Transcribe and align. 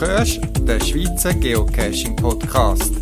hörst 0.00 0.40
den 0.60 0.80
Schweizer 0.80 1.34
Geocaching 1.34 2.16
Podcast. 2.16 2.92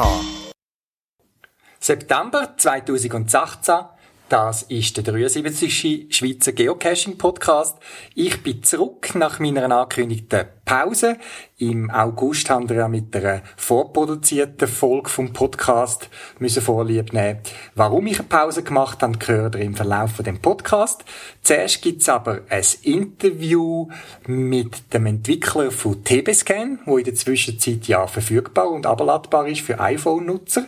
September 1.80 2.56
2018 2.58 3.99
das 4.30 4.62
ist 4.64 4.96
der 4.96 5.04
73. 5.04 6.08
Schweizer 6.16 6.52
Geocaching 6.52 7.18
Podcast. 7.18 7.78
Ich 8.14 8.44
bin 8.44 8.62
zurück 8.64 9.16
nach 9.16 9.40
meiner 9.40 9.64
angekündigten 9.64 10.46
Pause. 10.66 11.18
Im 11.58 11.90
August 11.90 12.50
haben 12.52 12.70
wir 12.70 12.78
ja 12.78 12.88
mit 12.88 13.14
einer 13.16 13.42
vorproduzierten 13.58 14.68
Folge 14.68 15.10
vom 15.10 15.34
Podcast 15.34 16.10
müssen 16.38 16.62
Vorlieb 16.62 17.12
nehmen. 17.12 17.40
Warum 17.74 18.06
ich 18.06 18.20
eine 18.20 18.28
Pause 18.28 18.62
gemacht 18.62 19.02
habe, 19.02 19.18
gehört 19.18 19.56
ihr 19.56 19.62
im 19.62 19.76
Verlauf 19.76 20.12
von 20.12 20.26
dem 20.26 20.40
Podcast. 20.40 21.04
Zuerst 21.42 21.82
gibt's 21.82 22.08
aber 22.08 22.42
ein 22.50 22.64
Interview 22.84 23.88
mit 24.28 24.94
dem 24.94 25.08
Entwickler 25.08 25.72
von 25.72 26.04
TBScan, 26.04 26.80
wo 26.86 27.00
in 27.00 27.06
der 27.06 27.16
Zwischenzeit 27.16 27.88
ja 27.88 28.06
verfügbar 28.06 28.70
und 28.70 28.86
abladbar 28.86 29.48
ist 29.48 29.62
für 29.62 29.80
iPhone-Nutzer. 29.80 30.68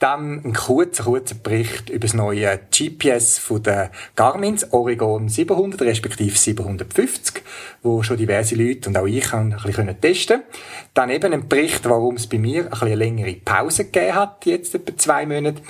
Dann 0.00 0.44
ein 0.44 0.52
kurzer, 0.54 1.04
kurzer 1.04 1.36
Bericht 1.36 1.88
über 1.88 2.00
das 2.00 2.14
neue 2.14 2.58
GPS 2.70 3.38
von 3.38 3.62
der 3.62 3.92
Garmin's 4.16 4.72
Oregon 4.72 5.28
700 5.28 5.80
respektive 5.82 6.36
750, 6.36 7.42
wo 7.82 8.02
schon 8.02 8.16
diverse 8.16 8.56
Leute 8.56 8.88
und 8.88 8.96
auch 8.98 9.06
ich 9.06 9.32
ein 9.32 9.50
bisschen 9.50 10.00
testen 10.00 10.40
können. 10.40 10.48
Dann 10.94 11.10
eben 11.10 11.32
ein 11.32 11.48
Bericht, 11.48 11.88
warum 11.88 12.16
es 12.16 12.26
bei 12.26 12.38
mir 12.38 12.64
ein 12.64 12.70
bisschen 12.70 12.86
eine 12.88 12.96
längere 12.96 13.34
Pause 13.34 13.84
gegeben 13.84 14.14
hat, 14.16 14.46
jetzt 14.46 14.74
etwa 14.74 14.96
zwei 14.96 15.26
Monate. 15.26 15.62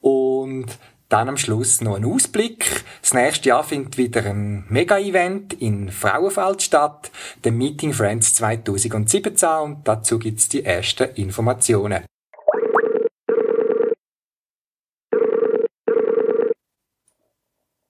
Und 0.00 0.66
dann 1.08 1.28
am 1.28 1.36
Schluss 1.36 1.82
noch 1.82 1.96
ein 1.96 2.06
Ausblick. 2.06 2.84
Das 3.02 3.12
nächste 3.12 3.50
Jahr 3.50 3.64
findet 3.64 3.98
wieder 3.98 4.24
ein 4.24 4.64
Mega-Event 4.70 5.52
in 5.54 5.90
Frauenfeld 5.90 6.62
statt, 6.62 7.10
der 7.44 7.52
Meeting 7.52 7.92
Friends 7.92 8.32
2017 8.34 9.48
und 9.62 9.86
dazu 9.86 10.18
gibt's 10.18 10.48
die 10.48 10.64
ersten 10.64 11.10
Informationen. 11.16 12.04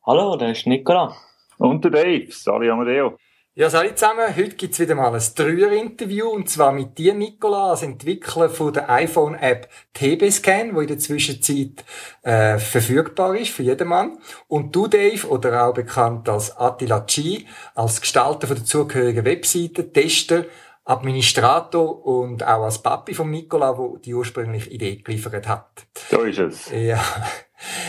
Hallo, 0.04 0.34
da 0.34 0.50
ist 0.50 0.66
Nicola. 0.66 1.14
Und 1.58 1.84
der 1.84 1.92
Dave. 1.92 2.26
Sali 2.32 2.68
Amadeo. 2.68 3.16
Ja, 3.54 3.70
salut 3.70 3.96
zusammen. 3.96 4.34
Heute 4.34 4.56
gibt's 4.56 4.80
wieder 4.80 4.96
mal 4.96 5.14
ein 5.14 5.22
Dreier-Interview 5.36 6.28
und 6.28 6.50
zwar 6.50 6.72
mit 6.72 6.98
dir, 6.98 7.14
Nicola, 7.14 7.70
als 7.70 7.84
Entwickler 7.84 8.48
von 8.48 8.72
der 8.72 8.90
iPhone-App 8.90 9.68
TB-Scan, 9.94 10.74
wo 10.74 10.80
in 10.80 10.88
der 10.88 10.98
Zwischenzeit 10.98 11.84
äh, 12.22 12.58
verfügbar 12.58 13.36
ist 13.36 13.52
für 13.52 13.62
jedermann. 13.62 14.18
Und 14.48 14.74
du, 14.74 14.88
Dave, 14.88 15.28
oder 15.28 15.68
auch 15.68 15.74
bekannt 15.74 16.28
als 16.28 16.56
Attila 16.58 16.98
G, 17.06 17.44
als 17.76 18.00
Gestalter 18.00 18.48
von 18.48 18.56
der 18.56 18.64
zugehörigen 18.64 19.24
Webseite, 19.24 19.92
Tester, 19.92 20.46
Administrator 20.84 22.04
und 22.04 22.42
auch 22.42 22.64
als 22.64 22.82
Papi 22.82 23.14
von 23.14 23.30
Nicola, 23.30 23.78
wo 23.78 23.98
die 23.98 24.14
ursprüngliche 24.14 24.70
Idee 24.70 24.96
geliefert 24.96 25.46
hat. 25.46 25.86
So 26.10 26.22
ist 26.22 26.40
es. 26.40 26.72
Ja. 26.72 27.00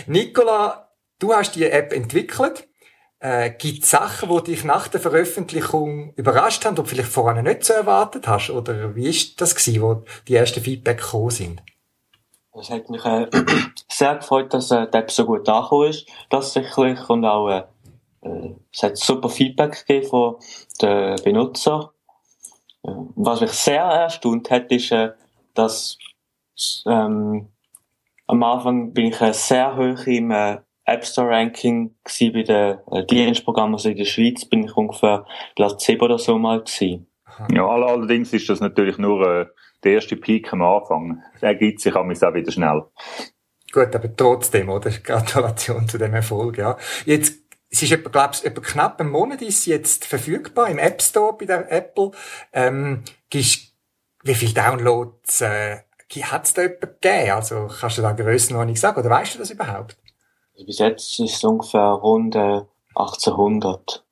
Nicola, 0.06 0.93
Du 1.20 1.34
hast 1.34 1.56
die 1.56 1.66
App 1.66 1.94
entwickelt. 1.94 2.68
Äh, 3.20 3.52
gibt 3.52 3.84
es 3.84 3.90
Sachen, 3.90 4.30
die 4.30 4.52
dich 4.52 4.66
nach 4.66 4.90
der 4.90 5.00
Veröffentlichung 5.00 6.14
überrascht 6.16 6.66
haben, 6.66 6.78
oder 6.78 6.86
vielleicht 6.86 7.12
vorher 7.12 7.42
nicht 7.42 7.64
so 7.64 7.74
erwartet 7.74 8.28
hast? 8.28 8.50
Oder 8.50 8.96
wie 8.96 9.08
ist 9.08 9.40
das 9.40 9.56
gewesen, 9.56 9.82
wo 9.82 10.04
die 10.28 10.36
ersten 10.36 10.62
Feedback 10.62 10.98
gekommen 10.98 11.30
sind? 11.30 11.64
Es 12.54 12.70
hat 12.70 12.90
mich 12.90 13.04
äh, 13.06 13.28
sehr 13.90 14.16
gefreut, 14.16 14.54
dass 14.54 14.72
äh, 14.72 14.88
die 14.92 14.98
App 14.98 15.10
so 15.10 15.26
gut 15.26 15.48
angekommen 15.48 15.90
ist, 15.90 16.08
tatsächlich. 16.30 17.10
Und 17.10 17.24
auch, 17.24 17.48
äh, 17.50 17.64
äh, 18.22 18.56
es 18.74 18.84
hat 18.84 18.98
super 18.98 19.30
Feedback 19.30 19.86
gegeben 19.88 20.10
von 20.10 20.36
den 20.82 21.16
Benutzern. 21.24 21.88
Äh, 22.84 22.92
was 23.16 23.40
mich 23.42 23.52
sehr 23.52 23.84
erstaunt 23.84 24.52
hat, 24.52 24.70
ist, 24.70 24.92
äh, 24.92 25.12
dass 25.54 25.98
ähm, 26.86 27.48
am 28.28 28.44
Anfang 28.44 28.94
bin 28.94 29.08
ich 29.08 29.18
sehr 29.18 29.76
hoch 29.76 30.06
im 30.08 30.32
App 30.86 31.06
Store 31.06 31.30
Ranking 31.30 31.96
gewesen 32.04 32.34
bei 32.34 32.44
den 32.44 32.78
äh, 32.92 33.06
Dienstprogrammen, 33.06 33.76
also 33.76 33.90
in 33.90 33.98
der 33.98 34.06
Schweiz 34.06 34.46
bin 34.46 34.66
ich 34.66 34.76
ungefähr 34.76 35.26
Platz 35.56 35.86
7 35.86 36.02
oder 36.02 36.20
so 36.20 36.38
mal 36.38 36.60
gewesen. 36.60 37.08
Ja, 37.52 37.68
allerdings 37.68 38.34
ist 38.34 38.50
das 38.50 38.60
natürlich 38.60 38.98
nur 38.98 39.28
äh, 39.28 39.46
der 39.84 39.94
erste 39.94 40.16
Peak 40.16 40.52
am 40.54 40.62
Anfang. 40.62 41.22
Der 41.42 41.56
gibt 41.56 41.82
sich 41.82 41.96
auch 41.96 42.08
wieder 42.08 42.52
schnell. 42.52 42.84
Gut, 43.72 43.96
aber 43.96 44.16
trotzdem, 44.16 44.70
oder? 44.70 44.92
Gratulation 45.04 45.88
zu 45.88 45.98
dem 45.98 46.14
Erfolg, 46.14 46.58
ja. 46.58 46.78
Jetzt, 47.06 47.40
es 47.70 47.82
ist 47.82 47.92
etwa, 47.92 48.10
glaubst, 48.10 48.46
etwa 48.46 48.62
knapp 48.62 49.00
einen 49.00 49.10
Monat 49.10 49.42
ist 49.42 49.64
sie 49.64 49.72
jetzt 49.72 50.06
verfügbar 50.06 50.70
im 50.70 50.78
App 50.78 51.02
Store 51.02 51.36
bei 51.36 51.46
der 51.46 51.72
Apple. 51.72 52.12
Ähm, 52.52 53.04
gibst, 53.30 53.74
wie 54.24 54.36
viele 54.36 54.54
Downloads, 54.54 55.42
äh, 55.42 55.80
hat 56.22 56.46
es 56.46 56.54
da 56.54 56.62
etwa 56.62 56.86
gegeben? 56.86 57.32
Also, 57.32 57.68
kannst 57.80 57.98
du 57.98 58.04
da 58.04 58.12
Grössenordnung 58.12 58.76
sagen, 58.76 59.00
oder 59.00 59.10
weißt 59.10 59.34
du 59.34 59.40
das 59.40 59.50
überhaupt? 59.50 59.98
Also 60.54 60.66
bis 60.66 60.80
jetzt 60.80 61.20
ist 61.20 61.36
es 61.36 61.44
ungefähr 61.44 61.82
rund 61.82 62.36
1800. 62.36 64.04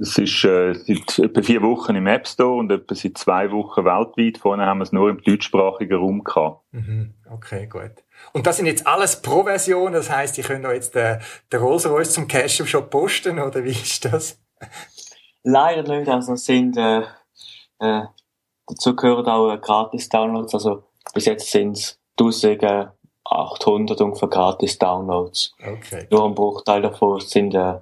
Es 0.00 0.16
ist 0.16 0.44
äh, 0.44 0.72
seit 0.72 1.18
etwa 1.18 1.42
vier 1.42 1.60
Wochen 1.60 1.94
im 1.94 2.06
App 2.06 2.26
Store 2.26 2.54
und 2.56 2.72
etwa 2.72 2.94
seit 2.94 3.18
zwei 3.18 3.50
Wochen 3.50 3.84
weltweit. 3.84 4.38
Vorne 4.38 4.64
haben 4.64 4.78
wir 4.78 4.84
es 4.84 4.92
nur 4.92 5.10
im 5.10 5.22
deutschsprachigen 5.22 5.98
Raum 5.98 6.24
gehabt. 6.24 6.64
Mhm. 6.72 7.12
Okay, 7.30 7.66
gut. 7.66 7.92
Und 8.32 8.46
das 8.46 8.56
sind 8.56 8.64
jetzt 8.64 8.86
alles 8.86 9.20
Pro-Versionen, 9.20 9.92
das 9.92 10.10
heißt, 10.10 10.38
ich 10.38 10.46
könnte 10.46 10.68
jetzt 10.68 10.94
den, 10.94 11.20
den 11.52 11.60
Rolls-Royce 11.60 12.14
zum 12.14 12.28
Cash 12.28 12.62
schon 12.64 12.88
posten, 12.88 13.38
oder 13.38 13.62
wie 13.62 13.70
ist 13.70 14.06
das? 14.06 14.40
Leider 15.42 15.82
nicht, 15.82 16.08
also 16.08 16.34
sind, 16.36 16.78
äh, 16.78 17.02
äh, 17.78 18.02
dazu 18.66 18.96
gehören 18.96 19.26
auch 19.26 19.52
äh, 19.52 19.58
Gratis-Downloads, 19.58 20.54
also 20.54 20.84
bis 21.12 21.26
jetzt 21.26 21.50
sind 21.50 21.76
es 21.76 21.98
1000 22.18 22.90
800 23.30 24.00
ungefähr 24.00 24.28
gratis 24.28 24.78
Downloads. 24.78 25.54
Okay. 25.60 26.06
Nur 26.10 26.26
ein 26.26 26.34
Bruchteil 26.34 26.82
davon 26.82 27.20
sind 27.20 27.54
äh, 27.54 27.74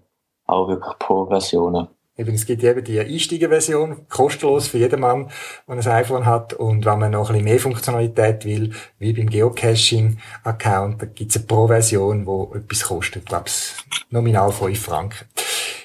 auch 0.47 0.69
wirklich 0.69 0.99
Pro-Versionen. 0.99 1.89
Eben, 2.17 2.35
es 2.35 2.47
gibt 2.47 2.65
eben 2.65 2.83
die 2.83 2.99
Einsteigerversion, 2.99 4.09
kostenlos 4.09 4.67
für 4.67 4.79
jedermann, 4.79 5.31
der 5.69 5.77
ein 5.77 5.87
iPhone 5.87 6.27
hat. 6.27 6.53
Und 6.53 6.85
wenn 6.85 6.99
man 6.99 7.13
noch 7.13 7.31
ein 7.31 7.35
bisschen 7.35 7.45
mehr 7.45 7.61
Funktionalität 7.61 8.45
will, 8.45 8.73
wie 8.99 9.13
beim 9.13 9.31
Geocaching-Account, 9.31 11.01
da 11.01 11.07
gibt's 11.07 11.37
eine 11.37 11.47
Pro-Version, 11.47 12.27
die 12.27 12.59
etwas 12.59 12.83
kostet, 12.83 13.27
glaube 13.27 13.47
nominal 14.11 14.51
5 14.51 14.81
Franken. 14.81 15.29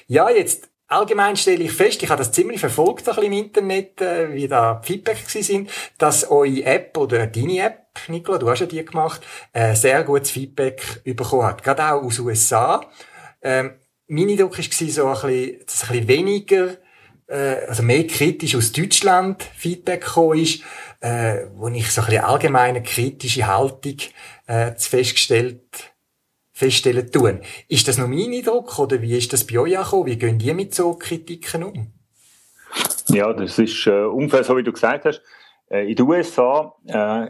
Ja, 0.08 0.28
jetzt 0.28 0.68
allgemein 0.94 1.36
stelle 1.36 1.64
ich 1.64 1.72
fest, 1.72 2.02
ich 2.02 2.08
habe 2.08 2.18
das 2.18 2.32
ziemlich 2.32 2.60
verfolgt 2.60 3.08
ein 3.08 3.14
bisschen 3.14 3.32
im 3.32 3.32
Internet, 3.32 4.00
äh, 4.00 4.32
wie 4.32 4.48
da 4.48 4.80
Feedback 4.82 5.18
sind, 5.26 5.70
dass 5.98 6.30
eure 6.30 6.64
App 6.64 6.96
oder 6.96 7.26
deine 7.26 7.58
App 7.58 7.84
Nicola, 8.08 8.38
du 8.38 8.50
hast 8.50 8.60
ja 8.60 8.66
die 8.66 8.84
gemacht, 8.84 9.22
äh, 9.52 9.74
sehr 9.74 10.02
gutes 10.04 10.30
Feedback 10.30 11.02
bekommen 11.04 11.44
hat. 11.44 11.62
Gerade 11.62 11.84
auch 11.84 12.02
aus 12.02 12.18
USA. 12.18 12.84
Ähm, 13.42 13.74
mein 14.08 14.28
Eindruck 14.28 14.58
war 14.58 14.64
so 14.64 15.06
ein 15.06 15.30
bisschen, 15.30 15.60
dass 15.66 15.82
ein 15.84 15.88
bisschen 15.88 16.08
weniger, 16.08 16.76
äh, 17.28 17.66
also 17.68 17.82
mehr 17.82 18.06
kritisch 18.06 18.56
aus 18.56 18.72
Deutschland 18.72 19.42
Feedback 19.56 20.04
gekommen 20.04 20.40
ist, 20.40 20.62
äh, 21.00 21.46
wo 21.54 21.68
ich 21.68 21.90
so 21.90 22.00
ein 22.00 22.06
bisschen 22.06 22.24
allgemeine 22.24 22.82
kritische 22.82 23.46
Haltung 23.46 23.96
äh, 24.46 24.72
festgestellt 24.76 25.93
feststellen 26.54 27.10
tun. 27.10 27.40
Ist 27.68 27.88
das 27.88 27.98
noch 27.98 28.06
mein 28.06 28.32
Eindruck 28.32 28.78
oder 28.78 29.02
wie 29.02 29.18
ist 29.18 29.32
das 29.32 29.44
bei 29.46 29.58
euch 29.58 29.76
angekommen? 29.76 30.06
Wie 30.06 30.16
gehen 30.16 30.38
die 30.38 30.54
mit 30.54 30.74
so 30.74 30.94
Kritiken 30.94 31.64
um? 31.64 31.92
Ja, 33.08 33.32
das 33.32 33.58
ist 33.58 33.86
äh, 33.86 34.04
ungefähr 34.04 34.44
so, 34.44 34.56
wie 34.56 34.62
du 34.62 34.72
gesagt 34.72 35.04
hast. 35.04 35.20
Äh, 35.68 35.90
in 35.90 35.96
den 35.96 36.06
USA 36.06 36.74
äh, 36.86 37.26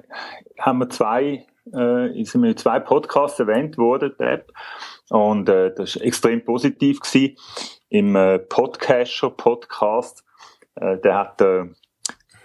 haben 0.60 0.78
wir 0.78 0.90
zwei, 0.90 1.46
äh, 1.72 2.24
sind 2.24 2.42
wir 2.42 2.56
zwei 2.56 2.78
Podcasts 2.80 3.40
erwähnt 3.40 3.78
worden, 3.78 4.14
der 4.18 4.32
App. 4.32 4.52
Und 5.08 5.48
äh, 5.48 5.74
das 5.74 5.96
war 5.96 6.02
extrem 6.04 6.44
positiv 6.44 7.00
gewesen. 7.00 7.36
Im 7.88 8.16
äh, 8.16 8.38
Podcaster 8.38 9.30
Podcast, 9.30 10.22
äh, 10.76 10.98
der 10.98 11.18
hat 11.18 11.40
äh, 11.40 11.64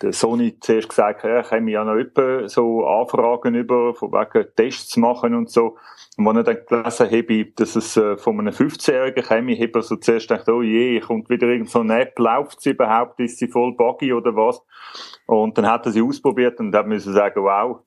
der 0.01 0.13
Sony 0.13 0.59
zuerst 0.59 0.89
gesagt, 0.89 1.23
ja, 1.23 1.41
ich 1.41 1.51
habe 1.51 1.69
ja 1.69 1.83
noch 1.83 1.95
etwa 1.95 2.47
so 2.47 2.85
Anfragen 2.85 3.55
über, 3.55 3.93
von 3.93 4.11
wegen 4.11 4.47
Tests 4.55 4.97
machen 4.97 5.33
und 5.35 5.49
so. 5.49 5.77
Und 6.17 6.25
wenn 6.25 6.37
ich 6.37 6.45
dann 6.45 6.65
gelesen 6.65 7.11
habe, 7.11 7.45
dass 7.55 7.75
es 7.75 7.97
äh, 7.97 8.17
von 8.17 8.39
einem 8.39 8.53
15-Jährigen 8.53 9.23
käme, 9.23 9.53
habe 9.53 9.65
ich 9.65 9.75
also 9.75 9.95
zuerst 9.97 10.27
gedacht, 10.27 10.49
oh 10.49 10.61
je, 10.61 10.99
kommt 10.99 11.29
wieder 11.29 11.47
irgend 11.47 11.69
so 11.69 11.79
eine 11.79 12.01
App, 12.01 12.17
läuft 12.19 12.61
sie 12.61 12.71
überhaupt, 12.71 13.19
ist 13.19 13.37
sie 13.37 13.47
voll 13.47 13.75
buggy 13.75 14.13
oder 14.13 14.35
was? 14.35 14.61
Und 15.25 15.57
dann 15.57 15.67
hat 15.67 15.85
er 15.85 15.91
sie 15.91 16.01
ausprobiert 16.01 16.59
und 16.59 16.75
hat 16.75 16.87
müssen 16.87 17.13
sagen, 17.13 17.43
wow, 17.43 17.81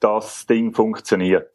das 0.00 0.46
Ding 0.46 0.72
funktioniert. 0.72 1.50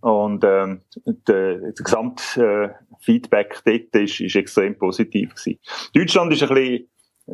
Und 0.00 0.44
ähm, 0.44 0.82
der, 1.06 1.58
der 1.58 1.72
gesamte 1.72 2.42
äh, 2.44 2.94
Feedback 3.00 3.62
dort 3.64 3.94
ist, 3.94 4.20
ist 4.20 4.36
extrem 4.36 4.76
positiv 4.76 5.34
gewesen. 5.34 5.58
Deutschland 5.94 6.32
ist 6.32 6.42
ein 6.42 6.48
bisschen 6.50 6.88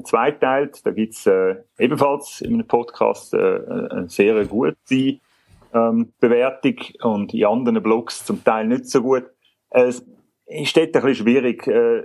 zweiteilt. 0.05 0.85
Da 0.85 0.91
gibt's 0.91 1.27
äh, 1.27 1.56
ebenfalls 1.79 2.41
in 2.41 2.55
einem 2.55 2.67
Podcast 2.67 3.35
äh, 3.35 3.61
eine 3.91 4.09
sehr 4.09 4.45
gute 4.45 5.21
ähm, 5.75 6.12
Bewertung 6.21 6.77
und 7.03 7.35
in 7.35 7.45
anderen 7.45 7.83
Blogs 7.83 8.25
zum 8.25 8.43
Teil 8.45 8.67
nicht 8.67 8.87
so 8.87 9.03
gut. 9.03 9.25
Es 9.71 10.05
ist 10.47 10.77
dort 10.77 10.87
ein 10.87 11.03
bisschen 11.03 11.15
schwierig, 11.15 11.67
äh, 11.67 12.05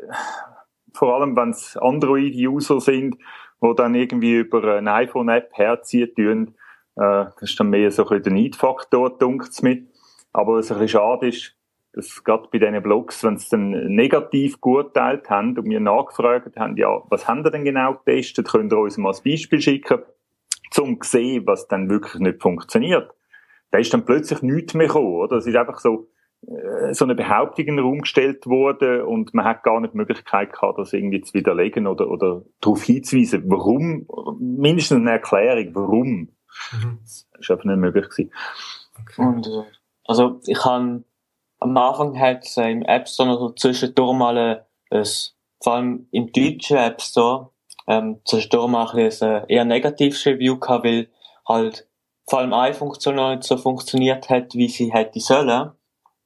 vor 0.94 1.16
allem 1.16 1.36
wenn 1.36 1.52
es 1.52 1.78
Android-User 1.78 2.82
sind, 2.82 3.18
die 3.62 3.76
dann 3.76 3.96
irgendwie 3.96 4.40
über 4.40 4.76
eine 4.76 4.94
iPhone-App 4.94 5.52
herziehen 5.54 6.14
tun. 6.16 6.48
Äh, 6.96 7.26
das 7.40 7.42
ist 7.42 7.60
dann 7.60 7.70
mehr 7.70 7.92
so 7.92 8.04
ein 8.04 8.10
bisschen 8.10 8.24
der 8.24 8.34
Neidfaktor, 8.34 9.18
dunkelt's 9.18 9.62
mit. 9.62 9.88
Aber 10.34 10.56
was 10.56 10.72
ein 10.72 10.80
bisschen 10.80 11.00
schade 11.00 11.28
ist, 11.28 11.56
dass 11.94 12.24
gerade 12.24 12.50
bei 12.52 12.58
diesen 12.58 12.82
Blogs, 12.82 13.24
wenn 13.24 13.38
sie 13.38 13.50
dann 13.52 13.70
negativ 13.94 14.60
geurteilt 14.60 15.30
haben 15.30 15.58
und 15.58 15.70
wir 15.70 15.80
nachgefragt 15.80 16.58
haben, 16.58 16.76
ja, 16.76 17.04
was 17.10 17.28
haben 17.28 17.46
ihr 17.46 17.52
denn 17.52 17.64
genau 17.64 17.94
getestet, 17.94 18.50
könnt 18.50 18.74
ihr 18.74 18.80
uns 18.80 18.98
mal 18.98 19.14
ein 19.14 19.24
Beispiel 19.24 19.62
schicken, 19.62 20.00
zum 20.72 21.00
zu 21.02 21.10
sehen, 21.10 21.46
was 21.46 21.68
dann 21.68 21.90
wirklich 21.90 22.20
nicht 22.20 22.42
funktioniert. 22.42 23.12
Da 23.70 23.78
ist 23.78 23.94
dann 23.94 24.06
plötzlich 24.06 24.42
nichts 24.42 24.74
mehr 24.74 24.88
gekommen, 24.88 25.14
oder? 25.14 25.38
Es 25.38 25.46
ist 25.46 25.56
einfach 25.56 25.80
so, 25.80 26.10
äh, 26.48 26.94
so 26.96 27.06
eine 27.06 27.14
Behauptung 27.14 27.66
in 27.66 27.78
den 27.78 27.86
Raum 27.86 28.02
gestellt 28.02 28.48
worden 28.48 29.04
und 29.04 29.36
man 29.36 29.46
hat 29.46 29.62
gar 29.64 29.80
nicht 29.80 29.94
die 29.94 29.98
Möglichkeit 29.98 30.52
gehabt, 30.52 30.80
das 30.80 30.94
irgendwie 30.94 31.22
zu 31.22 31.36
widerlegen 31.36 31.86
oder, 31.86 32.10
oder 32.10 32.44
darauf 32.60 32.82
hinzuweisen, 32.82 33.44
warum, 33.48 34.08
mindestens 34.40 34.98
eine 34.98 35.12
Erklärung, 35.12 35.76
warum. 35.76 36.10
Mhm. 36.72 37.00
Das 37.02 37.28
ist 37.40 37.52
einfach 37.52 37.66
nicht 37.66 37.78
möglich 37.78 38.10
gewesen. 38.10 38.32
Okay. 39.00 39.22
Und, 39.22 39.46
äh, 39.46 39.64
also, 40.06 40.42
ich 40.48 40.58
kann 40.58 41.06
am 41.64 41.78
Anfang 41.78 42.20
hat 42.20 42.44
es 42.44 42.58
äh, 42.58 42.70
im 42.70 42.84
App 42.84 43.08
Store 43.08 43.30
noch 43.30 43.56
zwischendurch 43.56 44.14
mal 44.16 44.38
ein, 44.38 44.58
äh, 44.92 45.06
vor 45.62 45.74
allem 45.74 46.08
im 46.12 46.32
deutschen 46.32 46.78
App 46.78 47.02
Store, 47.02 47.50
ähm, 47.88 48.20
zwischendurch 48.26 48.70
mal 48.70 48.88
ein, 48.90 49.00
ein 49.00 49.22
äh, 49.22 49.46
eher 49.48 49.66
negatives 49.66 50.26
Review 50.26 50.60
gehabt, 50.60 50.86
weil 50.86 51.08
halt 51.48 51.88
vor 52.28 52.40
allem 52.40 52.54
eine 52.54 52.74
Funktion 52.74 53.16
noch 53.16 53.32
nicht 53.32 53.44
so 53.44 53.58
funktioniert 53.58 54.30
hat, 54.30 54.54
wie 54.56 54.68
sie 54.68 54.92
hätte 54.92 55.20
sollen. 55.20 55.72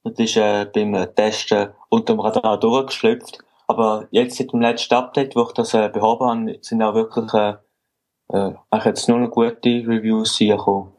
Das 0.04 0.18
ist 0.18 0.36
äh, 0.36 0.66
beim 0.72 1.14
Testen 1.14 1.70
unter 1.88 2.14
dem 2.14 2.20
Radar 2.20 2.58
durchgeschlüpft. 2.58 3.38
Aber 3.66 4.08
jetzt 4.10 4.38
seit 4.38 4.52
dem 4.52 4.60
letzten 4.60 4.94
Update, 4.94 5.36
wo 5.36 5.42
ich 5.42 5.52
das 5.52 5.74
äh, 5.74 5.88
behoben 5.88 6.26
habe, 6.26 6.58
sind 6.62 6.82
auch 6.82 6.94
wirklich 6.94 7.32
äh, 7.34 7.54
äh, 8.32 8.54
jetzt 8.84 9.08
nur 9.08 9.18
noch 9.18 9.30
gute 9.30 9.68
Reviews 9.68 10.38
gekommen. 10.38 10.94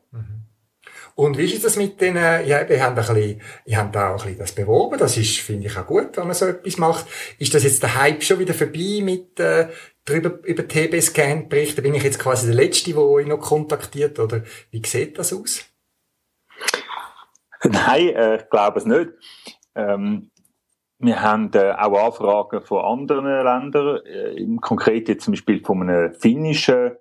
Und 1.19 1.37
wie 1.37 1.53
ist 1.53 1.65
das 1.65 1.75
mit 1.75 1.99
den, 1.99 2.15
ja, 2.15 2.69
wir 2.69 2.81
haben 2.81 2.91
ein 2.91 2.95
bisschen, 2.95 3.41
ich 3.65 3.75
habe 3.75 3.91
da 3.91 4.11
auch 4.11 4.21
ein 4.21 4.23
bisschen 4.23 4.37
das 4.37 4.53
beworben, 4.53 4.97
das 4.97 5.17
ist, 5.17 5.39
finde 5.39 5.67
ich 5.67 5.77
auch 5.77 5.85
gut, 5.85 6.15
wenn 6.15 6.27
man 6.27 6.33
so 6.33 6.45
etwas 6.45 6.77
macht. 6.77 7.07
Ist 7.37 7.53
das 7.53 7.65
jetzt 7.65 7.83
der 7.83 7.99
Hype 7.99 8.23
schon 8.23 8.39
wieder 8.39 8.53
vorbei 8.53 9.01
mit, 9.03 9.37
äh, 9.37 9.67
drüber, 10.05 10.39
über 10.43 10.65
TB-Scan 10.65 11.49
berichten? 11.49 11.83
Bin 11.83 11.93
ich 11.93 12.03
jetzt 12.03 12.19
quasi 12.19 12.45
der 12.45 12.55
Letzte, 12.55 12.93
der 12.93 13.01
euch 13.01 13.27
noch 13.27 13.41
kontaktiert, 13.41 14.17
oder 14.17 14.43
wie 14.71 14.81
sieht 14.85 15.19
das 15.19 15.33
aus? 15.33 15.65
Nein, 17.65 18.15
äh, 18.15 18.37
ich 18.37 18.49
glaube 18.49 18.79
es 18.79 18.85
nicht. 18.85 19.09
Ähm, 19.75 20.31
wir 20.99 21.21
haben 21.21 21.51
äh, 21.53 21.73
auch 21.73 22.01
Anfragen 22.01 22.61
von 22.61 22.85
anderen 22.85 23.25
Ländern, 23.25 24.05
äh, 24.05 24.57
Konkret 24.61 25.09
jetzt 25.09 25.25
zum 25.25 25.33
Beispiel 25.33 25.61
von 25.65 25.81
einem 25.81 26.13
finnischen 26.13 26.93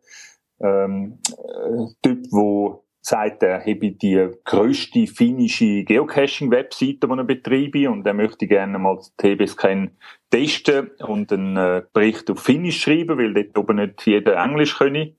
ähm, 0.61 1.21
äh, 1.29 1.87
Typ, 2.03 2.27
wo 2.33 2.88
er 3.13 3.61
habe 3.61 3.93
die 3.93 4.29
grösste 4.45 5.07
finnische 5.07 5.85
Geocaching-Webseite, 5.85 7.07
die 7.07 7.13
er 7.13 7.25
betreibe 7.25 7.91
und 7.91 8.07
er 8.07 8.15
möchte 8.15 8.47
gerne 8.47 8.79
mal 8.79 8.99
TB-Scan 9.19 9.91
testen 10.31 10.91
und 11.01 11.33
einen 11.33 11.57
äh, 11.57 11.83
Bericht 11.93 12.31
auf 12.31 12.41
Finnisch 12.41 12.83
schreiben, 12.83 13.19
weil 13.19 13.35
dort 13.35 13.57
oben 13.59 13.77
nicht 13.77 14.07
jeder 14.07 14.37
Englisch 14.43 14.77
könne. 14.77 15.15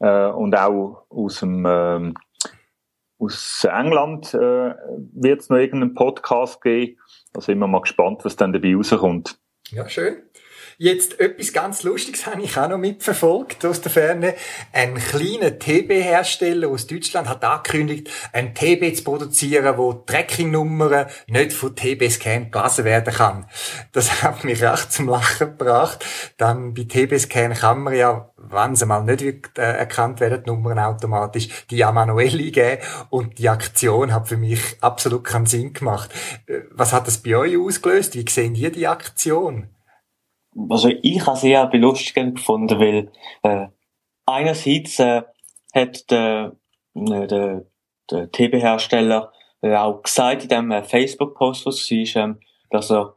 Äh, 0.00 0.26
und 0.28 0.56
auch 0.56 1.06
aus 1.08 1.40
dem 1.40 1.64
äh, 1.64 2.12
aus 3.18 3.64
England 3.64 4.34
äh, 4.34 4.74
wird 5.14 5.40
es 5.40 5.48
noch 5.48 5.56
irgendeinen 5.56 5.94
Podcast 5.94 6.60
geben. 6.62 6.98
Da 7.32 7.40
sind 7.40 7.58
wir 7.58 7.66
mal 7.66 7.80
gespannt, 7.80 8.24
was 8.24 8.36
dann 8.36 8.52
dabei 8.52 8.74
rauskommt. 8.74 9.38
Ja, 9.70 9.88
schön. 9.88 10.16
Jetzt 10.76 11.20
etwas 11.20 11.52
ganz 11.52 11.84
Lustiges 11.84 12.26
habe 12.26 12.42
ich 12.42 12.56
auch 12.58 12.68
noch 12.68 12.78
mitverfolgt 12.78 13.64
aus 13.64 13.80
der 13.80 13.92
Ferne. 13.92 14.34
Ein 14.72 14.96
kleiner 14.96 15.56
TB-Hersteller 15.56 16.68
aus 16.68 16.88
Deutschland 16.88 17.28
hat 17.28 17.44
angekündigt, 17.44 18.10
ein 18.32 18.54
TB 18.54 18.96
zu 18.96 19.04
produzieren, 19.04 19.78
wo 19.78 19.92
Tracking-Nummern 19.92 21.06
nicht 21.28 21.52
von 21.52 21.76
TB-Scan 21.76 22.50
gelesen 22.50 22.84
werden 22.84 23.14
kann. 23.14 23.46
Das 23.92 24.22
hat 24.22 24.42
mich 24.42 24.62
recht 24.62 24.92
zum 24.92 25.08
Lachen 25.08 25.56
gebracht. 25.56 26.04
Dann 26.38 26.74
bei 26.74 26.82
TB-Scan 26.82 27.54
kann 27.54 27.82
man 27.82 27.94
ja, 27.94 28.30
wenn 28.36 28.74
sie 28.74 28.86
mal 28.86 29.04
nicht 29.04 29.22
äh, 29.56 29.62
erkannt 29.62 30.18
werden, 30.18 30.42
die 30.44 30.50
Nummern 30.50 30.80
automatisch, 30.80 31.66
die 31.70 31.76
ja 31.76 31.92
manuell 31.92 32.36
eingeben. 32.40 32.82
Und 33.10 33.38
die 33.38 33.48
Aktion 33.48 34.12
hat 34.12 34.28
für 34.28 34.36
mich 34.36 34.76
absolut 34.80 35.22
keinen 35.22 35.46
Sinn 35.46 35.72
gemacht. 35.72 36.10
Äh, 36.46 36.62
was 36.72 36.92
hat 36.92 37.06
das 37.06 37.18
bei 37.18 37.36
euch 37.36 37.56
ausgelöst? 37.56 38.16
Wie 38.16 38.28
sehen 38.28 38.56
ihr 38.56 38.72
die 38.72 38.88
Aktion? 38.88 39.68
Also 40.68 40.88
ich 41.02 41.26
habe 41.26 41.36
sehr 41.36 41.66
belustigend 41.66 42.36
gefunden, 42.36 42.78
weil 42.78 43.10
äh, 43.42 43.68
einerseits 44.26 44.98
äh, 44.98 45.22
hat 45.74 46.10
der, 46.10 46.56
äh, 46.94 47.26
der, 47.26 47.66
der 48.10 48.30
TB-Hersteller 48.30 49.32
äh, 49.62 49.74
auch 49.76 50.02
gesagt 50.02 50.42
in 50.44 50.48
dem 50.48 50.70
äh, 50.70 50.82
Facebook-Post, 50.82 51.66
was 51.66 51.90
es 51.90 52.14
war, 52.14 52.24
ähm, 52.24 52.40
dass 52.70 52.90
er 52.90 53.14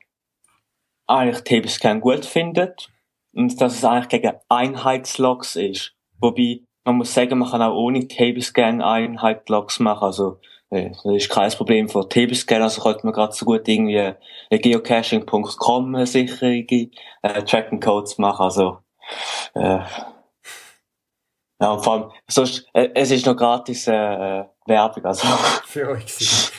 eigentlich 1.07 1.43
TB-Scan 1.43 1.99
gut 1.99 2.25
findet 2.25 2.89
und 3.33 3.59
dass 3.61 3.75
es 3.75 3.85
eigentlich 3.85 4.09
gegen 4.09 4.37
Einheitslogs 4.49 5.55
ist. 5.55 5.93
Wobei, 6.19 6.61
man 6.83 6.97
muss 6.97 7.13
sagen, 7.13 7.37
man 7.37 7.49
kann 7.49 7.61
auch 7.61 7.75
ohne 7.75 8.07
TB-Scan 8.07 8.81
Einheitslogs 8.81 9.79
machen, 9.79 10.03
also 10.03 10.39
das 10.69 11.05
ist 11.05 11.29
kein 11.29 11.51
Problem 11.51 11.89
von 11.89 12.09
TB-Scan, 12.09 12.61
also 12.61 12.81
könnte 12.81 13.05
man 13.05 13.13
gerade 13.13 13.33
so 13.33 13.45
gut 13.45 13.67
irgendwie 13.67 14.13
äh, 14.49 14.59
geocaching.com 14.59 16.05
sichere 16.05 16.57
äh, 16.57 16.89
Tracking-Codes 17.43 18.17
machen, 18.17 18.43
also 18.43 18.79
äh, 19.55 19.79
ja, 21.59 21.71
und 21.71 21.83
vor 21.83 21.93
allem, 21.93 22.11
sonst, 22.27 22.67
äh, 22.73 22.89
es 22.93 23.09
ist 23.09 23.25
noch 23.25 23.35
gratis 23.35 23.87
äh, 23.87 23.93
äh 23.93 24.45
Werbung, 24.67 25.05
also. 25.05 25.27
Für 25.65 25.89
euch, 25.89 26.51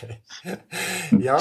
ja. 1.19 1.39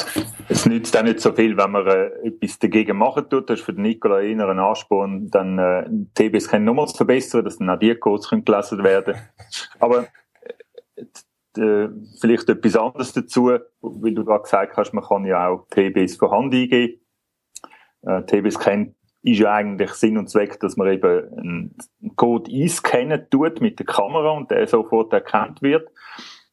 Es 0.49 0.65
nützt 0.65 0.97
auch 0.97 1.03
nicht 1.03 1.21
so 1.21 1.31
viel, 1.31 1.57
wenn 1.57 1.71
man 1.71 1.87
äh, 1.87 2.27
etwas 2.27 2.59
dagegen 2.59 2.97
machen 2.97 3.29
tut. 3.29 3.49
Das 3.49 3.59
ist 3.59 3.65
für 3.65 3.73
den 3.73 3.83
Nikola 3.83 4.19
eher 4.19 4.47
ein 4.47 4.59
Ansporn, 4.59 5.29
dann 5.29 5.57
äh, 5.57 5.89
TB-Scan 6.15 6.59
nochmals 6.59 6.91
zu 6.91 6.97
verbessern, 6.97 7.45
dass 7.45 7.57
dann 7.57 7.69
auch 7.69 7.79
die 7.79 7.95
Codes 7.95 8.29
gelesen 8.29 8.83
werden 8.83 9.15
Aber 9.79 10.07
äh, 10.95 11.05
äh, 11.57 11.89
vielleicht 12.19 12.49
etwas 12.49 12.75
anderes 12.75 13.13
dazu, 13.13 13.51
weil 13.81 14.13
du 14.13 14.25
gerade 14.25 14.43
gesagt 14.43 14.77
hast, 14.77 14.93
man 14.93 15.03
kann 15.03 15.25
ja 15.25 15.49
auch 15.49 15.67
TBs 15.69 16.17
von 16.17 16.31
Hand 16.31 16.53
eingeben. 16.53 17.01
Äh, 18.03 18.23
TBs 18.23 18.59
kennt 18.59 18.95
ist 19.23 19.39
ja 19.39 19.53
eigentlich 19.53 19.91
Sinn 19.91 20.17
und 20.17 20.29
Zweck, 20.29 20.59
dass 20.59 20.77
man 20.77 20.87
eben 20.87 21.37
einen 21.37 21.75
Code 22.15 22.49
einscannen 22.51 23.29
tut 23.29 23.61
mit 23.61 23.79
der 23.79 23.85
Kamera 23.85 24.31
und 24.31 24.51
der 24.51 24.67
sofort 24.67 25.11
erkannt 25.11 25.61
wird. 25.61 25.89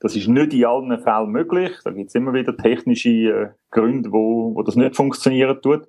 Das 0.00 0.16
ist 0.16 0.28
nicht 0.28 0.52
in 0.52 0.64
allen 0.64 0.99
Fällen 0.99 1.30
möglich. 1.30 1.73
Da 1.84 1.90
gibt 1.90 2.08
es 2.08 2.14
immer 2.14 2.34
wieder 2.34 2.56
technische 2.56 3.08
äh, 3.08 3.49
Gründe, 3.70 4.12
wo, 4.12 4.54
wo 4.54 4.62
das 4.62 4.76
nicht 4.76 4.96
funktionieren 4.96 5.61
tut. 5.62 5.88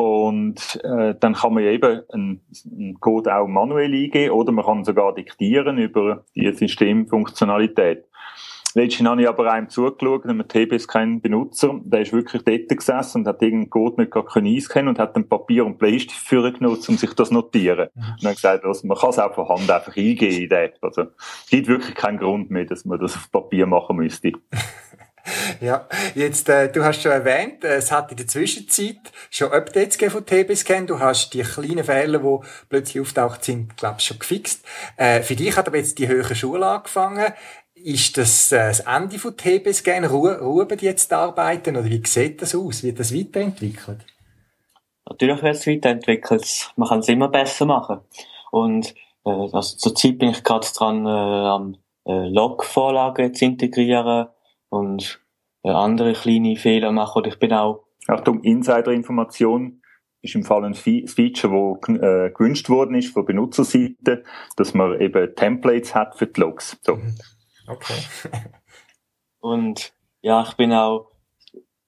Und 0.00 0.80
äh, 0.82 1.14
dann 1.20 1.34
kann 1.34 1.52
man 1.52 1.62
eben 1.62 2.00
einen, 2.10 2.40
einen 2.64 3.00
Code 3.00 3.36
auch 3.36 3.46
manuell 3.46 3.92
eingeben 3.92 4.30
oder 4.30 4.50
man 4.50 4.64
kann 4.64 4.82
sogar 4.82 5.14
diktieren 5.14 5.76
über 5.76 6.24
die 6.34 6.50
Systemfunktionalität. 6.54 8.06
Letztens 8.74 9.10
habe 9.10 9.20
ich 9.20 9.28
aber 9.28 9.52
einem 9.52 9.68
zugeschaut, 9.68 10.24
einem 10.24 10.48
TBS 10.48 10.88
kein 10.88 11.20
Benutzer, 11.20 11.78
der 11.84 12.00
ist 12.00 12.14
wirklich 12.14 12.44
dort 12.44 12.68
gesessen 12.70 13.18
und 13.18 13.26
hat 13.26 13.42
irgendeinen 13.42 13.68
Code 13.68 14.00
nicht 14.00 14.12
gar 14.12 14.24
einscannen 14.34 14.88
und 14.88 14.98
hat 14.98 15.16
dann 15.16 15.28
Papier 15.28 15.66
und 15.66 15.76
Bleistift 15.76 16.26
für 16.26 16.50
genutzt, 16.50 16.88
um 16.88 16.96
sich 16.96 17.12
das 17.12 17.30
notieren. 17.30 17.90
Mhm. 17.94 18.02
Und 18.02 18.24
dann 18.24 18.34
gesagt, 18.34 18.64
also 18.64 18.86
man 18.86 18.96
kann 18.96 19.10
es 19.10 19.18
auch 19.18 19.34
von 19.34 19.50
Hand 19.50 19.70
einfach 19.70 19.94
eingehen 19.94 20.44
in 20.44 20.48
der 20.48 20.64
App. 20.64 20.78
Also, 20.80 21.02
es 21.44 21.50
gibt 21.50 21.68
wirklich 21.68 21.94
keinen 21.94 22.16
Grund 22.16 22.50
mehr, 22.50 22.64
dass 22.64 22.86
man 22.86 22.98
das 22.98 23.16
auf 23.16 23.30
Papier 23.30 23.66
machen 23.66 23.96
müsste. 23.96 24.32
Ja, 25.60 25.86
jetzt, 26.14 26.48
äh, 26.48 26.70
du 26.70 26.84
hast 26.84 27.02
schon 27.02 27.12
erwähnt, 27.12 27.64
äh, 27.64 27.76
es 27.76 27.92
hat 27.92 28.10
in 28.10 28.16
der 28.16 28.26
Zwischenzeit 28.26 28.98
schon 29.30 29.52
Updates 29.52 29.98
gegeben 29.98 30.12
von 30.12 30.26
TB-Scan. 30.26 30.86
Du 30.86 30.98
hast 30.98 31.34
die 31.34 31.42
kleinen 31.42 31.84
Fehler, 31.84 32.18
die 32.18 32.46
plötzlich 32.68 33.00
auftaucht 33.00 33.44
sind, 33.44 33.76
glaube 33.76 33.96
ich, 33.98 34.06
schon 34.06 34.18
gefixt. 34.18 34.64
Äh, 34.96 35.22
für 35.22 35.36
dich 35.36 35.56
hat 35.56 35.68
aber 35.68 35.76
jetzt 35.76 35.98
die 35.98 36.08
höhere 36.08 36.34
Schule 36.34 36.66
angefangen. 36.66 37.32
Ist 37.74 38.16
das 38.16 38.52
äh, 38.52 38.68
das 38.68 38.80
Ende 38.80 39.18
von 39.18 39.36
TB-Scan? 39.36 40.04
Ruhen 40.04 40.68
die 40.68 40.84
jetzt 40.84 41.12
arbeiten 41.12 41.76
oder 41.76 41.86
wie 41.86 42.02
sieht 42.06 42.42
das 42.42 42.54
aus? 42.54 42.82
Wird 42.82 43.00
das 43.00 43.14
weiterentwickelt? 43.14 44.04
Natürlich 45.08 45.42
wird 45.42 45.56
es 45.56 45.66
weiterentwickelt. 45.66 46.72
Man 46.76 46.88
kann 46.88 47.00
es 47.00 47.08
immer 47.08 47.28
besser 47.28 47.66
machen. 47.66 48.00
Und 48.50 48.94
äh, 49.24 49.30
also 49.30 49.76
zurzeit 49.76 50.18
bin 50.18 50.30
ich 50.30 50.44
gerade 50.44 50.66
dran, 50.74 51.06
äh, 51.06 51.08
am 51.08 51.76
äh, 52.06 52.28
Log-Vorlagen 52.28 53.34
zu 53.34 53.44
integrieren 53.44 54.28
und 54.70 55.20
äh, 55.62 55.70
andere 55.70 56.14
kleine 56.14 56.56
Fehler 56.56 56.92
machen. 56.92 57.18
Und 57.18 57.26
ich 57.26 57.38
bin 57.38 57.52
auch... 57.52 57.84
Achtung, 58.08 58.42
Insider-Information. 58.42 59.82
ist 60.22 60.34
im 60.34 60.44
Fall 60.44 60.64
ein 60.64 60.74
Feature, 60.74 61.78
das 61.80 61.96
äh, 61.96 62.30
gewünscht 62.30 62.70
worden 62.70 62.94
ist 62.94 63.12
von 63.12 63.26
Benutzerseite, 63.26 64.24
dass 64.56 64.72
man 64.72 64.98
eben 65.00 65.34
Templates 65.36 65.94
hat 65.94 66.16
für 66.16 66.26
die 66.26 66.40
Logs. 66.40 66.78
So. 66.82 66.96
Mhm. 66.96 67.16
Okay. 67.68 67.94
Und 69.40 69.92
ja, 70.22 70.42
ich 70.42 70.54
bin 70.54 70.72
auch 70.72 71.10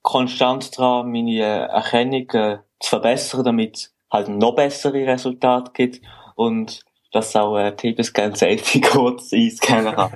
konstant 0.03 0.77
dran, 0.77 1.11
meine 1.11 1.41
Erkennung 1.41 2.29
äh, 2.31 2.59
zu 2.81 2.91
verbessern, 2.91 3.45
damit 3.45 3.93
halt 4.11 4.29
noch 4.29 4.55
bessere 4.55 5.07
Resultate 5.07 5.73
gibt 5.73 6.01
und 6.35 6.85
dass 7.13 7.37
auch 7.37 7.59
äh, 7.59 7.73
TP-Scan 7.73 8.35
Safety 8.35 8.81
Codes 8.81 9.33
einscannen 9.33 9.95
kann. 9.95 10.13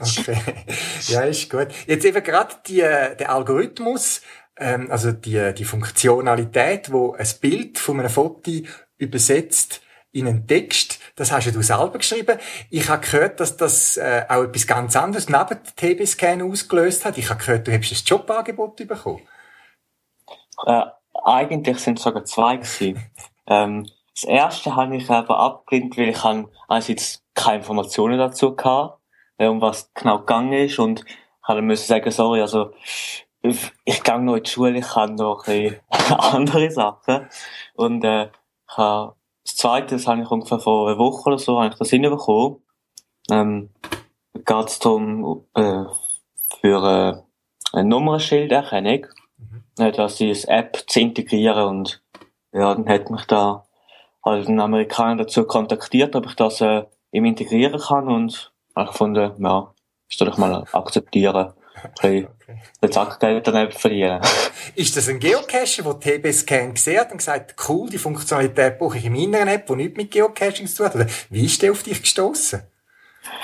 okay. 0.00 0.38
Ja, 1.08 1.22
ist 1.22 1.50
gut. 1.50 1.68
Jetzt 1.86 2.04
eben 2.04 2.22
gerade 2.22 2.56
die, 2.66 2.80
äh, 2.80 3.14
der 3.16 3.30
Algorithmus, 3.30 4.22
ähm, 4.58 4.90
also 4.90 5.12
die, 5.12 5.52
die 5.54 5.64
Funktionalität, 5.64 6.90
wo 6.90 7.12
ein 7.12 7.28
Bild 7.40 7.78
von 7.78 8.00
einem 8.00 8.08
Foto 8.08 8.50
übersetzt 8.96 9.82
in 10.10 10.26
einen 10.26 10.46
Text, 10.46 11.00
das 11.16 11.32
hast 11.32 11.46
ja 11.46 11.52
du 11.52 11.62
selber 11.62 11.98
geschrieben. 11.98 12.38
Ich 12.70 12.88
habe 12.88 13.06
gehört, 13.06 13.40
dass 13.40 13.56
das 13.56 13.96
äh, 13.96 14.24
auch 14.28 14.44
etwas 14.44 14.66
ganz 14.66 14.96
anderes 14.96 15.28
neben 15.28 15.48
dem 15.48 15.96
TB-Scan 15.98 16.42
ausgelöst 16.42 17.04
hat. 17.04 17.18
Ich 17.18 17.30
habe 17.30 17.40
gehört, 17.40 17.66
du 17.66 17.72
hättest 17.72 17.92
ein 17.92 18.06
Jobangebot 18.06 18.76
bekommen. 18.76 19.22
Äh, 20.66 20.82
eigentlich 21.24 21.78
sind 21.78 21.98
es 21.98 22.04
sogar 22.04 22.24
zwei 22.24 22.56
gewesen. 22.56 23.02
ähm, 23.46 23.86
das 24.14 24.24
erste 24.24 24.76
habe 24.76 24.96
ich 24.96 25.08
aber 25.10 25.38
abgelehnt, 25.38 25.96
weil 25.96 26.10
ich 26.10 26.24
einerseits 26.68 27.24
keine 27.34 27.58
Informationen 27.58 28.18
dazu 28.18 28.56
hatte, 28.56 28.94
äh, 29.38 29.46
um 29.46 29.60
was 29.60 29.92
genau 29.94 30.20
gegangen 30.20 30.52
ist 30.52 30.78
und 30.78 31.04
ich 31.04 31.48
habe 31.48 31.76
sagen, 31.76 32.10
sorry, 32.10 32.40
also 32.40 32.72
ich, 33.42 34.02
gehe 34.04 34.20
noch 34.20 34.36
in 34.36 34.42
die 34.44 34.50
Schule, 34.50 34.78
ich 34.78 34.86
kann 34.86 35.16
noch 35.16 35.46
ein 35.46 35.80
andere 35.90 36.70
Sachen 36.70 37.28
und 37.74 38.04
äh, 38.04 38.26
ich 38.26 38.76
habe 38.76 39.16
das 39.44 39.56
zweite, 39.56 39.96
das 39.96 40.06
habe 40.06 40.22
ich 40.22 40.30
ungefähr 40.30 40.60
vor 40.60 40.88
einer 40.88 40.98
Woche 40.98 41.30
oder 41.30 41.38
so, 41.38 41.60
habe 41.60 41.72
ich 41.72 41.78
das 41.78 41.90
hinbekommen. 41.90 42.62
Ähm, 43.30 43.70
geht 44.34 44.68
es 44.68 44.78
darum, 44.78 45.46
äh, 45.54 45.84
für 46.60 47.22
äh, 47.72 47.76
eine 47.76 47.88
Nummernschilderkennung, 47.88 49.06
mhm. 49.38 49.64
äh, 49.78 49.90
dass 49.90 50.20
ich 50.20 50.48
eine 50.48 50.58
App 50.58 50.84
zu 50.86 51.00
integrieren 51.00 51.68
und 51.68 52.02
ja, 52.52 52.74
dann 52.74 52.88
hat 52.88 53.10
mich 53.10 53.24
da 53.26 53.64
halt 54.24 54.48
ein 54.48 54.60
Amerikaner 54.60 55.24
dazu 55.24 55.44
kontaktiert, 55.44 56.14
ob 56.16 56.26
ich 56.26 56.34
das 56.34 56.60
äh, 56.60 56.84
ihm 57.10 57.24
integrieren 57.24 57.80
kann 57.80 58.08
und 58.08 58.52
ich 58.76 58.86
gefunden, 58.86 59.32
ja, 59.38 59.74
ich 60.08 60.16
soll 60.16 60.28
ich 60.28 60.36
mal 60.36 60.64
akzeptieren. 60.72 61.52
Okay. 61.98 62.28
Den 62.80 62.92
Sackgeld 62.92 63.46
daneben 63.46 63.72
verlieren. 63.72 64.20
ist 64.76 64.96
das 64.96 65.08
ein 65.08 65.18
Geocacher, 65.18 65.82
der 65.82 65.98
TB-Scan 65.98 66.74
gesehen 66.74 67.00
hat 67.00 67.10
und 67.10 67.18
gesagt, 67.18 67.56
cool, 67.68 67.88
die 67.90 67.98
Funktionalität 67.98 68.78
brauche 68.78 68.98
ich 68.98 69.04
in 69.04 69.14
meiner 69.14 69.50
App, 69.50 69.66
die 69.66 69.74
nichts 69.74 69.96
mit 69.96 70.10
Geocaching 70.12 70.68
zu 70.68 70.76
tun 70.76 70.86
hat? 70.86 70.94
Oder 70.94 71.06
wie 71.30 71.46
ist 71.46 71.60
der 71.60 71.72
auf 71.72 71.82
dich 71.82 72.00
gestoßen? 72.00 72.62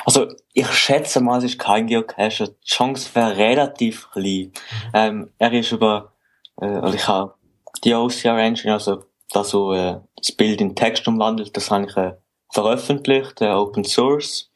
Also, 0.04 0.28
ich 0.52 0.68
schätze 0.68 1.20
mal, 1.20 1.38
es 1.38 1.44
ist 1.44 1.58
kein 1.58 1.87
Geocacher. 1.87 2.49
Die 2.49 2.66
Chance 2.66 3.11
wäre 3.14 3.37
relativ 3.37 4.11
klein. 4.11 4.52
Mhm. 4.52 4.90
Ähm, 4.94 5.30
er 5.38 5.52
ist 5.52 5.73
über, 5.73 6.12
äh, 6.61 6.66
also 6.66 6.94
ich 6.94 7.08
habe 7.08 7.35
die 7.82 7.94
OCR 7.94 8.38
Engine, 8.38 8.75
also 8.75 9.04
das, 9.32 9.50
so, 9.50 9.73
äh, 9.73 10.00
das 10.21 10.33
Bild 10.33 10.61
in 10.61 10.75
Text 10.75 11.07
umwandelt, 11.09 11.57
das 11.57 11.71
habe 11.71 11.87
ich 11.87 11.97
äh, 11.97 12.15
veröffentlicht, 12.51 13.41
äh, 13.41 13.51
Open 13.51 13.85
Source. 13.85 14.51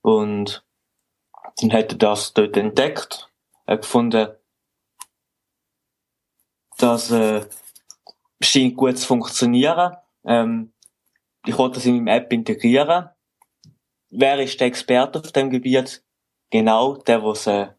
Und 0.00 0.64
dann 1.60 1.72
hat 1.72 1.92
er 1.92 1.98
das 1.98 2.32
dort 2.32 2.56
entdeckt, 2.56 3.30
er 3.66 3.78
gefunden, 3.78 4.28
das 6.78 7.10
äh, 7.10 7.46
scheint 8.42 8.76
gut 8.76 8.98
zu 8.98 9.06
funktionieren. 9.06 9.96
Ähm, 10.24 10.72
ich 11.46 11.56
wollte 11.56 11.76
das 11.76 11.86
in 11.86 11.96
meinem 11.96 12.08
App 12.08 12.32
integrieren. 12.32 13.08
Wer 14.10 14.38
ist 14.40 14.60
der 14.60 14.66
Experte 14.66 15.20
auf 15.20 15.32
dem 15.32 15.50
Gebiet? 15.50 16.02
Genau 16.50 16.96
der, 16.96 17.20
der 17.20 17.76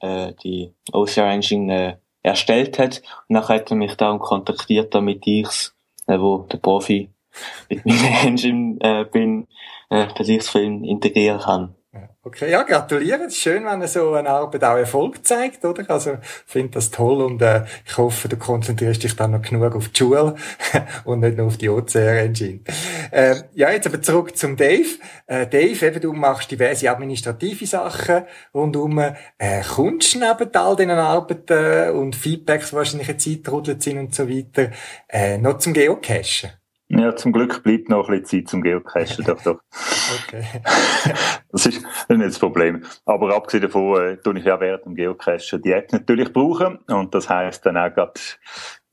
äh, 0.00 0.32
die 0.42 0.74
OCR 0.92 1.30
Engine 1.30 1.74
äh, 1.74 1.96
erstellt 2.22 2.78
hat. 2.78 3.02
Und 3.28 3.34
nachher 3.34 3.56
hat 3.56 3.70
er 3.70 3.76
mich 3.76 3.94
darum 3.94 4.18
kontaktiert, 4.18 4.94
damit 4.94 5.26
ich's, 5.26 5.75
äh, 6.06 6.18
wo 6.18 6.38
der 6.50 6.58
Profi 6.58 7.10
mit 7.68 7.84
meiner 7.84 8.20
Engine 8.24 8.78
äh, 8.80 9.04
bin, 9.04 9.46
äh, 9.90 10.06
dass 10.16 10.28
ich's 10.28 10.48
für 10.48 10.62
ihn 10.62 10.84
integrieren 10.84 11.40
kann. 11.40 11.74
Okay, 12.22 12.50
ja, 12.50 12.62
gratuliere. 12.64 13.24
Es 13.24 13.34
ist 13.34 13.38
schön, 13.38 13.64
wenn 13.64 13.86
so 13.86 14.14
eine 14.14 14.30
Arbeit 14.30 14.64
auch 14.64 14.76
Erfolg 14.76 15.24
zeigt, 15.24 15.64
oder? 15.64 15.88
Also, 15.88 16.18
finde 16.44 16.70
das 16.70 16.90
toll 16.90 17.22
und 17.22 17.40
äh, 17.40 17.64
ich 17.86 17.96
hoffe, 17.96 18.28
du 18.28 18.36
konzentrierst 18.36 19.02
dich 19.02 19.14
dann 19.14 19.30
noch 19.30 19.42
genug 19.42 19.76
auf 19.76 19.88
die 19.88 19.98
Schule 19.98 20.34
und 21.04 21.20
nicht 21.20 21.36
nur 21.36 21.46
auf 21.46 21.56
die 21.56 21.68
OCR-Engine. 21.68 22.60
Äh, 23.12 23.36
ja, 23.54 23.70
jetzt 23.70 23.86
aber 23.86 24.02
zurück 24.02 24.36
zum 24.36 24.56
Dave. 24.56 24.98
Äh, 25.26 25.46
Dave, 25.46 25.86
eben, 25.86 26.00
du 26.00 26.12
machst 26.12 26.50
diverse 26.50 26.90
administrative 26.90 27.66
Sachen 27.66 28.24
rundum. 28.52 28.98
Äh, 28.98 29.62
kommst 29.62 30.16
neben 30.16 30.54
all 30.54 30.76
diesen 30.76 30.90
Arbeiten 30.90 31.96
und 31.96 32.16
Feedbacks, 32.16 32.70
die 32.70 32.76
wahrscheinlich 32.76 33.08
eine 33.08 33.18
Zeit 33.18 33.82
sind 33.82 33.98
und 33.98 34.14
so 34.14 34.28
weiter, 34.28 34.70
äh, 35.08 35.38
noch 35.38 35.58
zum 35.58 35.72
Geocachen? 35.72 36.50
Ja, 36.88 37.16
zum 37.16 37.32
Glück 37.32 37.64
bleibt 37.64 37.88
noch 37.88 38.08
ein 38.08 38.20
bisschen 38.20 38.44
Zeit 38.44 38.50
zum 38.50 38.62
Geocachen, 38.62 39.24
doch, 39.24 39.42
doch. 39.42 39.60
Okay. 40.24 40.44
das 41.50 41.66
ist 41.66 41.84
nicht 42.08 42.22
das 42.22 42.38
Problem. 42.38 42.84
Aber 43.04 43.34
abgesehen 43.34 43.62
davon, 43.62 44.00
äh, 44.00 44.16
tue 44.18 44.38
ich 44.38 44.44
ja 44.44 44.60
während 44.60 44.84
dem 44.84 44.94
Geocachen 44.94 45.62
die 45.62 45.72
App 45.72 45.92
natürlich 45.92 46.32
brauchen. 46.32 46.76
Und 46.86 47.12
das 47.12 47.28
heisst 47.28 47.66
dann 47.66 47.76
auch 47.76 47.92
gerade, 47.92 48.20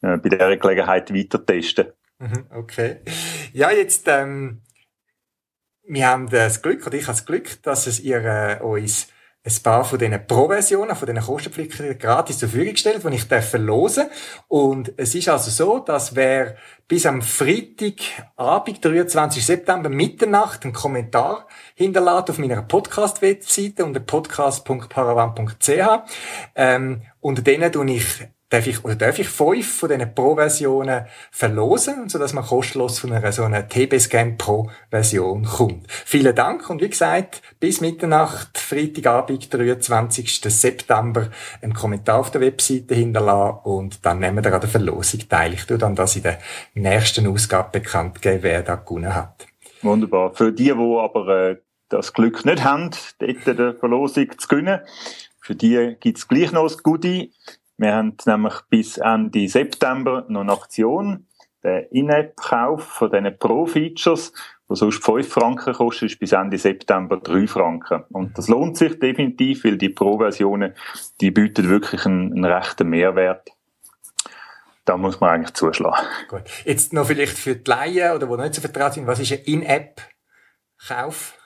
äh, 0.02 0.18
bei 0.18 0.30
dieser 0.30 0.58
Gelegenheit 0.58 1.14
weiter 1.14 1.46
testen. 1.46 1.88
Mhm, 2.18 2.48
okay. 2.52 3.02
Ja, 3.54 3.70
jetzt, 3.70 4.08
ähm, 4.08 4.62
wir 5.84 6.08
haben 6.08 6.30
das 6.30 6.64
Glück, 6.64 6.88
oder 6.88 6.96
ich 6.96 7.04
habe 7.04 7.18
das 7.18 7.26
Glück, 7.26 7.62
dass 7.62 7.86
es 7.86 8.00
ihr 8.00 8.24
äh, 8.24 8.60
uns 8.64 9.10
ein 9.46 9.54
paar 9.62 9.84
von 9.84 10.00
diesen 10.00 10.26
Pro-Versionen, 10.26 10.96
von 10.96 11.06
diesen 11.06 11.22
kostenpflichtigen 11.22 12.00
gratis 12.00 12.40
zur 12.40 12.48
Verfügung 12.48 12.74
gestellt, 12.74 13.04
die 13.04 13.16
ich 13.16 13.26
verlosen 13.26 14.06
Und 14.48 14.94
es 14.96 15.16
ist 15.16 15.28
also 15.28 15.52
so, 15.52 15.80
dass 15.80 16.16
wer 16.16 16.56
bis 16.88 17.06
am 17.06 17.22
Freitagabend, 17.22 18.84
23. 18.84 19.46
September, 19.46 19.90
Mitternacht, 19.90 20.64
einen 20.64 20.74
Kommentar 20.74 21.48
hinterlässt 21.76 22.30
auf 22.30 22.38
meiner 22.38 22.62
Podcast-Webseite 22.62 23.84
unter 23.84 24.00
podcast.paravan.ch, 24.00 25.70
ähm, 26.56 27.02
unter 27.20 27.42
denen 27.42 27.72
tue 27.72 27.92
ich 27.92 28.06
darf 28.54 28.68
ich, 28.68 28.86
oder 28.86 28.96
darf 28.96 29.18
ich 29.18 29.28
fünf 29.28 29.80
von 29.80 29.90
diesen 29.90 30.14
Pro-Versionen 30.14 31.06
verlosen, 31.32 32.08
so 32.08 32.20
dass 32.20 32.34
man 32.34 32.44
kostenlos 32.44 33.00
von 33.00 33.12
einer 33.12 33.32
so 33.32 33.44
einer 33.44 33.68
TB-Scan 33.68 34.38
Pro-Version 34.38 35.44
kommt. 35.44 35.92
Vielen 35.92 36.36
Dank 36.36 36.70
und 36.70 36.82
wie 36.82 36.90
gesagt, 36.90 37.42
bis 37.60 37.82
Mitternacht, 37.82 38.58
Freitagabend, 38.58 39.52
23. 39.52 40.42
September, 40.42 41.30
einen 41.62 41.74
Kommentar 41.74 42.20
auf 42.20 42.30
der 42.30 42.42
Webseite 42.42 42.94
hinterlassen 42.94 43.60
und 43.64 44.06
dann 44.06 44.20
nehmen 44.20 44.44
wir 44.44 44.54
an 44.54 44.62
der 44.62 44.70
Verlosung 44.70 45.28
teil. 45.28 45.54
Ich 45.54 45.66
tue 45.66 45.80
dann 45.80 45.96
das 45.96 46.16
in 46.16 46.24
der 46.24 46.40
nächsten 46.76 47.26
Ausgabe 47.28 47.80
bekannt 47.80 48.22
geben, 48.22 48.44
wer 48.44 48.62
da 48.62 48.76
gewonnen 48.76 49.16
hat. 49.16 49.48
Wunderbar. 49.82 50.34
Für 50.34 50.52
die, 50.52 50.66
die 50.66 50.72
aber 50.72 51.28
äh, 51.28 51.58
das 51.90 52.14
Glück 52.14 52.46
nicht 52.46 52.64
haben, 52.64 52.92
dort 53.20 53.48
der 53.48 53.74
Verlosung 53.76 54.28
zu 54.38 54.48
gewinnen, 54.48 54.82
für 55.40 55.56
die 55.56 55.96
gibt's 56.00 56.28
gleich 56.28 56.52
noch 56.52 56.64
das 56.64 56.82
Goodie. 56.84 57.34
Wir 57.78 57.94
haben 57.94 58.16
nämlich 58.26 58.54
bis 58.70 58.98
Ende 58.98 59.48
September 59.48 60.26
noch 60.28 60.42
eine 60.42 60.54
Aktion. 60.54 61.28
Der 61.64 61.92
In-App-Kauf 61.94 62.84
von 62.84 63.10
diesen 63.10 63.38
Pro-Features, 63.40 64.34
der 64.70 64.76
sonst 64.76 65.04
5 65.04 65.28
Franken 65.28 65.74
kostet, 65.74 66.12
ist 66.12 66.20
bis 66.20 66.34
Ende 66.34 66.58
September 66.58 67.18
3 67.18 67.48
Franken. 67.48 68.04
Und 68.10 68.38
das 68.38 68.50
lohnt 68.50 68.78
sich 68.78 69.00
definitiv, 69.00 69.64
weil 69.64 69.78
die 69.78 69.90
Pro-Versionen, 69.90 70.76
die 71.22 71.32
bieten 71.32 71.70
wirklich 71.70 72.06
einen, 72.06 72.34
einen 72.34 72.46
rechten 72.46 72.90
Mehrwert. 72.90 73.50
Da 74.86 74.98
muss 74.98 75.22
man 75.22 75.30
eigentlich 75.30 75.54
zuschlagen. 75.54 76.06
Gut. 76.28 76.44
Jetzt 76.66 76.92
noch 76.92 77.08
vielleicht 77.08 77.38
für 77.38 77.56
die 77.56 77.70
Laien 77.70 78.14
oder 78.14 78.28
die 78.28 78.42
nicht 78.42 78.56
so 78.56 78.62
vertraut 78.62 78.94
sind, 78.94 79.08
was 79.08 79.20
ist 79.20 79.32
ein 79.32 79.40
In-App-Kauf? 79.46 81.38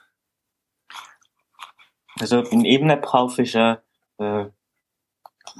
Also 2.19 2.43
ein 2.49 2.65
In-App-Kauf 2.65 3.37
ist 3.37 3.55
ein 3.55 3.77
äh, 4.17 4.45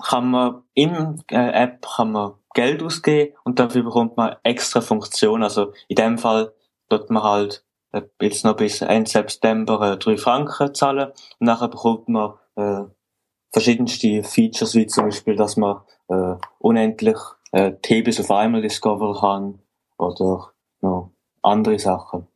kann 0.04 0.32
man 0.32 0.64
im 0.74 1.22
äh, 1.32 1.64
App 1.64 1.86
kann 1.96 2.12
man 2.12 2.34
Geld 2.54 2.82
ausgeben 2.82 3.36
und 3.44 3.60
dafür 3.60 3.84
bekommt 3.84 4.18
man 4.18 4.36
extra 4.44 4.82
Funktionen. 4.82 5.44
Also 5.44 5.74
in 5.88 5.96
dem 5.96 6.18
Fall 6.18 6.54
dort 6.90 7.10
man 7.10 7.24
halt 7.24 7.66
äh, 7.92 8.02
jetzt 8.22 8.46
noch 8.46 8.56
bis 8.56 8.82
Ende 8.82 9.10
September 9.10 9.94
äh, 9.94 9.98
3 9.98 10.18
Franken 10.18 10.74
zahlen 10.74 11.12
und 11.40 11.46
nachher 11.46 11.68
bekommt 11.68 12.10
man 12.10 12.34
äh, 12.56 12.84
verschiedenste 13.52 14.24
Features, 14.24 14.76
wie 14.76 14.88
zum 14.88 15.06
Beispiel, 15.06 15.36
dass 15.36 15.58
man 15.58 15.82
äh, 16.10 16.36
unendlich 16.60 17.18
äh, 17.52 17.74
TBs 17.74 18.20
auf 18.20 18.32
einmal 18.32 18.62
discoveren 18.62 19.20
kann 19.20 19.60
oder 19.98 20.52
noch 20.82 21.12
andere 21.42 21.80
Sachen. 21.80 22.28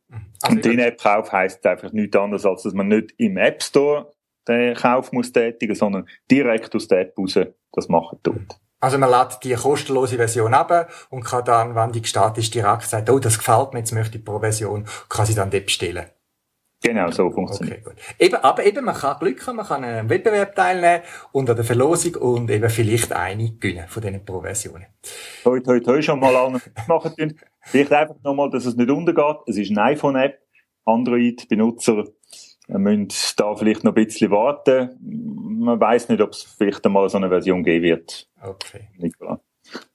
Also 0.42 0.56
und 0.56 0.64
den 0.64 0.78
App-Kauf 0.78 1.32
heisst 1.32 1.64
einfach 1.66 1.92
nichts 1.92 2.16
anderes, 2.16 2.44
als 2.44 2.62
dass 2.62 2.74
man 2.74 2.88
nicht 2.88 3.14
im 3.18 3.36
App 3.36 3.62
Store 3.62 4.11
den 4.48 4.74
Kauf 4.74 5.12
muss 5.12 5.32
tätigen, 5.32 5.74
sondern 5.74 6.08
direkt 6.30 6.74
aus 6.74 6.88
der 6.88 7.00
App 7.00 7.18
raus 7.18 7.38
das 7.72 7.88
machen 7.88 8.18
tut. 8.22 8.56
Also 8.80 8.98
man 8.98 9.10
lädt 9.10 9.38
die 9.44 9.54
kostenlose 9.54 10.16
Version 10.16 10.54
ab 10.54 10.90
und 11.10 11.24
kann 11.24 11.44
dann, 11.44 11.74
wenn 11.76 11.92
die 11.92 12.02
gestartet 12.02 12.42
ist, 12.42 12.54
direkt 12.54 12.82
sagen, 12.82 13.08
oh, 13.10 13.20
das 13.20 13.38
gefällt 13.38 13.72
mir, 13.72 13.78
jetzt 13.78 13.92
möchte 13.92 14.18
ich 14.18 14.24
pro 14.24 14.40
Version, 14.40 14.86
kann 15.08 15.24
sie 15.24 15.36
dann 15.36 15.50
dort 15.50 15.66
bestellen. 15.66 16.06
Genau, 16.82 17.10
so 17.12 17.30
funktioniert. 17.30 17.86
Okay, 17.86 17.94
gut. 17.94 18.02
Eben, 18.18 18.34
aber 18.34 18.66
eben, 18.66 18.84
man 18.84 18.96
kann 18.96 19.16
Glück 19.20 19.46
haben, 19.46 19.56
man 19.56 19.66
kann 19.66 19.84
an 19.84 19.90
einem 19.90 20.10
Wettbewerb 20.10 20.56
teilnehmen 20.56 21.04
und 21.30 21.48
an 21.48 21.54
der 21.54 21.64
Verlosung 21.64 22.16
und 22.16 22.50
eben 22.50 22.68
vielleicht 22.68 23.12
eine 23.12 23.52
gewinnen 23.52 23.86
von 23.86 24.02
diesen 24.02 24.24
Pro-Versionen. 24.24 24.86
Heute, 25.44 25.70
heute, 25.70 25.92
heute 25.92 26.02
schon 26.02 26.18
mal 26.18 26.34
alle 26.34 26.60
machen. 26.88 27.38
Vielleicht 27.60 27.92
einfach 27.92 28.16
nochmal, 28.24 28.50
dass 28.50 28.64
es 28.64 28.74
nicht 28.74 28.90
untergeht. 28.90 29.36
Es 29.46 29.56
ist 29.56 29.70
eine 29.70 29.82
iPhone-App. 29.90 30.40
Android-Benutzer 30.84 32.04
müssen 32.78 33.08
da 33.36 33.54
vielleicht 33.54 33.84
noch 33.84 33.92
ein 33.92 34.04
bisschen 34.04 34.30
warten. 34.30 34.90
Man 35.00 35.80
weiß 35.80 36.08
nicht, 36.08 36.20
ob 36.20 36.30
es 36.30 36.42
vielleicht 36.42 36.84
einmal 36.84 37.08
so 37.08 37.18
eine 37.18 37.28
Version 37.28 37.62
geben 37.62 37.84
wird. 37.84 38.28
Okay. 38.40 38.88
Nicola. 38.96 39.40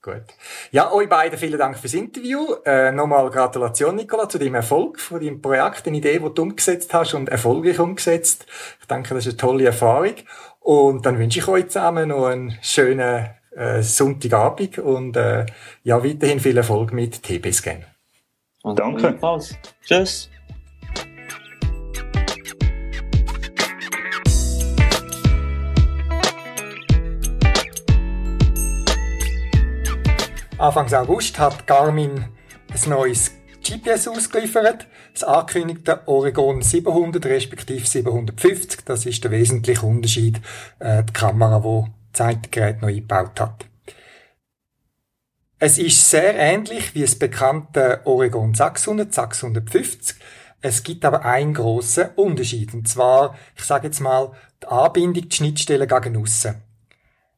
Gut. 0.01 0.24
Ja, 0.72 0.91
euch 0.91 1.10
beiden 1.10 1.38
vielen 1.38 1.60
Dank 1.60 1.77
fürs 1.77 1.93
Interview. 1.93 2.55
Äh, 2.65 2.91
nochmal 2.91 3.29
Gratulation, 3.29 3.96
Nicola, 3.96 4.29
zu 4.29 4.39
deinem 4.39 4.55
Erfolg, 4.55 5.00
von 5.00 5.19
deinem 5.19 5.41
Projekt, 5.41 5.88
eine 5.88 5.98
Idee, 5.98 6.19
die 6.19 6.34
du 6.34 6.41
umgesetzt 6.41 6.93
hast 6.93 7.13
und 7.13 7.29
erfolgreich 7.29 7.79
umgesetzt. 7.79 8.46
Ich 8.79 8.88
denke, 8.88 9.13
das 9.13 9.25
ist 9.25 9.34
eine 9.34 9.38
tolle 9.38 9.65
Erfahrung. 9.65 10.15
Und 10.60 11.05
dann 11.05 11.19
wünsche 11.19 11.39
ich 11.39 11.48
euch 11.48 11.67
zusammen 11.67 12.10
noch 12.10 12.25
einen 12.27 12.57
schönen 12.62 13.29
äh, 13.51 13.81
Sonntagabend 13.81 14.79
und 14.79 15.17
äh, 15.17 15.46
ja, 15.84 16.03
weiterhin 16.03 16.39
viel 16.39 16.57
Erfolg 16.57 16.93
mit 16.93 17.24
TB-Scan. 17.24 17.86
Danke. 18.75 19.17
Tschüss. 19.81 20.29
Anfang 30.59 30.91
August 30.91 31.37
hat 31.37 31.67
Garmin 31.67 32.25
ein 32.73 32.89
neues 32.89 33.31
GPS 33.63 34.07
ausgeliefert, 34.07 34.87
das 35.13 35.23
angekündigte 35.23 36.07
Oregon 36.07 36.63
700 36.63 37.23
respektive 37.27 37.85
750. 37.85 38.83
Das 38.83 39.05
ist 39.05 39.23
der 39.23 39.29
wesentliche 39.29 39.85
Unterschied, 39.85 40.41
äh, 40.79 41.03
die 41.03 41.13
Kamera, 41.13 41.63
wo 41.63 41.89
das 42.11 42.37
Gerät 42.49 42.81
noch 42.81 42.89
eingebaut 42.89 43.39
hat. 43.39 43.65
Es 45.59 45.77
ist 45.77 46.09
sehr 46.09 46.35
ähnlich 46.35 46.95
wie 46.95 47.01
das 47.01 47.13
bekannte 47.13 48.01
Oregon 48.05 48.55
600, 48.55 49.13
650. 49.13 50.15
Es 50.61 50.81
gibt 50.81 51.05
aber 51.05 51.23
einen 51.23 51.53
grossen 51.53 52.09
Unterschied. 52.15 52.73
Und 52.73 52.87
zwar, 52.87 53.35
ich 53.55 53.63
sage 53.63 53.87
jetzt 53.87 53.99
mal, 53.99 54.31
die 54.63 54.67
Anbindung, 54.67 55.29
die 55.29 55.35
Schnittstelle 55.35 55.85
gegen 55.85 56.17
aussen. 56.17 56.63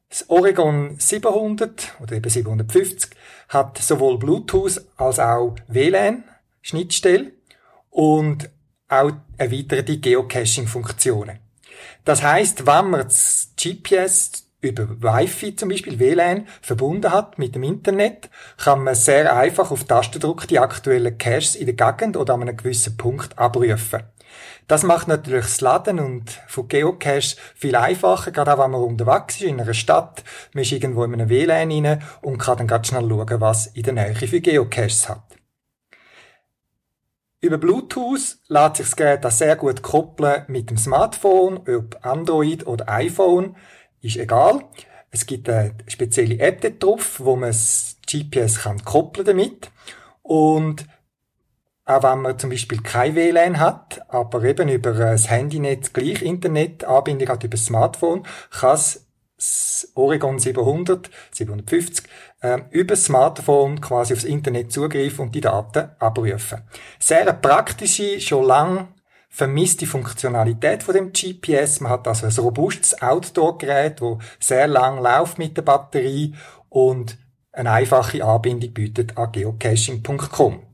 Das 0.09 0.27
Oregon 0.27 0.95
700 0.97 1.93
oder 2.01 2.15
eben 2.15 2.29
750 2.29 3.11
hat 3.49 3.77
sowohl 3.77 4.17
Bluetooth 4.17 4.81
als 4.97 5.19
auch 5.19 5.55
WLAN 5.67 6.23
Schnittstelle 6.63 7.31
und 7.91 8.49
auch 8.87 9.11
erweiterte 9.37 9.99
Geocaching-Funktionen. 9.99 11.37
Das 12.05 12.23
heißt, 12.23 12.65
wenn 12.65 12.89
man 12.89 13.03
das 13.03 13.49
GPS 13.55 14.47
über 14.61 14.89
Wi-Fi 14.99 15.55
zum 15.55 15.69
Beispiel 15.69 15.99
WLAN 15.99 16.47
verbunden 16.59 17.11
hat 17.11 17.37
mit 17.37 17.53
dem 17.53 17.63
Internet, 17.63 18.31
kann 18.57 18.83
man 18.83 18.95
sehr 18.95 19.35
einfach 19.35 19.69
auf 19.69 19.83
Tastendruck 19.83 20.47
die 20.47 20.57
aktuellen 20.57 21.19
Caches 21.19 21.55
in 21.55 21.67
der 21.67 21.75
Gegend 21.75 22.17
oder 22.17 22.33
an 22.33 22.41
einem 22.41 22.57
gewissen 22.57 22.97
Punkt 22.97 23.37
abrufen. 23.37 24.03
Das 24.69 24.83
macht 24.83 25.07
natürlich 25.07 25.45
das 25.45 25.61
Laden 25.61 25.99
und 25.99 26.29
von 26.47 26.67
Geocache 26.67 27.35
viel 27.55 27.75
einfacher, 27.75 28.29
gerade 28.29 28.53
auch 28.53 28.63
wenn 28.63 28.69
man 28.69 28.83
unterwegs 28.83 29.37
ist 29.37 29.41
in 29.41 29.59
einer 29.59 29.73
Stadt. 29.73 30.23
Man 30.53 30.61
ist 30.61 30.71
irgendwo 30.71 31.03
in 31.03 31.11
einem 31.11 31.27
WLAN 31.27 31.71
rein 31.71 32.03
und 32.21 32.37
kann 32.37 32.59
dann 32.59 32.67
ganz 32.67 32.87
schnell 32.87 33.09
schauen, 33.09 33.41
was 33.41 33.65
in 33.65 33.81
der 33.81 33.93
Nähe 33.93 34.13
für 34.13 34.39
Geocaches 34.39 35.09
hat. 35.09 35.23
Über 37.41 37.57
Bluetooth 37.57 38.37
lässt 38.47 38.75
sich 38.75 38.85
das 38.85 38.95
Gerät 38.95 39.25
auch 39.25 39.31
sehr 39.31 39.55
gut 39.55 39.81
koppeln 39.81 40.43
mit 40.49 40.69
dem 40.69 40.77
Smartphone, 40.77 41.57
ob 41.67 41.97
Android 42.05 42.67
oder 42.67 42.87
iPhone, 42.89 43.55
ist 44.01 44.17
egal. 44.17 44.65
Es 45.09 45.25
gibt 45.25 45.49
eine 45.49 45.73
spezielle 45.87 46.37
App 46.37 46.79
drauf, 46.79 47.19
wo 47.23 47.35
man 47.35 47.49
das 47.49 47.97
GPS 48.05 48.59
kann 48.61 48.85
koppeln 48.85 49.25
damit. 49.25 49.71
Und 50.21 50.85
auch 51.89 52.03
wenn 52.03 52.21
man 52.21 52.37
zum 52.37 52.51
Beispiel 52.51 52.81
kein 52.83 53.15
WLAN 53.15 53.59
hat, 53.59 54.01
aber 54.09 54.43
eben 54.43 54.69
über 54.69 54.93
das 54.93 55.29
Handynetz 55.29 55.91
gleich 55.91 56.21
Internetanbindung 56.21 57.29
hat 57.29 57.43
über 57.43 57.57
das 57.57 57.65
Smartphone, 57.65 58.27
kann 58.51 58.73
das 58.73 59.91
Oregon 59.95 60.37
700, 60.37 61.09
750 61.31 62.05
äh, 62.41 62.59
über 62.69 62.93
das 62.93 63.05
Smartphone 63.05 63.81
quasi 63.81 64.13
aufs 64.13 64.23
Internet 64.23 64.71
zugreifen 64.71 65.25
und 65.25 65.35
die 65.35 65.41
Daten 65.41 65.89
abrufen. 65.97 66.61
Sehr 66.99 67.33
praktische, 67.33 68.21
schon 68.21 68.45
lang 68.45 68.89
vermisste 69.27 69.87
Funktionalität 69.87 70.83
von 70.83 70.93
dem 70.93 71.11
GPS. 71.11 71.79
Man 71.79 71.91
hat 71.91 72.07
also 72.07 72.27
ein 72.27 72.45
robustes 72.45 73.01
Outdoor-Gerät, 73.01 73.99
das 73.99 74.17
sehr 74.39 74.67
lang 74.67 75.01
läuft 75.01 75.39
mit 75.39 75.57
der 75.57 75.63
Batterie 75.63 76.35
und 76.69 77.17
eine 77.51 77.71
einfache 77.71 78.23
Anbindung 78.23 78.73
bietet 78.73 79.17
an 79.17 79.31
geocaching.com. 79.31 80.68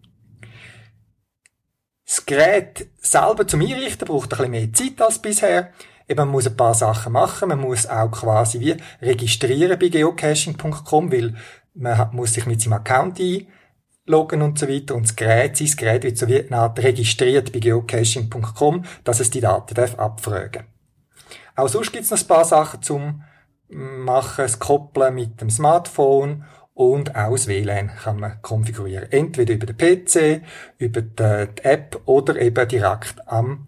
Das 2.16 2.26
Gerät 2.26 2.88
selber 3.02 3.46
zum 3.46 3.60
Einrichten 3.60 4.08
braucht 4.08 4.32
ein 4.32 4.38
bisschen 4.38 4.52
mehr 4.52 4.72
Zeit 4.74 5.02
als 5.02 5.20
bisher. 5.20 5.74
Eben, 6.08 6.20
man 6.20 6.30
muss 6.30 6.48
ein 6.48 6.56
paar 6.56 6.74
Sachen 6.74 7.12
machen. 7.12 7.50
Man 7.50 7.60
muss 7.60 7.88
auch 7.88 8.10
quasi 8.10 8.62
wie 8.62 8.78
registrieren 9.02 9.78
bei 9.78 9.90
geocaching.com, 9.90 11.12
weil 11.12 11.36
man 11.74 12.10
muss 12.14 12.34
sich 12.34 12.46
mit 12.46 12.62
seinem 12.62 12.74
Account 12.74 13.20
einloggen 13.20 14.42
und 14.44 14.58
so 14.58 14.70
weiter. 14.70 14.96
Und 14.96 15.08
das 15.08 15.16
Gerät, 15.18 15.58
sein 15.58 15.74
Gerät 15.76 16.04
wird 16.04 16.18
so 16.18 16.30
wie 16.30 16.40
eine 16.40 16.58
Art 16.58 16.80
registriert 16.80 17.52
bei 17.52 17.60
geocaching.com, 17.60 18.86
dass 19.04 19.20
es 19.20 19.30
die 19.30 19.42
Daten 19.42 19.74
darf 19.74 20.00
abfragen 20.00 20.64
Auch 21.58 21.68
sonst 21.68 21.92
gibt 21.92 22.06
es 22.06 22.12
noch 22.12 22.22
ein 22.22 22.28
paar 22.28 22.46
Sachen 22.46 22.82
zum 22.82 23.24
Machen, 23.68 24.44
das 24.44 24.60
Koppeln 24.60 25.16
mit 25.16 25.42
dem 25.42 25.50
Smartphone 25.50 26.46
und 26.76 27.16
das 27.16 27.48
WLAN 27.48 27.88
kann 27.88 28.20
man 28.20 28.42
konfigurieren. 28.42 29.12
Entweder 29.12 29.54
über 29.54 29.66
den 29.66 29.78
PC, 29.78 30.42
über 30.78 31.02
die 31.02 31.64
App 31.64 32.02
oder 32.06 32.40
eben 32.40 32.68
direkt 32.68 33.28
am 33.28 33.68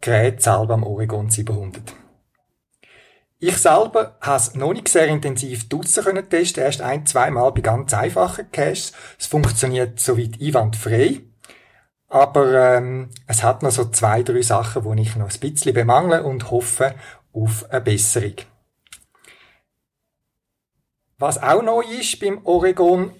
Gerät 0.00 0.42
selber 0.42 0.74
am 0.74 0.82
Oregon 0.82 1.30
700. 1.30 1.94
Ich 3.38 3.56
selber 3.56 4.16
habe 4.20 4.36
es 4.36 4.54
noch 4.54 4.74
nicht 4.74 4.88
sehr 4.88 5.08
intensiv 5.08 5.68
dutzen 5.68 6.04
können 6.04 6.28
testen, 6.28 6.62
erst 6.62 6.82
ein, 6.82 7.06
zwei 7.06 7.30
Mal 7.30 7.50
bei 7.52 7.62
ganz 7.62 7.94
einfachen 7.94 8.50
Caches. 8.52 8.92
Es 9.18 9.26
funktioniert 9.26 9.98
soweit 9.98 10.40
einwandfrei. 10.40 11.20
Aber 12.08 12.76
ähm, 12.76 13.10
es 13.26 13.42
hat 13.42 13.62
noch 13.62 13.70
so 13.70 13.86
zwei, 13.86 14.22
drei 14.22 14.42
Sachen, 14.42 14.96
die 14.96 15.02
ich 15.02 15.16
noch 15.16 15.30
ein 15.30 15.40
bisschen 15.40 15.74
bemangle 15.74 16.22
und 16.22 16.50
hoffe 16.50 16.94
auf 17.32 17.70
eine 17.70 17.80
Besserung. 17.80 18.34
Was 21.18 21.42
auch 21.42 21.62
neu 21.62 21.82
ist 21.82 22.18
beim 22.20 22.40
Oregon, 22.44 23.12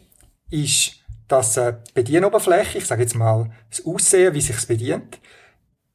ist, 0.50 0.96
dass 1.28 1.54
die 1.54 1.72
Bedienoberfläche, 1.94 2.78
ich 2.78 2.86
sage 2.86 3.02
jetzt 3.02 3.14
mal 3.14 3.50
das 3.70 3.84
Aussehen, 3.86 4.34
wie 4.34 4.40
sich 4.40 4.56
es 4.56 4.66
bedient, 4.66 5.20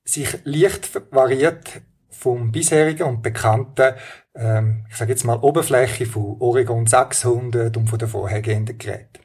sich 0.03 0.39
leicht 0.43 0.89
variiert 1.11 1.81
vom 2.09 2.51
bisherigen 2.51 3.03
und 3.03 3.21
bekannten, 3.21 3.93
ähm, 4.35 4.85
ich 4.89 4.97
sage 4.97 5.11
jetzt 5.11 5.23
mal 5.23 5.37
Oberfläche 5.37 6.05
von 6.05 6.37
Oregon 6.39 6.87
600 6.87 7.75
und 7.77 7.87
von 7.87 7.99
den 7.99 8.07
vorhergehenden 8.07 8.77
Geräten. 8.77 9.19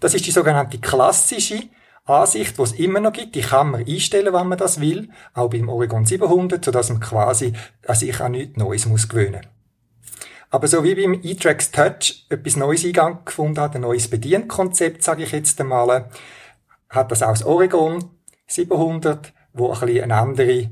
Das 0.00 0.14
ist 0.14 0.26
die 0.26 0.30
sogenannte 0.30 0.78
klassische 0.78 1.62
Ansicht, 2.04 2.58
die 2.58 2.62
es 2.62 2.72
immer 2.72 3.00
noch 3.00 3.12
gibt. 3.12 3.34
Die 3.34 3.42
kann 3.42 3.70
man 3.70 3.86
einstellen, 3.86 4.32
wenn 4.32 4.48
man 4.48 4.58
das 4.58 4.80
will, 4.80 5.10
auch 5.34 5.50
beim 5.50 5.68
Oregon 5.68 6.06
700, 6.06 6.64
sodass 6.64 6.88
man 6.88 7.00
quasi 7.00 7.52
an 7.86 7.94
sich 7.94 8.20
an 8.20 8.32
nichts 8.32 8.56
Neues 8.56 8.86
muss 8.86 9.08
gewöhnen 9.08 9.46
aber 10.50 10.66
so 10.66 10.82
wie 10.82 10.94
beim 10.94 11.20
E-Tracks 11.22 11.70
Touch 11.70 12.26
etwas 12.28 12.56
Neues 12.56 12.84
Eingang 12.84 13.24
gefunden 13.24 13.60
hat, 13.60 13.76
ein 13.76 13.82
neues 13.82 14.08
Bedienkonzept, 14.08 15.02
sage 15.02 15.22
ich 15.22 15.32
jetzt 15.32 15.60
einmal, 15.60 16.10
hat 16.88 17.12
das 17.12 17.22
auch 17.22 17.30
das 17.30 17.44
Oregon 17.44 18.10
700, 18.48 19.32
wo 19.52 19.72
ein 19.72 19.78
bisschen 19.78 20.02
eine 20.02 20.16
andere 20.16 20.70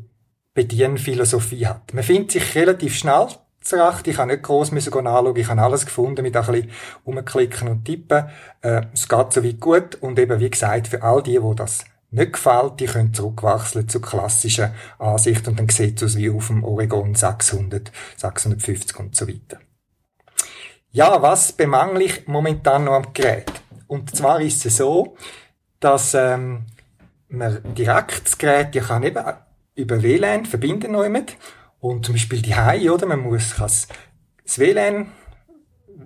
Bedienphilosophie 0.55 1.67
hat. 1.67 1.95
Man 1.95 2.03
findet 2.03 2.33
sich 2.33 2.55
relativ 2.57 2.97
schnell 2.97 3.29
zurecht. 3.61 4.09
Ich 4.09 4.19
habe 4.19 4.33
nicht 4.33 4.43
gross 4.43 4.73
anschauen. 4.73 5.37
Ich 5.37 5.49
habe 5.49 5.63
alles 5.63 5.87
gefunden 5.87 6.23
mit 6.23 6.37
ein 6.37 6.45
bisschen 6.45 6.71
umklicken 7.05 7.69
und 7.69 7.85
tippen. 7.85 8.29
Äh, 8.63 8.83
es 8.93 9.09
geht 9.09 9.33
soweit 9.33 9.61
gut. 9.61 9.95
Und 9.97 10.19
eben, 10.19 10.41
wie 10.41 10.51
gesagt, 10.51 10.89
für 10.89 11.03
all 11.03 11.23
die, 11.23 11.41
wo 11.41 11.55
das 11.55 11.85
nicht 12.11 12.33
gefällt, 12.33 12.81
die 12.81 12.87
können 12.87 13.15
zurückwechseln 13.15 13.89
zur 13.89 14.03
klassischen 14.03 14.71
Ansicht 14.99 15.47
und 15.47 15.59
dann 15.59 15.69
sieht 15.69 16.03
es 16.03 16.15
aus 16.15 16.17
wie 16.17 16.31
auf 16.31 16.47
dem 16.47 16.65
Oregon 16.65 17.15
600, 17.15 17.93
650 18.17 18.99
und 18.99 19.15
so 19.15 19.29
weiter. 19.29 19.59
Ja, 20.91 21.21
was 21.21 21.53
bemangle 21.53 22.05
ich 22.05 22.27
momentan 22.27 22.85
noch 22.85 22.95
am 22.95 23.13
Gerät? 23.13 23.53
Und 23.87 24.15
zwar 24.17 24.41
ist 24.41 24.65
es 24.65 24.79
so, 24.79 25.17
dass 25.81 26.15
ähm, 26.15 26.65
man 27.29 27.63
direkt 27.75 28.25
das 28.25 28.39
Gerät 28.39 28.75
ja 28.75 28.83
kann 28.83 29.03
eben 29.03 29.25
über 29.75 30.03
WLAN 30.03 30.47
verbinden 30.47 30.93
mit 31.13 31.37
und 31.79 32.07
zum 32.07 32.15
Beispiel 32.15 32.41
die 32.41 32.55
Hai, 32.55 32.91
oder? 32.91 33.07
Man 33.07 33.21
muss 33.21 33.55
das 33.57 33.87
WLAN 34.57 35.13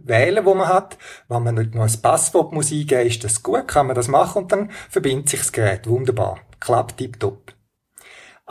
wählen, 0.05 0.45
wo 0.45 0.55
man 0.55 0.69
hat. 0.69 0.99
Wenn 1.29 1.45
man 1.45 1.55
nicht 1.55 1.75
noch 1.75 1.85
ein 1.85 2.03
Passwort 2.03 2.53
muss 2.53 2.73
eingeben, 2.73 3.07
ist 3.07 3.23
das 3.23 3.43
gut, 3.43 3.69
kann 3.69 3.87
man 3.87 3.95
das 3.95 4.09
machen 4.09 4.43
und 4.43 4.53
dann 4.53 4.71
verbindet 4.91 5.29
sich 5.29 5.41
das 5.41 5.53
Gerät 5.53 5.87
wunderbar. 5.87 6.41
Klappt 6.59 6.99
tipptopp. 6.99 7.55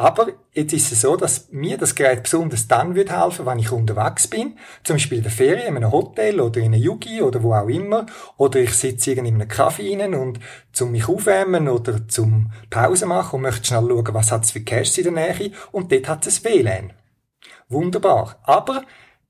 Aber 0.01 0.29
jetzt 0.51 0.73
ist 0.73 0.91
es 0.91 1.01
so, 1.01 1.15
dass 1.15 1.49
mir 1.51 1.77
das 1.77 1.93
Gerät 1.93 2.23
besonders 2.23 2.67
dann 2.67 2.95
wird 2.95 3.15
helfen, 3.15 3.45
wenn 3.45 3.59
ich 3.59 3.71
unterwegs 3.71 4.27
bin, 4.27 4.57
zum 4.83 4.95
Beispiel 4.95 5.19
in 5.19 5.23
der 5.25 5.31
Ferien, 5.31 5.67
in 5.67 5.77
einem 5.77 5.91
Hotel 5.91 6.41
oder 6.41 6.59
in 6.59 6.73
einer 6.73 6.77
Yugi 6.77 7.21
oder 7.21 7.43
wo 7.43 7.53
auch 7.53 7.67
immer, 7.67 8.07
oder 8.35 8.61
ich 8.61 8.73
sitze 8.73 9.11
in 9.11 9.27
einem 9.27 9.47
Kaffee 9.47 9.95
rein 9.95 10.15
und 10.15 10.39
zum 10.73 10.89
mich 10.91 11.07
aufwärmen 11.07 11.67
oder 11.67 12.07
zum 12.07 12.51
Pause 12.71 13.05
machen 13.05 13.35
und 13.35 13.41
möchte 13.43 13.67
schnell 13.67 13.87
schauen, 13.87 14.13
was 14.15 14.31
hat 14.31 14.43
es 14.43 14.49
für 14.49 14.61
Caches 14.61 14.97
in 14.97 15.13
der 15.13 15.13
Nähe 15.13 15.51
und 15.71 15.91
dort 15.91 16.07
hat 16.07 16.25
es 16.25 16.43
WLAN. 16.43 16.93
Wunderbar. 17.69 18.39
Aber 18.41 18.83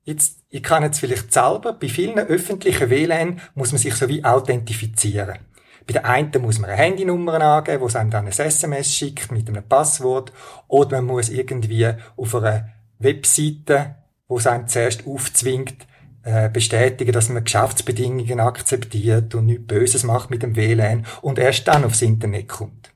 jetzt, 0.04 0.38
ich 0.48 0.62
kann 0.62 0.84
jetzt 0.84 1.00
vielleicht 1.00 1.34
selber, 1.34 1.74
bei 1.74 1.88
vielen 1.88 2.18
öffentlichen 2.18 2.88
WLAN 2.88 3.42
muss 3.54 3.72
man 3.72 3.78
sich 3.78 3.94
so 3.94 4.08
wie 4.08 4.24
authentifizieren. 4.24 5.38
Bei 5.86 5.92
der 5.92 6.04
einen 6.04 6.30
muss 6.42 6.58
man 6.58 6.70
eine 6.70 6.78
Handynummer 6.78 7.40
angeben, 7.40 7.84
es 7.84 7.96
einem 7.96 8.10
dann 8.10 8.26
ein 8.26 8.32
SMS 8.32 8.94
schickt 8.94 9.32
mit 9.32 9.48
einem 9.48 9.62
Passwort. 9.62 10.32
Oder 10.68 10.96
man 10.96 11.06
muss 11.06 11.28
irgendwie 11.28 11.92
auf 12.16 12.34
einer 12.34 12.68
Webseite, 12.98 13.96
wo 14.28 14.38
es 14.38 14.46
einem 14.46 14.68
zuerst 14.68 15.06
aufzwingt, 15.06 15.86
äh, 16.24 16.48
bestätigen, 16.48 17.12
dass 17.12 17.28
man 17.28 17.44
Geschäftsbedingungen 17.44 18.40
akzeptiert 18.40 19.34
und 19.34 19.46
nichts 19.46 19.66
Böses 19.66 20.04
macht 20.04 20.30
mit 20.30 20.42
dem 20.42 20.54
WLAN 20.54 21.04
und 21.20 21.38
erst 21.38 21.66
dann 21.66 21.84
aufs 21.84 22.02
Internet 22.02 22.48
kommt. 22.48 22.92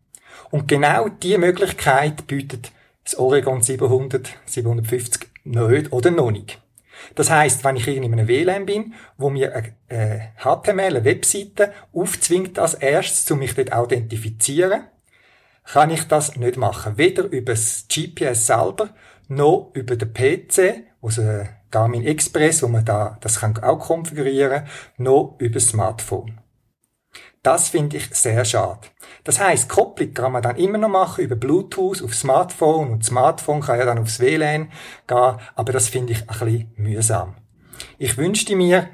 Und 0.51 0.69
genau 0.69 1.09
diese 1.09 1.39
Möglichkeit 1.39 2.27
bietet 2.29 2.71
das 3.03 3.19
Oregon 3.19 3.63
700, 3.63 4.31
750 4.47 5.29
nicht 5.45 5.93
oder 5.93 6.11
noch 6.11 6.31
nicht. 6.31 6.61
Das 7.15 7.31
heißt, 7.31 7.65
wenn 7.65 7.77
ich 7.77 7.89
in 7.89 8.05
einem 8.05 8.29
WLAN 8.29 8.67
bin, 8.67 8.95
wo 9.17 9.31
mir 9.31 9.55
eine 9.89 10.33
HTML, 10.39 10.81
eine 10.81 11.05
Webseite 11.05 11.73
aufzwingt 11.93 12.59
als 12.59 12.75
erstes, 12.75 13.31
um 13.31 13.39
mich 13.39 13.55
dort 13.55 13.73
authentifizieren, 13.73 14.85
kann 15.65 15.91
ich 15.91 16.05
das 16.05 16.37
nicht 16.37 16.57
machen. 16.57 16.97
Weder 16.97 17.25
über 17.25 17.53
das 17.53 17.87
GPS 17.89 18.47
selber, 18.47 18.91
noch 19.29 19.71
über 19.75 19.97
den 19.97 20.13
PC, 20.13 20.85
also 21.03 21.23
Garmin 21.71 22.05
Express, 22.05 22.63
wo 22.63 22.69
man 22.69 22.85
da, 22.85 23.19
das 23.21 23.41
kann 23.41 23.57
auch 23.59 23.79
konfigurieren, 23.79 24.65
noch 24.97 25.37
über 25.39 25.55
das 25.55 25.69
Smartphone. 25.69 26.39
Das 27.47 27.69
finde 27.69 27.99
ich 27.99 28.13
sehr 28.13 28.45
schade. 28.45 28.81
Das 29.23 29.39
heißt, 29.39 29.69
Kopplung 29.69 30.13
kann 30.13 30.33
man 30.33 30.43
dann 30.43 30.57
immer 30.57 30.79
noch 30.79 30.89
machen 30.89 31.23
über 31.23 31.37
Bluetooth 31.37 32.03
auf 32.03 32.13
Smartphone 32.13 32.91
und 32.91 33.05
Smartphone 33.05 33.61
kann 33.61 33.79
ja 33.79 33.85
dann 33.85 34.01
aufs 34.01 34.19
WLAN 34.19 34.73
gehen, 35.07 35.39
aber 35.55 35.73
das 35.73 35.89
finde 35.89 36.15
ich 36.15 36.23
ein 36.23 36.27
bisschen 36.27 36.73
mühsam. 36.75 37.37
Ich 37.99 38.19
wünschte 38.19 38.57
mir, 38.57 38.89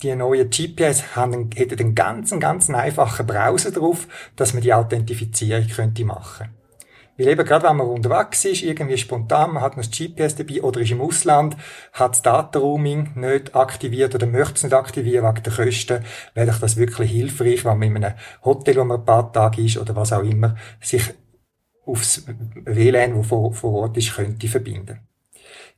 die 0.00 0.14
neuen 0.14 0.48
GPS 0.48 1.16
hätten 1.16 1.50
einen 1.56 1.94
ganz, 1.96 2.30
ganz 2.38 2.70
einfachen 2.70 3.26
Browser 3.26 3.72
drauf, 3.72 4.06
dass 4.36 4.54
man 4.54 4.62
die 4.62 4.72
Authentifizierung 4.72 5.66
könnte 5.66 6.04
machen. 6.04 6.50
Weil 7.18 7.28
eben 7.28 7.44
gerade 7.44 7.68
wenn 7.68 7.76
man 7.76 7.88
unterwegs 7.88 8.44
ist, 8.44 8.62
irgendwie 8.62 8.96
spontan, 8.96 9.54
man 9.54 9.62
hat 9.62 9.76
noch 9.76 9.84
das 9.84 9.90
GPS 9.90 10.36
dabei 10.36 10.62
oder 10.62 10.80
ist 10.80 10.92
im 10.92 11.00
Ausland, 11.00 11.56
hat 11.92 12.12
das 12.12 12.22
Data 12.22 12.60
Roaming 12.60 13.10
nicht 13.16 13.56
aktiviert 13.56 14.14
oder 14.14 14.26
möchte 14.26 14.54
es 14.54 14.62
nicht 14.62 14.72
aktivieren 14.72 15.26
wegen 15.26 15.42
der 15.42 15.52
Kosten, 15.52 16.04
wäre 16.34 16.56
das 16.60 16.76
wirklich 16.76 17.10
hilfreich, 17.10 17.64
wenn 17.64 17.78
man 17.78 17.96
in 17.96 18.04
einem 18.04 18.14
Hotel, 18.44 18.76
wo 18.76 18.84
man 18.84 19.00
ein 19.00 19.04
paar 19.04 19.32
Tage 19.32 19.62
ist 19.62 19.78
oder 19.78 19.96
was 19.96 20.12
auch 20.12 20.22
immer, 20.22 20.56
sich 20.80 21.02
aufs 21.84 22.24
WLAN, 22.54 23.16
wo 23.16 23.22
vor, 23.24 23.52
vor 23.52 23.72
Ort 23.72 23.96
ist, 23.96 24.14
könnte 24.14 24.46
verbinden. 24.46 25.00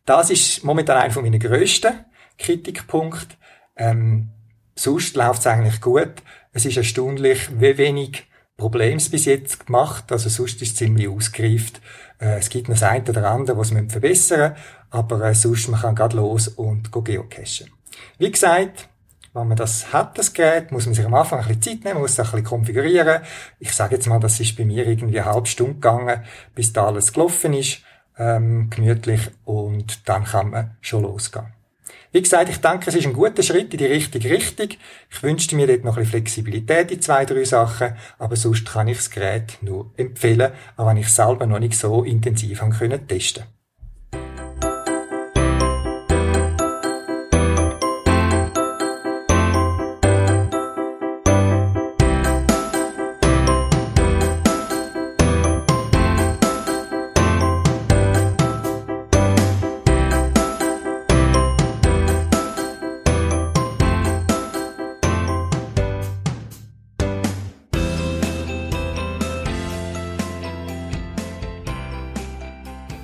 Das 0.05 0.29
ist 0.29 0.62
momentan 0.62 0.98
einer 0.98 1.12
von 1.12 1.22
meinen 1.22 1.40
grössten 1.40 2.05
Kritikpunkten. 2.37 3.37
Ähm, 3.76 4.29
sonst 4.74 5.16
läuft 5.16 5.40
es 5.40 5.46
eigentlich 5.46 5.81
gut. 5.81 6.14
Es 6.53 6.66
ist 6.66 6.76
erstaunlich, 6.76 7.48
wie 7.59 7.79
wenig 7.79 8.30
Problems 8.61 9.09
bis 9.09 9.25
jetzt 9.25 9.66
gemacht, 9.66 10.12
also 10.12 10.29
sonst 10.29 10.62
ist 10.62 10.73
es 10.73 10.75
ziemlich 10.77 11.09
ausgereift. 11.09 11.81
Äh, 12.20 12.38
es 12.38 12.49
gibt 12.49 12.68
noch 12.68 12.77
das 12.77 12.85
eine 12.85 13.05
oder 13.05 13.29
andere, 13.29 13.59
was 13.59 13.73
man 13.73 13.90
verbessern 13.90 14.55
aber 14.90 15.23
äh, 15.23 15.35
sonst 15.35 15.68
man 15.68 15.81
kann 15.81 15.94
gerade 15.94 16.16
los 16.16 16.49
und 16.49 16.92
geocachen. 16.92 17.70
Wie 18.18 18.31
gesagt, 18.31 18.88
wenn 19.33 19.46
man 19.46 19.57
das 19.57 19.92
hat, 19.92 20.18
das 20.18 20.33
Gerät, 20.33 20.73
muss 20.73 20.87
man 20.87 20.94
sich 20.94 21.05
am 21.05 21.14
Anfang 21.14 21.40
ein 21.40 21.46
bisschen 21.46 21.62
Zeit 21.62 21.85
nehmen, 21.85 22.01
muss 22.01 22.12
es 22.12 22.18
ein 22.18 22.25
bisschen 22.25 22.44
konfigurieren. 22.44 23.23
Ich 23.61 23.73
sage 23.73 23.94
jetzt 23.94 24.09
mal, 24.09 24.18
das 24.18 24.40
ist 24.40 24.57
bei 24.57 24.64
mir 24.64 24.87
irgendwie 24.87 25.20
eine 25.20 25.33
halbe 25.33 25.46
Stunde 25.46 25.75
gegangen, 25.75 26.25
bis 26.55 26.73
da 26.73 26.87
alles 26.87 27.12
gelaufen 27.12 27.55
ist, 27.55 27.83
ähm, 28.18 28.68
gemütlich, 28.70 29.31
und 29.44 30.09
dann 30.09 30.25
kann 30.25 30.51
man 30.51 30.77
schon 30.81 31.03
losgehen. 31.03 31.60
Wie 32.12 32.23
gesagt, 32.23 32.49
ich 32.51 32.57
denke, 32.57 32.90
es 32.90 32.96
ist 32.96 33.07
ein 33.07 33.12
guter 33.12 33.42
Schritt 33.42 33.73
in 33.73 33.79
die 33.79 33.87
richtige 33.87 34.31
Richtung. 34.31 34.68
Ich 35.11 35.23
wünschte 35.23 35.55
mir 35.55 35.68
dort 35.68 35.85
noch 35.85 35.96
ein 35.96 36.03
bisschen 36.03 36.11
Flexibilität 36.11 36.90
in 36.90 37.01
zwei, 37.01 37.25
drei 37.25 37.44
Sachen, 37.44 37.94
aber 38.18 38.35
sonst 38.35 38.66
kann 38.66 38.88
ich 38.88 38.96
das 38.96 39.11
Gerät 39.11 39.59
nur 39.61 39.92
empfehlen, 39.96 40.51
auch 40.77 40.88
wenn 40.88 40.96
ich 40.96 41.07
es 41.07 41.14
selber 41.14 41.46
noch 41.46 41.61
nicht 41.61 41.79
so 41.79 42.03
intensiv 42.03 42.62
haben 42.62 42.73
können 42.73 43.07
testen 43.07 43.44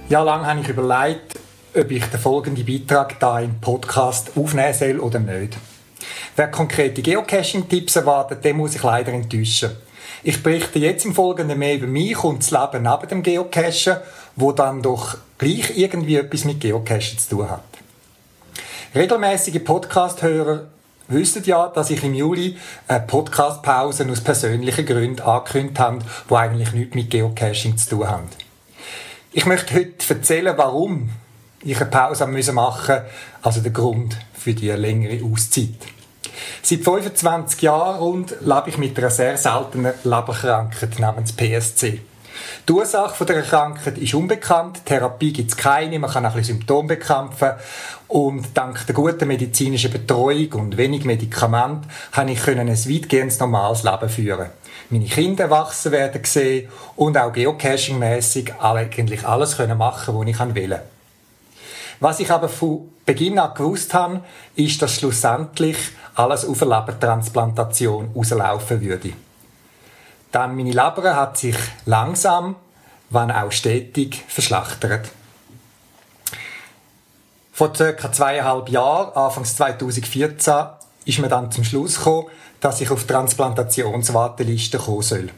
Ja, 0.09 0.23
lange 0.23 0.47
habe 0.47 0.61
ich 0.61 0.69
überlegt, 0.69 1.37
ob 1.75 1.90
ich 1.90 2.05
den 2.05 2.21
folgenden 2.21 2.64
Beitrag 2.64 3.19
da 3.19 3.40
im 3.40 3.61
Podcast 3.61 4.31
aufnehmen 4.37 4.73
soll 4.73 5.01
oder 5.01 5.19
nicht. 5.19 5.57
Wer 6.37 6.49
konkrete 6.49 7.03
Geocaching-Tipps 7.03 7.97
erwartet, 7.97 8.45
den 8.45 8.57
muss 8.57 8.77
ich 8.77 8.85
leider 8.85 9.12
enttäuschen. 9.12 9.73
Ich 10.23 10.40
berichte 10.45 10.79
jetzt 10.79 11.05
im 11.07 11.12
Folgenden 11.12 11.59
mehr 11.59 11.75
über 11.75 11.88
mich 11.88 12.23
und 12.23 12.38
das 12.38 12.53
Leben 12.53 12.85
neben 12.85 13.09
dem 13.09 13.23
Geocachen, 13.25 13.97
wo 14.37 14.53
dann 14.53 14.81
doch 14.81 15.16
gleich 15.38 15.77
irgendwie 15.77 16.14
etwas 16.14 16.45
mit 16.45 16.61
Geocachen 16.61 17.19
zu 17.19 17.29
tun 17.31 17.51
hat. 17.51 17.64
Regelmäßige 18.95 19.64
Podcast-Hörer 19.64 20.66
wissen 21.09 21.42
ja, 21.47 21.66
dass 21.66 21.90
ich 21.90 22.05
im 22.05 22.14
Juli 22.14 22.57
eine 22.87 23.01
Podcast-Pause 23.01 24.07
aus 24.09 24.21
persönlichen 24.21 24.87
Gründen 24.87 25.23
angekündigt 25.23 25.81
habe, 25.81 25.99
die 26.31 26.35
eigentlich 26.35 26.73
nichts 26.75 26.95
mit 26.95 27.11
Geocaching 27.11 27.77
zu 27.77 27.90
tun 27.90 28.09
haben. 28.09 28.46
Ich 29.38 29.44
möchte 29.44 29.75
heute 29.75 30.14
erzählen, 30.14 30.57
warum 30.57 31.11
ich 31.62 31.77
eine 31.77 31.90
Pause 31.90 32.27
machen 32.27 32.55
musste, 32.55 33.05
also 33.42 33.61
der 33.61 33.70
Grund 33.70 34.16
für 34.33 34.55
die 34.55 34.70
längere 34.70 35.22
Auszeit. 35.22 35.77
Seit 36.62 36.81
25 36.81 37.61
Jahren 37.61 37.99
rund 37.99 38.35
lebe 38.40 38.70
ich 38.70 38.79
mit 38.79 38.96
einer 38.99 39.11
sehr 39.11 39.37
seltenen 39.37 39.92
Leberkrankheit 40.05 40.99
namens 40.99 41.35
PSC. 41.35 42.01
Die 42.66 42.72
Ursache 42.72 43.27
der 43.27 43.42
Krankheit 43.42 43.99
ist 43.99 44.14
unbekannt, 44.14 44.87
Therapie 44.87 45.35
gibt 45.35 45.51
es 45.51 45.57
keine, 45.59 45.99
man 45.99 46.11
kann 46.11 46.25
ein 46.25 46.33
bisschen 46.33 46.57
Symptome 46.57 46.96
bekämpfen 46.96 47.51
und 48.09 48.57
dank 48.57 48.87
der 48.87 48.94
guten 48.94 49.29
medizinischen 49.29 49.92
Betreuung 49.92 50.51
und 50.53 50.77
wenig 50.79 51.05
Medikament 51.05 51.85
kann 52.11 52.29
ich 52.29 52.49
ein 52.49 52.68
weitgehend 52.68 53.38
normales 53.38 53.83
Leben 53.83 54.09
führen 54.09 54.46
meine 54.90 55.07
Kinder 55.07 55.51
wachsen 55.51 55.92
werden 55.92 56.25
sehen 56.25 56.68
und 56.94 57.18
auch 57.18 57.33
geocaching-mässig 57.33 58.55
eigentlich 58.61 59.27
alles 59.27 59.57
können 59.57 59.79
machen, 59.79 60.14
was 60.14 60.27
ich 60.27 60.55
will. 60.55 60.81
Was 62.01 62.20
ich 62.20 62.31
aber 62.31 62.49
von 62.49 62.90
Beginn 63.05 63.38
an 63.38 63.55
gewusst 63.55 63.94
habe, 63.94 64.22
ist, 64.55 64.83
dass 64.83 64.96
schlussendlich 64.96 65.79
alles 66.14 66.44
auf 66.44 66.62
eine 66.62 66.77
Lebertransplantation 66.77 68.11
rauslaufen 68.14 68.81
würde. 68.81 69.12
Dann 70.33 70.57
meine 70.57 70.70
Leber 70.70 71.16
hat 71.16 71.38
sich 71.38 71.57
langsam, 71.87 72.57
wenn 73.11 73.31
auch 73.31 73.53
stetig, 73.53 74.25
verschlachtert. 74.29 75.09
Vor 77.53 77.75
circa 77.75 78.12
zweieinhalb 78.12 78.68
Jahren, 78.68 79.16
Anfangs 79.16 79.57
2014, 79.57 80.55
ist 81.07 81.18
man 81.20 81.31
dann 81.31 81.51
zum 81.51 81.64
Schluss 81.64 81.96
gekommen, 81.96 82.27
dass 82.67 82.81
ich 82.81 82.91
auf 82.91 83.05
Transplantationswarteliste 83.05 84.79
kommen 84.79 85.03
soll. 85.03 85.29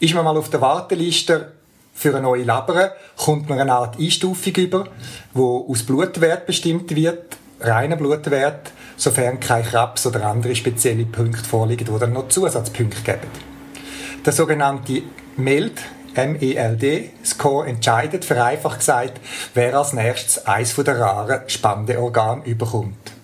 Ist 0.00 0.12
man 0.12 0.24
mal 0.24 0.36
auf 0.36 0.50
der 0.50 0.60
Warteliste 0.60 1.52
für 1.94 2.08
eine 2.08 2.22
neue 2.22 2.40
Leber, 2.40 2.96
kommt 3.16 3.48
man 3.48 3.60
eine 3.60 3.72
Art 3.72 3.96
Einstufung 3.96 4.54
über, 4.56 4.88
wo 5.32 5.64
aus 5.70 5.84
Blutwert 5.84 6.46
bestimmt 6.46 6.92
wird, 6.96 7.36
reiner 7.60 7.94
Blutwert, 7.94 8.72
sofern 8.96 9.38
kein 9.38 9.62
Krebs 9.64 10.04
oder 10.04 10.26
andere 10.26 10.56
spezielle 10.56 11.04
Punkte 11.04 11.44
vorliegen, 11.44 11.86
wo 11.86 11.98
dann 11.98 12.12
noch 12.12 12.26
Zusatzpunkte 12.26 13.02
geben. 13.02 13.30
Der 14.26 14.32
sogenannte 14.32 15.02
MELD, 15.36 15.80
MELD-Score 16.16 17.68
entscheidet, 17.68 18.24
vereinfacht 18.24 18.80
gesagt, 18.80 19.20
wer 19.54 19.78
als 19.78 19.92
nächstes 19.92 20.44
eins 20.44 20.74
der 20.74 20.98
raren 20.98 21.42
Spendeorgane 21.46 22.46
überkommt. 22.46 23.21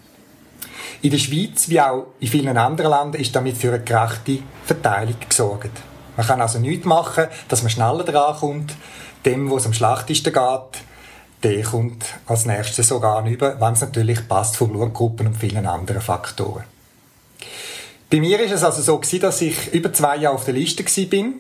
In 1.01 1.11
der 1.11 1.19
Schweiz, 1.19 1.69
wie 1.69 1.81
auch 1.81 2.07
in 2.19 2.29
vielen 2.29 2.57
anderen 2.57 2.91
Ländern, 2.91 3.21
ist 3.21 3.35
damit 3.35 3.57
für 3.57 3.73
eine 3.73 3.85
gerechte 3.85 4.41
Verteilung 4.65 5.15
gesorgt. 5.29 5.71
Man 6.17 6.27
kann 6.27 6.41
also 6.41 6.59
nichts 6.59 6.85
machen, 6.85 7.27
dass 7.49 7.63
man 7.63 7.71
schneller 7.71 8.03
drankommt. 8.03 8.75
Dem, 9.25 9.49
wo 9.49 9.59
es 9.59 9.67
am 9.67 9.73
schlechtesten 9.73 10.33
geht, 10.33 10.83
der 11.45 11.63
kommt 11.63 12.05
als 12.27 12.47
nächstes 12.47 12.89
sogar 12.89 13.25
über, 13.27 13.61
wenn 13.61 13.75
es 13.75 13.81
natürlich 13.81 14.27
passt 14.27 14.57
von 14.57 14.73
Blutgruppen 14.73 15.29
und 15.29 15.37
vielen 15.37 15.67
anderen 15.67 16.01
Faktoren. 16.01 16.65
Bei 18.11 18.19
mir 18.19 18.41
ist 18.41 18.53
es 18.53 18.65
also 18.65 18.83
so 18.83 18.99
gewesen, 18.99 19.21
dass 19.21 19.41
ich 19.41 19.73
über 19.73 19.93
zwei 19.93 20.17
Jahre 20.17 20.35
auf 20.35 20.45
der 20.45 20.55
Liste 20.55 20.83
bin 21.07 21.35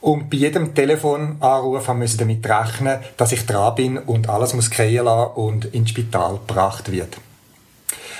und 0.00 0.30
bei 0.30 0.38
jedem 0.38 0.74
Telefonanruf 0.74 1.88
haben 1.88 1.98
müssen 1.98 2.18
damit 2.18 2.46
rechnen, 2.48 3.00
dass 3.16 3.32
ich 3.32 3.44
dran 3.44 3.74
bin 3.74 3.98
und 3.98 4.28
alles 4.30 4.54
muss 4.54 4.70
kriegen 4.70 5.04
lassen 5.04 5.32
und 5.34 5.64
ins 5.66 5.90
Spital 5.90 6.38
gebracht 6.46 6.90
wird. 6.90 7.18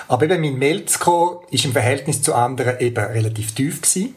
Aber 0.09 0.25
eben 0.25 0.40
mein 0.40 0.59
Mail-Score 0.59 1.42
ist 1.51 1.64
im 1.64 1.73
Verhältnis 1.73 2.23
zu 2.23 2.35
anderen 2.35 2.81
eben 2.81 3.05
relativ 3.05 3.55
tief 3.55 3.83
gewesen. 3.83 4.14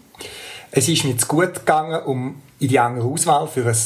Es 0.71 0.87
ist 0.87 1.03
mir 1.03 1.17
zu 1.17 1.27
gut 1.27 1.53
gegangen, 1.53 2.01
um 2.03 2.41
in 2.59 2.69
die 2.69 2.79
andere 2.79 3.05
Auswahl 3.05 3.47
für 3.47 3.67
ein 3.67 3.77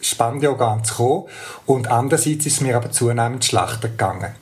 Spendeorgan 0.00 0.82
zu 0.82 0.94
kommen 0.94 1.24
und 1.66 1.88
andererseits 1.88 2.46
ist 2.46 2.54
es 2.54 2.60
mir 2.60 2.76
aber 2.76 2.90
zunehmend 2.90 3.44
schlechter 3.44 3.88
gegangen. 3.88 4.34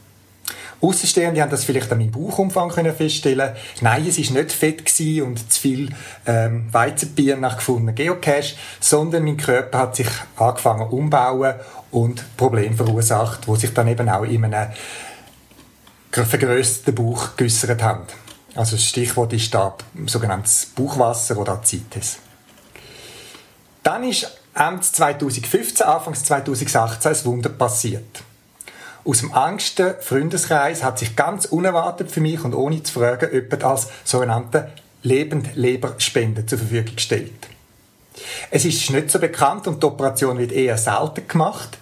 Außenstehende 0.83 1.43
haben 1.43 1.51
das 1.51 1.65
vielleicht 1.65 1.93
an 1.93 1.99
meinem 1.99 2.11
Bauchumfang 2.11 2.71
können 2.71 2.95
feststellen. 2.95 3.55
Nein, 3.83 4.07
es 4.09 4.19
ist 4.19 4.31
nicht 4.31 4.51
fett 4.51 4.81
und 5.23 5.53
zu 5.53 5.61
viel 5.61 5.91
ähm, 6.27 6.69
Weizenbier 6.73 7.37
nach 7.37 7.57
gefundenen 7.57 7.95
Geocache, 7.95 8.55
sondern 8.79 9.25
mein 9.25 9.37
Körper 9.37 9.79
hat 9.79 9.97
sich 9.97 10.09
angefangen 10.37 10.89
umbauen 10.89 11.55
und 11.91 12.25
Probleme 12.39 12.77
verursacht, 12.77 13.47
wo 13.47 13.57
sich 13.57 13.75
dann 13.75 13.89
eben 13.89 14.09
auch 14.09 14.23
in 14.23 14.45
einem 14.45 14.71
vergrößerten 16.13 16.95
Bauch 16.95 17.37
geäussert 17.37 17.83
haben. 17.83 18.07
Also 18.55 18.77
das 18.77 18.85
Stichwort 18.85 19.33
ist 19.33 19.55
da 19.55 19.77
sogenanntes 20.07 20.67
Bauchwasser 20.67 21.37
oder 21.39 21.53
Azites. 21.53 22.19
Dann 23.83 24.05
ist 24.05 24.31
Ende 24.55 24.81
2015, 24.81 25.87
Anfangs 25.87 26.25
2018 26.25 27.13
ein 27.13 27.25
Wunder 27.25 27.49
passiert. 27.49 28.23
Aus 29.05 29.21
dem 29.21 29.33
engsten 29.33 29.95
Freundeskreis 30.01 30.83
hat 30.83 30.99
sich 30.99 31.17
ganz 31.17 31.47
unerwartet 31.47 32.11
für 32.11 32.21
mich 32.21 32.43
und 32.45 32.55
ohne 32.55 32.83
zu 32.83 32.93
fragen 33.01 33.33
jemand 33.33 33.65
als 33.65 33.89
sogenannte 34.05 34.73
Lebendleberspende 35.03 36.45
zur 36.45 36.59
Verfügung 36.59 36.97
gestellt. 36.97 37.49
Es 38.51 38.65
ist 38.65 38.91
nicht 38.91 39.11
so 39.11 39.19
bekannt 39.19 39.67
und 39.67 39.83
die 39.83 39.87
Operation 39.87 40.39
wird 40.39 40.53
eher 40.53 40.77
selten 40.77 41.27
gemacht, 41.27 41.79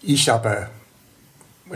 ist 0.00 0.28
aber 0.28 0.70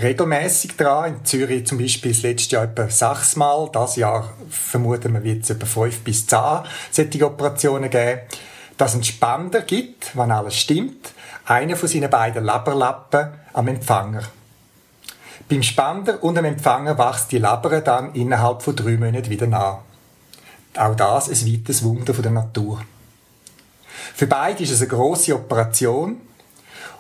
regelmäßig 0.00 0.76
dran. 0.76 1.16
In 1.16 1.24
Zürich 1.24 1.66
zum 1.66 1.78
Beispiel 1.78 2.12
das 2.12 2.22
letzte 2.22 2.56
Jahr 2.56 2.64
etwa 2.64 2.88
sechsmal. 2.88 3.68
Das 3.72 3.96
Jahr 3.96 4.32
vermuten 4.50 5.12
wir, 5.14 5.22
wird 5.22 5.44
es 5.44 5.50
etwa 5.50 5.66
fünf 5.66 6.00
bis 6.00 6.26
zehn 6.26 6.60
solche 6.90 7.26
Operationen 7.26 7.90
geben. 7.90 8.20
Dass 8.76 8.90
es 8.90 8.94
einen 8.94 9.04
Spender 9.04 9.60
gibt, 9.62 10.16
wenn 10.16 10.30
alles 10.30 10.56
stimmt, 10.56 11.12
einer 11.44 11.76
von 11.76 11.88
seinen 11.88 12.10
beiden 12.10 12.44
Leberlappen 12.44 13.28
am 13.52 13.68
Empfänger. 13.68 14.22
Beim 15.48 15.62
Spender 15.62 16.22
und 16.22 16.36
dem 16.36 16.46
Empfänger 16.46 16.96
wächst 16.96 17.32
die 17.32 17.38
Leber 17.38 17.80
dann 17.80 18.14
innerhalb 18.14 18.62
von 18.62 18.74
drei 18.74 18.96
Monaten 18.96 19.28
wieder 19.28 19.46
nach. 19.46 19.78
Auch 20.76 20.94
das 20.94 21.28
ein 21.28 21.52
weites 21.52 21.82
Wunder 21.82 22.12
der 22.14 22.30
Natur. 22.30 22.82
Für 24.14 24.26
beide 24.26 24.62
ist 24.62 24.70
es 24.70 24.80
eine 24.80 24.88
grosse 24.88 25.34
Operation 25.34 26.20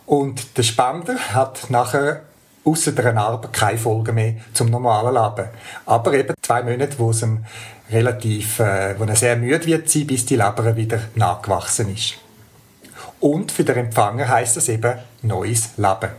und 0.04 0.58
der 0.58 0.62
Spender 0.62 1.18
hat 1.32 1.70
nachher 1.70 2.22
außer 2.64 2.92
der 2.92 3.12
Narbe 3.12 3.48
keine 3.50 3.78
Folge 3.78 4.12
mehr 4.12 4.34
zum 4.52 4.70
normalen 4.70 5.14
Leben. 5.14 5.48
Aber 5.86 6.12
eben 6.14 6.34
zwei 6.42 6.62
Monate, 6.62 6.98
wo 6.98 7.10
es 7.10 7.22
ihm 7.22 7.44
relativ, 7.90 8.60
äh, 8.60 8.98
wo 8.98 9.04
er 9.04 9.16
sehr 9.16 9.36
müde 9.36 9.66
wird 9.66 9.88
sein, 9.88 10.06
bis 10.06 10.26
die 10.26 10.36
Leber 10.36 10.76
wieder 10.76 11.00
nachgewachsen 11.14 11.92
ist. 11.94 12.14
Und 13.20 13.52
für 13.52 13.64
den 13.64 13.76
Empfänger 13.76 14.28
heißt 14.28 14.56
das 14.56 14.68
eben 14.68 14.98
neues 15.22 15.76
Leben. 15.76 16.10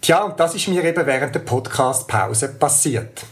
Tja, 0.00 0.22
und 0.24 0.38
das 0.38 0.54
ist 0.54 0.68
mir 0.68 0.84
eben 0.84 1.06
während 1.06 1.34
der 1.34 1.40
Podcast-Pause 1.40 2.48
passiert. 2.48 3.24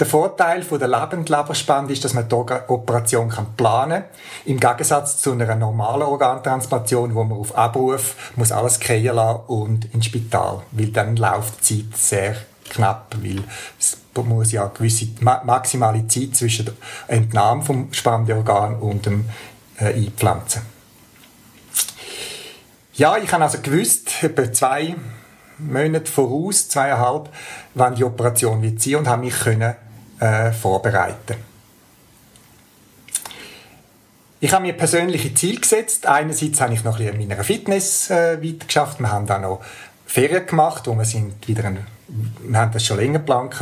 Der 0.00 0.06
Vorteil 0.06 0.62
von 0.62 0.78
der 0.78 0.88
Lebendleberspende 0.88 1.92
ist, 1.92 2.02
dass 2.02 2.14
man 2.14 2.26
die 2.26 2.34
Operation 2.34 3.30
planen 3.54 4.02
kann. 4.02 4.10
Im 4.46 4.58
Gegensatz 4.58 5.20
zu 5.20 5.32
einer 5.32 5.54
normalen 5.54 6.04
Organtransplantation, 6.04 7.14
wo 7.14 7.22
man 7.22 7.38
auf 7.38 7.54
Abruf 7.54 8.32
muss 8.34 8.50
alles 8.50 8.80
kriegen 8.80 9.14
lassen 9.14 9.40
und 9.48 9.94
ins 9.94 10.06
Spital. 10.06 10.62
Weil 10.70 10.86
dann 10.86 11.16
läuft 11.16 11.68
die 11.68 11.90
Zeit 11.90 11.98
sehr 11.98 12.36
knapp, 12.70 13.14
weil 13.20 13.44
es 13.78 13.98
muss 14.14 14.52
ja 14.52 14.62
eine 14.62 14.70
gewisse 14.70 15.08
maximale 15.20 16.06
Zeit 16.06 16.34
zwischen 16.34 16.64
der 16.64 16.74
Entnahme 17.08 17.62
vom 17.62 17.92
Spendeorgan 17.92 18.76
und 18.76 19.04
dem 19.04 19.26
äh, 19.78 19.92
Einpflanzen. 19.92 20.62
Ja, 22.94 23.18
ich 23.18 23.30
habe 23.30 23.44
also 23.44 23.58
gewusst, 23.60 24.22
etwa 24.22 24.50
zwei 24.50 24.96
Monate 25.58 26.10
voraus, 26.10 26.68
zweieinhalb, 26.68 27.28
wann 27.74 27.94
die 27.94 28.04
Operation 28.04 28.62
wird 28.62 28.80
sein 28.80 28.96
und 28.96 29.08
habe 29.08 29.24
mich 29.24 29.38
können, 29.38 29.74
äh, 30.20 30.52
vorbereiten. 30.52 31.36
Ich 34.42 34.52
habe 34.52 34.62
mir 34.62 34.72
persönliche 34.72 35.34
Ziele 35.34 35.60
gesetzt. 35.60 36.06
Einerseits 36.06 36.60
habe 36.62 36.72
ich 36.72 36.82
noch 36.82 36.98
ein 36.98 37.04
bisschen 37.04 37.20
in 37.20 37.28
meiner 37.28 37.44
Fitness 37.44 38.08
äh, 38.10 38.42
weiter 38.42 38.66
geschafft. 38.66 38.98
Wir 38.98 39.12
haben 39.12 39.26
dann 39.26 39.42
noch 39.42 39.60
Ferien 40.06 40.46
gemacht, 40.46 40.86
wo 40.86 40.94
wir 40.94 41.04
sind 41.04 41.46
wieder 41.46 41.64
ein, 41.64 41.86
wir 42.08 42.58
haben 42.58 42.72
das 42.72 42.84
schon 42.86 42.96
länger 42.96 43.18
geplant, 43.18 43.54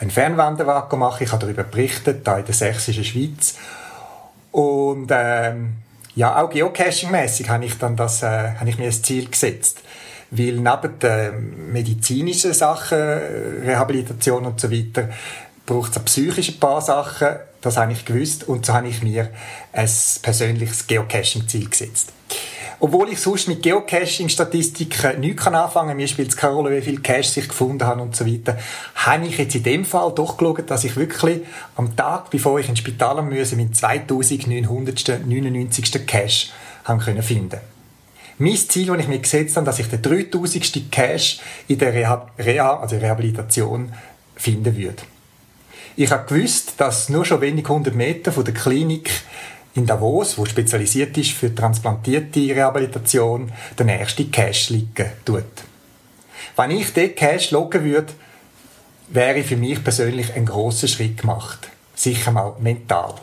einen 0.00 0.10
Fernwanderweg 0.10 0.88
gemacht. 0.88 1.20
Ich 1.20 1.30
habe 1.32 1.42
darüber 1.42 1.64
berichtet, 1.64 2.26
da 2.26 2.38
in 2.38 2.46
der 2.46 2.54
sächsischen 2.54 3.04
Schweiz. 3.04 3.56
Und 4.52 5.10
ähm, 5.10 5.74
ja, 6.14 6.42
auch 6.42 6.50
geocaching-mäßig 6.50 7.48
habe 7.48 7.66
ich 7.66 7.78
dann 7.78 7.96
das, 7.96 8.22
äh, 8.22 8.54
habe 8.54 8.68
ich 8.68 8.78
mir 8.78 8.86
ein 8.86 8.92
Ziel 8.92 9.28
gesetzt. 9.28 9.80
Weil 10.30 10.54
neben 10.54 10.98
den 10.98 11.72
medizinischen 11.72 12.54
Sachen, 12.54 12.98
Rehabilitation 12.98 14.46
und 14.46 14.58
so 14.58 14.70
weiter, 14.70 15.10
braucht 15.66 15.92
es 15.92 15.98
auch 15.98 16.04
psychisch 16.04 16.50
ein 16.50 16.60
paar 16.60 16.80
Sachen. 16.80 17.28
Das 17.60 17.76
habe 17.76 17.92
ich 17.92 18.04
gewusst. 18.04 18.48
Und 18.48 18.66
so 18.66 18.72
habe 18.72 18.88
ich 18.88 19.02
mir 19.02 19.30
ein 19.72 19.90
persönliches 20.22 20.86
Geocaching-Ziel 20.86 21.68
gesetzt. 21.68 22.12
Obwohl 22.80 23.10
ich 23.10 23.20
sonst 23.20 23.46
mit 23.46 23.62
Geocaching-Statistiken 23.62 25.20
nichts 25.20 25.46
anfangen 25.46 25.88
kann, 25.88 25.96
mir 25.96 26.08
spielt 26.08 26.30
es 26.30 26.36
keine 26.36 26.54
Rolle, 26.54 26.76
wie 26.76 26.82
viele 26.82 27.00
Caches 27.00 27.36
ich 27.36 27.46
gefunden 27.46 27.86
habe 27.86 28.02
und 28.02 28.16
so 28.16 28.26
weiter, 28.26 28.58
habe 28.96 29.26
ich 29.26 29.38
jetzt 29.38 29.54
in 29.54 29.62
dem 29.62 29.84
Fall 29.84 30.12
doch 30.12 30.36
geschaut, 30.36 30.68
dass 30.68 30.82
ich 30.82 30.96
wirklich 30.96 31.42
am 31.76 31.94
Tag, 31.94 32.30
bevor 32.30 32.58
ich 32.58 32.68
ins 32.68 32.80
Spital 32.80 33.22
musste, 33.22 33.54
meinen 33.54 33.72
2999. 33.72 36.06
Cache 36.06 36.48
haben 36.84 36.98
können 36.98 37.22
finden 37.22 37.60
mein 38.38 38.56
Ziel, 38.56 38.86
das 38.86 38.98
ich 38.98 39.08
mir 39.08 39.18
gesetzt 39.18 39.56
habe, 39.56 39.66
dass 39.66 39.78
ich 39.78 39.86
den 39.86 40.02
3000. 40.02 40.90
Cash 40.90 41.40
in 41.68 41.78
der 41.78 41.94
Reha, 41.94 42.30
Reha 42.38 42.80
also 42.80 42.96
Rehabilitation 42.96 43.92
finden 44.34 44.76
würde. 44.76 45.02
Ich 45.94 46.10
habe 46.10 46.26
gewusst, 46.26 46.74
dass 46.78 47.10
nur 47.10 47.24
schon 47.24 47.42
wenig 47.42 47.68
hundert 47.68 47.94
Meter 47.94 48.32
von 48.32 48.44
der 48.44 48.54
Klinik 48.54 49.10
in 49.74 49.86
Davos, 49.86 50.38
wo 50.38 50.44
spezialisiert 50.46 51.16
ist 51.18 51.32
für 51.32 51.54
transplantierte 51.54 52.40
Rehabilitation, 52.40 53.52
der 53.78 53.86
nächste 53.86 54.24
Cash 54.26 54.70
liegen 54.70 55.10
tut. 55.24 55.44
Wenn 56.56 56.70
ich 56.70 56.92
den 56.92 57.14
Cash 57.14 57.50
loggen 57.50 57.84
würde, 57.84 58.12
wäre 59.08 59.42
für 59.42 59.56
mich 59.56 59.82
persönlich 59.84 60.34
ein 60.34 60.46
großer 60.46 60.88
Schritt 60.88 61.20
gemacht. 61.20 61.68
Sicher 61.94 62.32
mal 62.32 62.54
mental. 62.58 63.14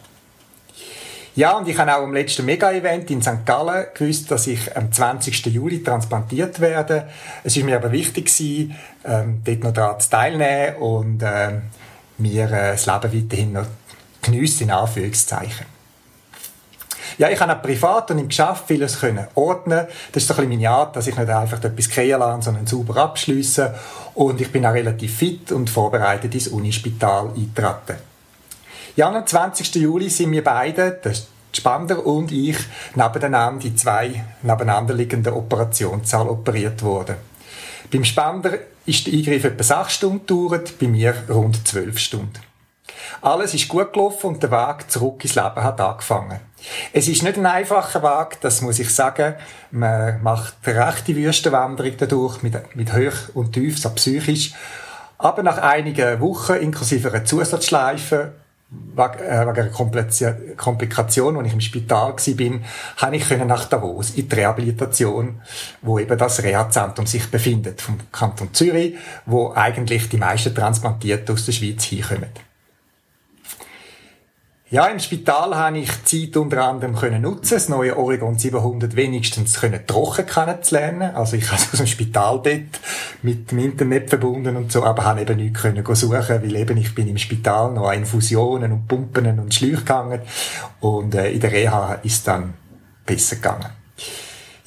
Ja, 1.36 1.58
und 1.58 1.68
ich 1.68 1.78
habe 1.78 1.96
auch 1.96 2.04
am 2.04 2.14
letzten 2.14 2.46
Mega-Event 2.46 3.10
in 3.12 3.22
St. 3.22 3.46
Gallen 3.46 3.86
gewusst, 3.94 4.30
dass 4.30 4.46
ich 4.48 4.76
am 4.76 4.92
20. 4.92 5.46
Juli 5.48 5.82
transplantiert 5.82 6.60
werde. 6.60 7.08
Es 7.44 7.56
ist 7.56 7.64
mir 7.64 7.78
aber 7.78 7.92
wichtig 7.92 8.30
ähm, 9.06 9.42
dort 9.44 9.64
noch 9.64 9.74
daran 9.74 10.00
zu 10.00 10.10
teilnehmen 10.10 10.76
und 10.78 11.24
ähm, 11.24 11.62
mir 12.20 12.46
äh, 12.52 12.72
das 12.72 12.86
Leben 12.86 13.14
weiterhin 13.14 13.54
noch 13.54 13.66
geniessen, 14.22 14.64
in 14.64 14.72
Anführungszeichen. 14.72 15.66
Ja, 17.18 17.30
ich 17.30 17.40
habe 17.40 17.54
auch 17.54 17.62
privat 17.62 18.12
und 18.12 18.20
im 18.20 18.30
Geschäft 18.30 18.64
vieles 18.68 19.00
können 19.02 19.28
ordnen. 19.36 19.88
Das 20.12 20.24
ist 20.24 20.28
so 20.28 20.34
ein 20.34 20.38
bisschen 20.38 20.62
meine 20.62 20.70
Art, 20.70 20.96
dass 20.96 21.08
ich 21.08 21.18
nicht 21.18 21.30
einfach 21.30 21.62
etwas 21.62 21.90
kriegen 21.90 22.20
lasse, 22.20 22.44
sondern 22.44 22.66
sauber 22.66 22.96
abschliessen. 22.98 23.70
Und 24.14 24.40
ich 24.40 24.52
bin 24.52 24.66
auch 24.66 24.74
relativ 24.74 25.18
fit 25.18 25.52
und 25.52 25.70
vorbereitet 25.70 26.34
ins 26.34 26.48
Unispital 26.48 27.32
eintreten. 27.36 28.02
Ja, 28.96 29.10
am 29.10 29.26
20. 29.26 29.76
Juli 29.76 30.10
sind 30.10 30.32
wir 30.32 30.44
beide, 30.44 30.92
der 30.92 31.14
Spander 31.52 32.06
und 32.06 32.32
ich, 32.32 32.58
nebeneinander 32.96 33.60
die 33.62 33.76
zwei 33.76 34.24
nebeneinander 34.42 34.94
liegenden 34.94 35.34
Operationssaal 35.34 36.30
operiert 36.30 36.82
worden. 36.84 37.16
Beim 37.92 38.04
Spander 38.04 38.60
ist 38.90 39.06
der 39.06 39.14
Eingriff 39.14 39.44
etwa 39.44 39.64
6 39.64 39.94
Stunden 39.94 40.26
gedauert, 40.26 40.80
bei 40.80 40.88
mir 40.88 41.14
rund 41.30 41.68
12 41.68 41.98
Stunden. 41.98 42.40
Alles 43.22 43.54
ist 43.54 43.68
gut 43.68 43.94
gelaufen 43.94 44.28
und 44.28 44.44
der 44.44 44.52
Weg 44.52 44.90
zurück 44.90 45.24
ins 45.24 45.36
Leben 45.36 45.64
hat 45.64 45.80
angefangen. 45.80 46.40
Es 46.92 47.08
ist 47.08 47.24
nicht 47.24 47.38
ein 47.38 47.46
einfacher 47.46 48.02
Weg, 48.02 48.42
das 48.42 48.62
muss 48.62 48.80
ich 48.80 48.94
sagen. 48.94 49.36
Man 49.72 50.22
macht 50.24 50.56
eine 50.66 50.88
rechte 50.88 51.16
Wüstenwanderung 51.16 51.94
dadurch, 51.98 52.42
mit, 52.42 52.76
mit 52.76 52.94
Hoch 52.94 53.36
und 53.36 53.54
Tief, 53.54 53.80
so 53.80 53.90
psychisch. 53.92 54.54
Aber 55.18 55.44
nach 55.44 55.58
einigen 55.58 56.20
Wochen, 56.22 56.54
inklusive 56.54 57.12
einer 57.12 57.26
Zusatzschleife, 57.26 58.34
wegen 58.72 59.20
äh, 59.20 59.30
einer 59.30 59.70
Komplikation, 60.56 61.38
als 61.38 61.48
ich 61.48 61.54
im 61.54 61.62
Spital 61.62 62.14
war, 62.14 62.60
habe 62.98 63.16
ich 63.16 63.30
nach 63.30 63.66
Davos 63.66 64.12
in 64.12 64.30
die 64.30 64.36
Rehabilitation, 64.36 65.42
wo 65.82 65.98
eben 65.98 66.18
das 66.18 66.44
Reha-Zentrum 66.44 67.08
sich 67.08 67.30
befindet, 67.32 67.82
vom 67.82 67.98
Kanton 68.12 68.54
Zürich, 68.54 68.96
wo 69.26 69.54
eigentlich 69.54 70.10
die 70.10 70.18
meisten 70.18 70.54
Transplantierten 70.54 71.34
aus 71.34 71.46
der 71.46 71.54
Schweiz 71.54 71.84
hinkommen. 71.84 72.49
Ja, 74.72 74.86
im 74.86 75.00
Spital 75.00 75.56
habe 75.56 75.80
ich 75.80 76.06
Zeit 76.06 76.38
unter 76.38 76.64
anderem 76.64 76.96
können 76.96 77.24
nutzen, 77.24 77.56
das 77.56 77.70
neue 77.70 77.98
Oregon 77.98 78.38
700 78.38 78.96
wenigstens 78.96 79.60
können 79.60 79.80
trocken 79.88 80.28
kennenzulernen. 80.28 81.16
Also 81.16 81.38
ich 81.38 81.48
habe 81.52 81.60
aus 81.60 81.72
dem 81.72 81.88
Spitalbett 81.88 82.80
mit 83.24 83.50
dem 83.50 83.58
Internet 83.58 84.10
verbunden 84.10 84.56
und 84.56 84.72
so, 84.72 84.84
aber 84.84 85.06
habe 85.06 85.22
eben 85.22 85.38
nichts 85.38 85.62
können 85.62 85.84
suchen, 85.84 86.44
weil 86.44 86.56
eben 86.56 86.78
ich 86.78 86.94
bin 86.94 87.08
im 87.08 87.18
Spital 87.18 87.72
noch 87.72 87.88
an 87.90 87.98
Infusionen 87.98 88.72
und 88.72 88.88
Pumpen 88.88 89.40
und 89.40 89.52
Schläuche 89.56 89.78
gegangen 89.78 90.22
und 90.82 91.16
äh, 91.16 91.32
in 91.32 91.40
der 91.40 91.52
Reha 91.52 91.94
ist 92.04 92.28
dann 92.28 92.54
besser 93.08 93.38
gegangen. 93.38 93.79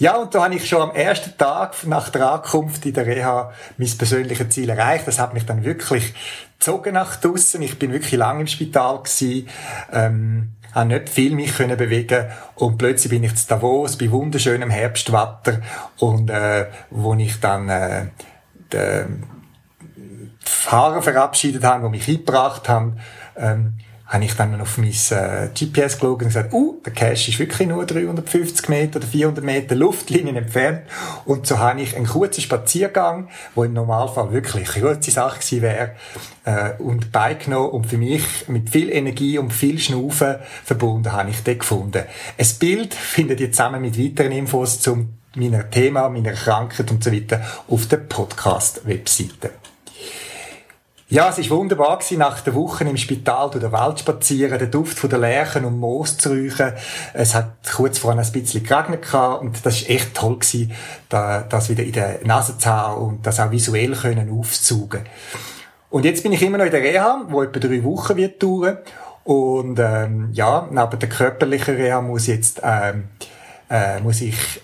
Ja, 0.02 0.16
und 0.16 0.34
da 0.34 0.42
habe 0.42 0.56
ich 0.56 0.68
schon 0.68 0.82
am 0.82 0.96
ersten 0.96 1.38
Tag 1.38 1.86
nach 1.86 2.08
der 2.08 2.28
Ankunft 2.28 2.84
in 2.86 2.92
der 2.92 3.06
Reha 3.06 3.52
mein 3.76 3.96
persönliches 3.96 4.48
Ziel 4.48 4.68
erreicht. 4.68 5.06
Das 5.06 5.20
hat 5.20 5.32
mich 5.32 5.46
dann 5.46 5.62
wirklich 5.62 6.12
gezogen 6.58 6.94
nach 6.94 7.14
draussen. 7.14 7.62
Ich 7.62 7.78
bin 7.78 7.92
wirklich 7.92 8.14
lange 8.14 8.40
im 8.40 8.46
Spital 8.48 8.98
gewesen, 8.98 9.48
ähm, 9.92 10.54
habe 10.72 10.88
nicht 10.88 11.08
viel 11.08 11.36
mich 11.36 11.56
können 11.56 11.76
bewegen 11.76 12.26
und 12.56 12.78
plötzlich 12.78 13.10
bin 13.10 13.22
ich 13.22 13.36
zu 13.36 13.46
Davos 13.46 13.96
bei 13.96 14.10
wunderschönem 14.10 14.70
Herbstwetter 14.70 15.60
und 15.98 16.30
äh, 16.30 16.66
wo 16.90 17.14
ich 17.14 17.38
dann 17.38 17.68
äh, 17.68 18.06
den 18.72 19.22
Fahrer 20.40 21.00
verabschiedet 21.00 21.62
habe, 21.62 21.84
die 21.84 21.90
mich 21.90 22.08
eingebracht 22.08 22.68
haben, 22.68 22.98
ähm, 23.36 23.74
habe 24.12 24.26
ich 24.26 24.34
dann 24.34 24.60
auf 24.60 24.76
mein 24.76 24.90
äh, 24.90 25.48
GPS 25.54 25.94
geschaut 25.94 26.20
und 26.20 26.28
gesagt, 26.28 26.52
uh, 26.52 26.78
der 26.84 26.92
Cache 26.92 27.30
ist 27.30 27.38
wirklich 27.38 27.66
nur 27.66 27.86
350 27.86 28.68
Meter 28.68 28.98
oder 28.98 29.06
400 29.06 29.42
Meter 29.42 29.74
Luftlinien 29.74 30.36
entfernt. 30.36 30.82
Und 31.24 31.46
so 31.46 31.58
habe 31.58 31.80
ich 31.80 31.96
einen 31.96 32.06
kurzen 32.06 32.42
Spaziergang, 32.42 33.30
wo 33.54 33.64
im 33.64 33.72
Normalfall 33.72 34.30
wirklich 34.30 34.76
eine 34.76 34.84
kurze 34.84 35.10
Sache 35.10 35.38
gewesen 35.38 35.62
wäre, 35.62 35.92
äh, 36.44 36.72
und 36.78 37.10
beigenommen 37.10 37.70
und 37.70 37.86
für 37.86 37.96
mich 37.96 38.48
mit 38.48 38.68
viel 38.68 38.90
Energie 38.90 39.38
und 39.38 39.50
viel 39.50 39.78
Schnaufen 39.78 40.36
verbunden 40.62 41.10
habe 41.12 41.30
ich 41.30 41.42
den 41.42 41.58
gefunden. 41.58 42.04
Ein 42.36 42.46
Bild 42.58 42.92
findet 42.92 43.40
ihr 43.40 43.50
zusammen 43.50 43.80
mit 43.80 43.98
weiteren 43.98 44.32
Infos 44.32 44.80
zum 44.80 45.14
meiner 45.34 45.70
Thema, 45.70 46.10
meiner 46.10 46.32
Krankheit 46.32 46.90
und 46.90 47.02
so 47.02 47.10
weiter 47.10 47.40
auf 47.66 47.86
der 47.86 47.96
Podcast-Webseite. 47.96 49.71
Ja, 51.12 51.28
es 51.28 51.50
war 51.50 51.58
wunderbar 51.58 51.98
gewesen, 51.98 52.20
nach 52.20 52.40
der 52.40 52.54
Woche 52.54 52.84
im 52.84 52.96
Spital 52.96 53.50
durch 53.50 53.62
den 53.62 53.70
Wald 53.70 54.00
spazieren, 54.00 54.58
den 54.58 54.70
Duft 54.70 54.98
von 54.98 55.10
der 55.10 55.18
Lärchen 55.18 55.66
und 55.66 55.78
Moos 55.78 56.16
zu 56.16 56.30
räuchen. 56.30 56.72
Es 57.12 57.34
hat 57.34 57.50
kurz 57.70 57.98
vorher 57.98 58.24
ein 58.24 58.32
bisschen 58.32 58.64
geregnet 58.64 59.04
und 59.42 59.66
das 59.66 59.82
war 59.82 59.90
echt 59.90 60.14
toll 60.14 60.38
gewesen, 60.38 60.72
das 61.10 61.68
wieder 61.68 61.82
in 61.82 61.92
der 61.92 62.20
Nase 62.24 62.56
zu 62.56 62.66
haben 62.66 63.02
und 63.02 63.26
das 63.26 63.40
auch 63.40 63.50
visuell 63.50 63.92
können 63.92 64.30
aufzusaugen. 64.30 65.02
Und 65.90 66.06
jetzt 66.06 66.22
bin 66.22 66.32
ich 66.32 66.42
immer 66.42 66.56
noch 66.56 66.64
in 66.64 66.70
der 66.70 66.80
Reha, 66.80 67.26
wo 67.28 67.42
etwa 67.42 67.60
drei 67.60 67.84
Wochen 67.84 68.16
wird 68.16 68.42
dauern. 68.42 68.78
Und 69.24 69.78
ähm, 69.80 70.30
ja, 70.32 70.66
neben 70.70 70.98
der 70.98 71.08
körperlichen 71.10 71.76
Reha 71.76 72.00
muss 72.00 72.26
jetzt 72.26 72.62
ähm, 72.64 73.10
äh, 73.68 74.00
muss 74.00 74.22
ich 74.22 74.62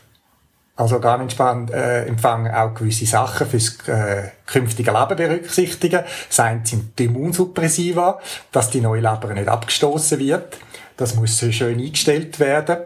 also 0.78 0.94
Organempfang 0.94 1.68
äh, 1.70 2.04
empfangen 2.04 2.54
auch 2.54 2.72
gewisse 2.72 3.04
Sachen 3.04 3.48
fürs 3.48 3.76
äh, 3.88 4.28
künftige 4.46 4.92
Leben 4.92 5.16
berücksichtigen. 5.16 6.04
Seien 6.28 6.64
sind 6.64 6.96
die 6.96 7.06
Immunsuppressiva, 7.06 8.20
dass 8.52 8.70
die 8.70 8.80
neue 8.80 9.00
Leber 9.00 9.34
nicht 9.34 9.48
abgestoßen 9.48 10.20
wird. 10.20 10.56
Das 10.96 11.16
muss 11.16 11.38
schön 11.50 11.80
eingestellt 11.80 12.38
werden. 12.38 12.78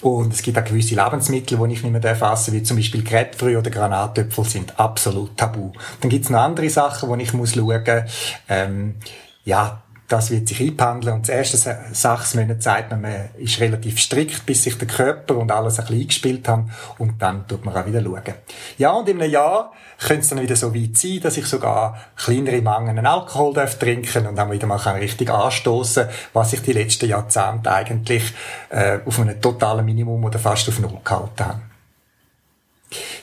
Und 0.00 0.32
es 0.32 0.40
gibt 0.40 0.56
auch 0.58 0.64
gewisse 0.64 0.94
Lebensmittel, 0.94 1.58
die 1.58 1.72
ich 1.74 1.82
nicht 1.82 1.92
mehr 1.92 2.04
erfassen 2.04 2.54
wie 2.54 2.62
zum 2.62 2.78
Beispiel 2.78 3.04
Grapefruit 3.04 3.58
oder 3.58 3.70
Granatöpfel 3.70 4.44
sind 4.44 4.80
absolut 4.80 5.36
tabu. 5.36 5.72
Dann 6.00 6.08
gibt's 6.08 6.30
noch 6.30 6.40
andere 6.40 6.70
Sachen, 6.70 7.10
wo 7.10 7.16
ich 7.16 7.34
muss 7.34 7.54
schauen, 7.54 8.04
ähm, 8.48 8.94
ja, 9.44 9.82
das 10.08 10.30
wird 10.30 10.48
sich 10.48 10.60
einpendeln. 10.60 11.16
Und 11.16 11.28
das 11.28 11.34
erste 11.34 11.56
sechs 11.92 12.34
Monate 12.34 12.58
Zeit, 12.58 12.90
man 12.90 13.30
ist 13.38 13.60
relativ 13.60 13.98
strikt, 13.98 14.44
bis 14.46 14.64
sich 14.64 14.76
der 14.76 14.88
Körper 14.88 15.36
und 15.36 15.50
alles 15.50 15.78
ein 15.78 15.86
bisschen 15.86 16.02
eingespielt 16.02 16.48
haben. 16.48 16.70
Und 16.98 17.20
dann 17.20 17.46
tut 17.48 17.64
man 17.64 17.74
auch 17.74 17.86
wieder 17.86 18.02
schauen. 18.02 18.34
Ja, 18.78 18.92
und 18.92 19.08
in 19.08 19.20
einem 19.20 19.30
Jahr 19.30 19.72
könnte 19.98 20.20
es 20.20 20.28
dann 20.28 20.42
wieder 20.42 20.56
so 20.56 20.74
weit 20.74 20.96
sein, 20.96 21.20
dass 21.20 21.36
ich 21.36 21.46
sogar 21.46 21.98
kleinere 22.16 22.60
Mengen 22.60 23.04
Alkohol 23.06 23.54
darf 23.54 23.78
trinken 23.78 24.26
und 24.26 24.36
dann 24.36 24.50
wieder 24.50 24.66
mal 24.66 24.76
richtig 24.76 25.30
anstoßen, 25.30 26.08
was 26.32 26.52
ich 26.52 26.62
die 26.62 26.72
letzten 26.72 27.08
Jahrzehnte 27.08 27.72
eigentlich 27.72 28.34
äh, 28.70 28.98
auf 29.04 29.20
einem 29.20 29.40
totalen 29.40 29.84
Minimum 29.84 30.24
oder 30.24 30.38
fast 30.38 30.68
auf 30.68 30.80
Null 30.80 31.00
gehalten 31.04 31.44
habe. 31.44 31.73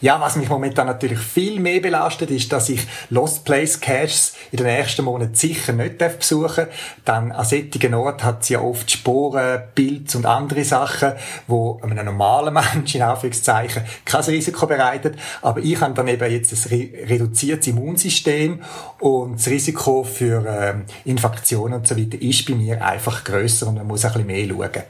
Ja, 0.02 0.20
was 0.20 0.36
mich 0.36 0.50
momentan 0.50 0.88
natürlich 0.88 1.20
viel 1.20 1.60
mehr 1.60 1.80
belastet, 1.80 2.32
ist, 2.32 2.52
dass 2.52 2.70
ich 2.70 2.82
Lost 3.10 3.46
Place 3.46 3.80
Caches 3.80 4.36
in 4.52 4.58
den 4.58 4.68
ersten 4.68 5.06
Monaten 5.06 5.36
sicher 5.36 5.74
nicht 5.74 5.98
besuchen 5.98 6.66
darf. 6.66 6.70
Dann 7.06 7.32
an 7.32 7.46
solchen 7.46 7.94
Orten 7.94 8.24
hat 8.24 8.46
sie 8.46 8.54
ja 8.54 8.62
oft 8.62 8.90
Sporen, 8.90 9.62
Pilze 9.76 10.18
und 10.18 10.26
andere 10.26 10.64
Sachen, 10.64 11.14
wo 11.48 11.80
einem 11.82 12.06
normalen 12.06 12.54
Menschen 12.74 13.02
in 13.02 13.08
Anführungszeichen 13.08 13.84
kein 14.06 14.22
Risiko 14.22 14.66
bereitet. 14.68 15.16
Aber 15.42 15.60
ich 15.62 15.80
habe 15.80 15.94
dann 15.94 16.08
eben 16.08 16.32
jetzt 16.32 16.52
ein 16.52 16.90
reduziertes 17.08 17.68
Immunsystem 17.68 18.62
und 19.00 19.36
das 19.36 19.48
Risiko 19.48 20.04
für 20.04 20.46
ähm, 20.48 20.86
Infektionen 21.06 21.76
und 21.76 21.88
so 21.88 21.98
weiter 21.98 22.22
ist 22.22 22.48
bei 22.48 22.56
mir 22.56 22.84
einfach 22.84 23.24
grösser 23.24 23.68
und 23.68 23.76
man 23.76 23.88
muss 23.88 24.06
ein 24.06 24.14
bisschen 24.14 24.28
mehr 24.28 24.48
schauen. 24.48 24.84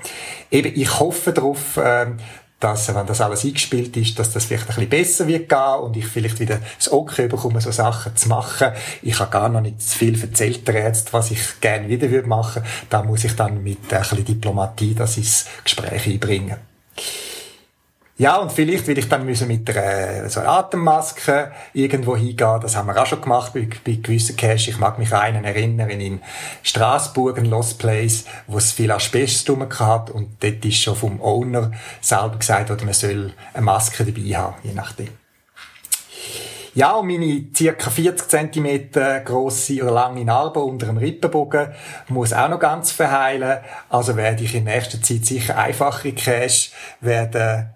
Eben, 0.52 0.74
ich 0.76 1.00
hoffe 1.00 1.32
darauf, 1.32 1.80
ähm, 1.82 2.17
dass, 2.62 2.93
wenn 2.93 3.08
das 3.08 3.21
alles 3.21 3.43
eingespielt 3.43 3.97
ist, 3.97 4.17
dass 4.19 4.32
das 4.32 4.45
vielleicht 4.45 4.69
ein 4.69 4.76
bisschen 4.76 4.89
besser 4.89 5.28
wird 5.28 5.50
gehen 5.50 5.80
und 5.82 5.97
ich 5.97 6.06
vielleicht 6.06 6.39
wieder 6.39 6.60
das 6.78 6.91
Okay 6.91 7.28
bekomme, 7.28 7.60
so 7.60 7.71
Sachen 7.71 8.15
zu 8.15 8.30
machen. 8.30 8.71
Ich 9.02 9.19
habe 9.19 9.32
gar 9.32 9.50
noch 9.50 9.62
nicht 9.62 9.82
zu 9.82 9.97
viel 9.97 10.21
erzählt 10.21 10.67
der 10.67 10.76
Ärzte, 10.76 11.12
was 11.13 11.32
ich 11.32 11.60
gerne 11.60 11.89
wieder 11.89 12.10
würde 12.10 12.30
machen. 12.30 12.63
Da 12.89 13.04
muss 13.04 13.24
ich 13.24 13.36
dann 13.36 13.63
mit 13.63 13.91
ein 13.91 14.00
bisschen 14.00 14.26
Diplomatie 14.26 14.93
das 14.93 15.17
ins 15.17 15.47
Gespräch 15.63 16.06
einbringen. 16.08 16.58
Ja, 18.21 18.36
und 18.36 18.51
vielleicht 18.51 18.86
will 18.86 18.99
ich 18.99 19.10
dann 19.10 19.25
müssen 19.25 19.47
mit 19.47 19.67
einer, 19.75 20.29
so 20.29 20.41
einer 20.41 20.49
Atemmaske 20.49 21.51
irgendwo 21.73 22.15
hingehen. 22.15 22.60
Das 22.62 22.75
haben 22.75 22.86
wir 22.86 23.01
auch 23.01 23.07
schon 23.07 23.19
gemacht 23.19 23.51
bei, 23.51 23.67
bei 23.84 23.93
gewissen 23.93 24.38
Cash. 24.38 24.67
Ich 24.67 24.77
mag 24.77 24.99
mich 24.99 25.12
an 25.12 25.21
einen 25.21 25.43
erinnern 25.43 25.89
in 25.89 26.21
Straßburg, 26.62 27.39
ein 27.39 27.45
Lost 27.45 27.79
Place, 27.79 28.25
wo 28.45 28.60
es 28.60 28.73
viel 28.73 28.91
Asbest 28.91 29.49
rum 29.49 29.67
hat 29.67 30.12
und 30.12 30.36
dort 30.39 30.63
ist 30.63 30.84
schon 30.84 30.95
vom 30.95 31.19
Owner 31.19 31.71
selber 31.99 32.38
gesagt 32.38 32.69
worden, 32.69 32.86
man 32.86 32.93
soll 32.93 33.34
eine 33.55 33.65
Maske 33.65 34.05
dabei 34.05 34.38
haben, 34.38 34.53
je 34.62 34.73
nachdem. 34.73 35.10
Ja, 36.75 36.91
und 36.91 37.07
meine 37.07 37.45
circa 37.55 37.89
40 37.89 38.29
cm 38.29 39.23
grosse 39.25 39.81
oder 39.81 39.93
lange 39.93 40.23
Narbe 40.23 40.60
unter 40.60 40.86
dem 40.86 40.97
Rippenbogen 40.97 41.69
muss 42.07 42.34
auch 42.34 42.49
noch 42.49 42.60
ganz 42.60 42.91
verheilen. 42.91 43.62
Also 43.89 44.15
werde 44.15 44.43
ich 44.43 44.53
in 44.53 44.65
nächster 44.65 45.01
Zeit 45.01 45.25
sicher 45.25 45.57
einfache 45.57 46.13
Cash 46.13 46.71
werden 46.99 47.71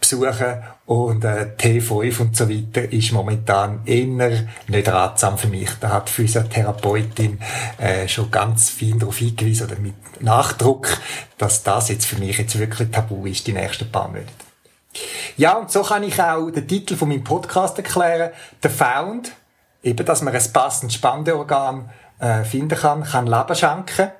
besuchen 0.00 0.62
und 0.86 1.24
äh, 1.24 1.52
T5 1.56 2.20
und 2.20 2.36
so 2.36 2.48
weiter 2.48 2.90
ist 2.90 3.12
momentan 3.12 3.82
eher 3.84 4.46
nicht 4.66 4.88
ratsam 4.88 5.38
für 5.38 5.48
mich. 5.48 5.70
Da 5.78 5.90
hat 5.90 6.08
die 6.08 6.12
Physiotherapeutin 6.12 7.38
äh, 7.78 8.08
schon 8.08 8.30
ganz 8.30 8.70
viel 8.70 8.98
darauf 8.98 9.18
hingewiesen 9.18 9.66
oder 9.66 9.78
mit 9.78 9.94
Nachdruck, 10.20 10.88
dass 11.38 11.62
das 11.62 11.90
jetzt 11.90 12.06
für 12.06 12.16
mich 12.16 12.38
jetzt 12.38 12.58
wirklich 12.58 12.90
tabu 12.90 13.26
ist, 13.26 13.46
die 13.46 13.52
nächsten 13.52 13.90
paar 13.92 14.08
Monate. 14.08 14.26
Ja, 15.36 15.54
und 15.54 15.70
so 15.70 15.82
kann 15.82 16.02
ich 16.02 16.20
auch 16.20 16.50
den 16.50 16.66
Titel 16.66 16.96
von 16.96 17.08
meinem 17.08 17.22
Podcast 17.22 17.78
erklären. 17.78 18.32
Der 18.62 18.70
Found, 18.70 19.32
eben, 19.82 20.04
dass 20.04 20.22
man 20.22 20.34
ein 20.34 20.52
passendes 20.52 20.96
Spandeorgan 20.96 21.90
äh, 22.18 22.44
finden 22.44 22.78
kann, 22.78 23.04
kann 23.04 23.26
Leben 23.26 23.54
schenken. 23.54 24.10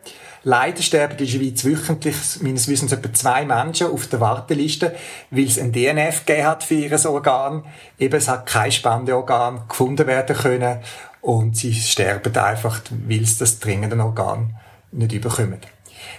Leider 0.43 0.81
sterben 0.83 1.13
in 1.13 1.19
der 1.19 1.27
Schweiz 1.27 1.65
wöchentlich, 1.65 2.17
meines 2.41 2.67
Wissens, 2.69 2.93
etwa 2.93 3.13
zwei 3.13 3.45
Menschen 3.45 3.89
auf 3.89 4.07
der 4.07 4.21
Warteliste, 4.21 4.95
weil 5.31 5.45
es 5.45 5.59
ein 5.59 5.73
DNF 5.73 6.25
gegeben 6.25 6.47
hat 6.47 6.65
für 6.65 6.75
ihr 6.75 7.07
Organ. 7.07 7.65
Eben, 7.99 8.17
es 8.17 8.29
hat 8.29 8.47
kein 8.47 8.73
Spendeorgan 8.73 9.69
gefunden 9.69 10.07
werden 10.07 10.37
können 10.37 10.79
und 11.21 11.57
sie 11.57 11.75
sterben 11.75 12.35
einfach, 12.37 12.81
weil 13.07 13.25
sie 13.25 13.39
das 13.39 13.59
dringende 13.59 14.03
Organ 14.03 14.57
nicht 14.93 15.13
überkommen. 15.13 15.61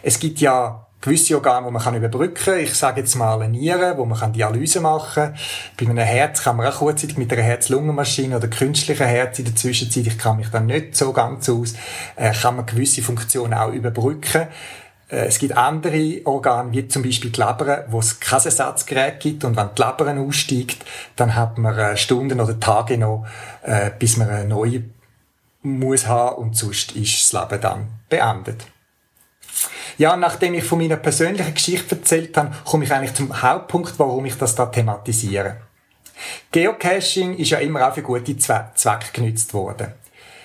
Es 0.04 0.20
gibt 0.20 0.40
ja 0.40 0.86
gewisse 1.02 1.36
Organe, 1.36 1.66
die 1.66 1.74
man 1.74 1.82
kann 1.82 1.96
überbrücken 1.96 2.46
kann. 2.46 2.60
Ich 2.60 2.76
sage 2.76 3.02
jetzt 3.02 3.16
mal 3.16 3.42
eine 3.42 3.50
Niere, 3.52 3.98
wo 3.98 4.06
man 4.06 4.20
kann 4.20 4.34
Dialyse 4.34 4.80
machen 4.80 5.34
kann. 5.34 5.36
Bei 5.78 5.86
einem 5.88 5.98
Herz 5.98 6.44
kann 6.44 6.58
man 6.58 6.68
auch 6.68 6.78
kurzzeitig 6.78 7.18
mit 7.18 7.34
einer 7.34 7.42
Herz-Lungen-Maschine 7.42 8.38
oder 8.38 8.48
künstlichen 8.48 9.08
Herz 9.08 9.40
in 9.40 9.46
der 9.46 9.56
Zwischenzeit, 9.56 10.08
ich 10.08 10.18
kann 10.18 10.38
mich 10.38 10.50
dann 10.50 10.68
nicht 10.68 10.96
so 10.96 11.12
ganz 11.12 11.50
aus, 11.50 11.74
äh, 12.16 12.32
kann 12.32 12.56
man 12.56 12.68
gewisse 12.68 13.02
Funktionen 13.02 13.56
auch 13.56 13.74
überbrücken. 13.74 14.48
Äh, 15.10 15.26
es 15.26 15.40
gibt 15.40 15.58
andere 15.58 16.22
Organe, 16.26 16.72
wie 16.72 16.88
zum 16.88 17.02
Beispiel 17.02 17.32
die 17.32 17.42
Leber, 17.42 17.86
wo 17.90 18.00
es 18.00 18.20
kein 18.20 18.44
Ersatzgerät 18.44 19.20
gibt 19.20 19.44
und 19.44 19.58
wenn 19.58 19.70
die 19.76 19.82
Leber 19.82 20.22
aussteigt, 20.22 20.86
dann 21.16 21.36
hat 21.36 21.58
man 21.58 21.78
äh, 21.78 21.98
Stunden 21.98 22.40
oder 22.40 22.60
Tage 22.60 22.98
noch, 22.98 23.26
bis 24.00 24.18
man 24.18 24.30
eine 24.30 24.48
neue 24.48 24.84
muss 25.64 26.08
haben 26.08 26.38
und 26.38 26.58
sonst 26.58 26.94
ist 26.94 27.34
das 27.34 27.42
Leben 27.42 27.62
dann 27.62 27.88
beendet. 28.10 28.66
Ja, 29.98 30.16
nachdem 30.16 30.54
ich 30.54 30.64
von 30.64 30.80
meiner 30.80 30.98
persönlichen 30.98 31.54
Geschichte 31.54 31.96
erzählt 31.96 32.36
habe, 32.38 32.56
komme 32.66 32.86
ich 32.86 32.92
eigentlich 32.92 33.14
zum 33.14 33.42
Hauptpunkt, 33.42 33.94
warum 33.98 34.26
ich 34.26 34.38
das 34.38 34.56
da 34.56 34.66
thematisiere. 34.66 35.58
Geocaching 36.52 37.38
ist 37.38 37.50
ja 37.50 37.60
immer 37.60 37.88
auch 37.88 37.94
für 37.94 38.02
gute 38.02 38.38
Zwecke 38.38 39.12
genützt 39.14 39.54
worden. 39.54 39.94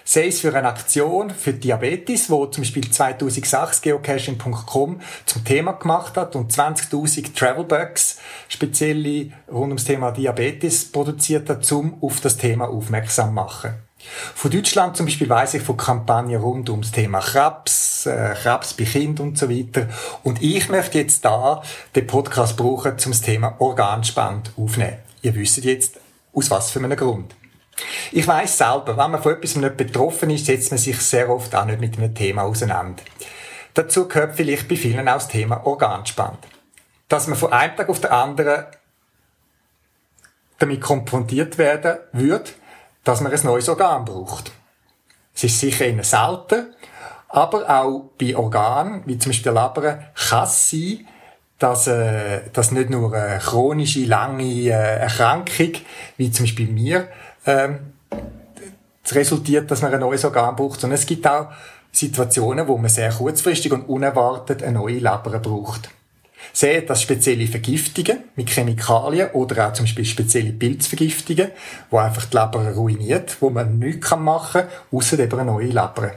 Sei 0.08 0.28
es 0.28 0.40
für 0.40 0.54
eine 0.54 0.68
Aktion 0.68 1.30
für 1.30 1.52
Diabetes, 1.52 2.30
wo 2.30 2.46
zum 2.46 2.62
Beispiel 2.62 2.88
2006 2.88 3.82
geocaching.com 3.82 5.00
zum 5.26 5.44
Thema 5.44 5.72
gemacht 5.72 6.16
hat 6.16 6.36
und 6.36 6.52
20.000 6.52 7.34
Travelbugs 7.34 8.18
speziell 8.48 9.32
rund 9.48 9.70
ums 9.70 9.84
Thema 9.84 10.12
Diabetes 10.12 10.92
produziert 10.92 11.50
hat, 11.50 11.70
um 11.72 12.00
auf 12.00 12.20
das 12.20 12.36
Thema 12.36 12.68
aufmerksam 12.68 13.30
zu 13.30 13.34
machen. 13.34 13.74
Von 14.34 14.52
Deutschland 14.52 14.96
zum 14.96 15.06
Beispiel 15.06 15.28
weiß 15.28 15.54
ich 15.54 15.62
von 15.62 15.76
Kampagnen 15.76 16.40
rund 16.40 16.70
ums 16.70 16.92
Thema 16.92 17.18
Krebs, 17.18 17.85
äh, 18.06 18.34
Krebs 18.34 18.74
bei 18.74 18.84
Kind 18.84 19.20
und 19.20 19.38
so 19.38 19.50
weiter. 19.50 19.88
Und 20.22 20.42
ich 20.42 20.68
möchte 20.68 20.98
jetzt 20.98 21.24
da 21.24 21.62
den 21.94 22.06
Podcast 22.06 22.56
brauchen, 22.56 22.92
um 22.92 23.10
das 23.12 23.20
Thema 23.20 23.56
Organspende 23.58 24.50
aufnehmen. 24.56 24.98
Ihr 25.22 25.34
wisst 25.34 25.64
jetzt, 25.64 25.98
aus 26.32 26.50
was 26.50 26.70
für 26.70 26.78
einem 26.80 26.96
Grund. 26.96 27.34
Ich 28.12 28.26
weiß 28.26 28.58
selber, 28.58 28.96
wenn 28.96 29.10
man 29.10 29.22
von 29.22 29.34
etwas 29.34 29.56
nicht 29.56 29.76
betroffen 29.76 30.30
ist, 30.30 30.46
setzt 30.46 30.70
man 30.70 30.78
sich 30.78 30.98
sehr 31.00 31.28
oft 31.28 31.54
auch 31.54 31.64
nicht 31.66 31.80
mit 31.80 31.98
einem 31.98 32.14
Thema 32.14 32.42
auseinander. 32.42 33.02
Dazu 33.74 34.08
gehört 34.08 34.36
vielleicht 34.36 34.68
bei 34.68 34.76
vielen 34.76 35.08
auch 35.08 35.14
das 35.14 35.28
Thema 35.28 35.66
Organspende. 35.66 36.38
Dass 37.08 37.26
man 37.26 37.36
von 37.36 37.52
einem 37.52 37.76
Tag 37.76 37.88
auf 37.88 38.00
den 38.00 38.10
anderen 38.10 38.64
damit 40.58 40.80
konfrontiert 40.80 41.58
werden 41.58 41.98
wird, 42.12 42.54
dass 43.04 43.20
man 43.20 43.32
ein 43.32 43.44
neues 43.44 43.68
Organ 43.68 44.04
braucht. 44.04 44.50
Es 45.34 45.44
ist 45.44 45.60
sicher 45.60 45.84
eher 45.84 46.02
selten, 46.02 46.74
aber 47.36 47.68
auch 47.68 48.12
bei 48.18 48.34
Organen, 48.34 49.02
wie 49.04 49.18
zum 49.18 49.28
Beispiel 49.28 49.52
der 49.52 49.62
Leber, 49.62 49.98
kann 50.14 50.44
es 50.44 50.70
sein, 50.70 51.06
dass, 51.58 51.86
äh, 51.86 52.40
dass 52.54 52.72
nicht 52.72 52.88
nur 52.88 53.12
eine 53.12 53.38
chronische, 53.40 54.06
lange 54.06 54.42
äh, 54.42 54.70
Erkrankung, 54.70 55.72
wie 56.16 56.30
zum 56.30 56.46
Beispiel 56.46 56.68
mir, 56.68 57.08
ähm, 57.44 57.92
resultiert, 59.10 59.70
dass 59.70 59.82
man 59.82 59.92
ein 59.92 60.00
neues 60.00 60.24
Organ 60.24 60.56
braucht, 60.56 60.80
sondern 60.80 60.98
es 60.98 61.04
gibt 61.04 61.26
auch 61.26 61.48
Situationen, 61.92 62.66
wo 62.68 62.78
man 62.78 62.88
sehr 62.88 63.12
kurzfristig 63.12 63.70
und 63.70 63.82
unerwartet 63.82 64.62
eine 64.62 64.78
neue 64.78 64.94
Leber 64.94 65.38
braucht. 65.38 65.90
Sehen 66.54 66.84
das 66.86 67.02
spezielle 67.02 67.46
Vergiftungen 67.46 68.24
mit 68.34 68.48
Chemikalien 68.48 69.30
oder 69.32 69.68
auch 69.68 69.72
zum 69.74 69.84
Beispiel 69.84 70.06
spezielle 70.06 70.52
Pilzvergiftungen, 70.52 71.50
wo 71.90 71.98
einfach 71.98 72.24
die 72.24 72.36
Leber 72.36 72.72
ruiniert, 72.72 73.36
wo 73.40 73.50
man 73.50 73.78
nichts 73.78 74.16
machen 74.16 74.62
kann, 74.62 74.70
außer 74.90 75.18
eben 75.18 75.38
eine 75.38 75.50
neue 75.50 75.66
Leber. 75.66 76.12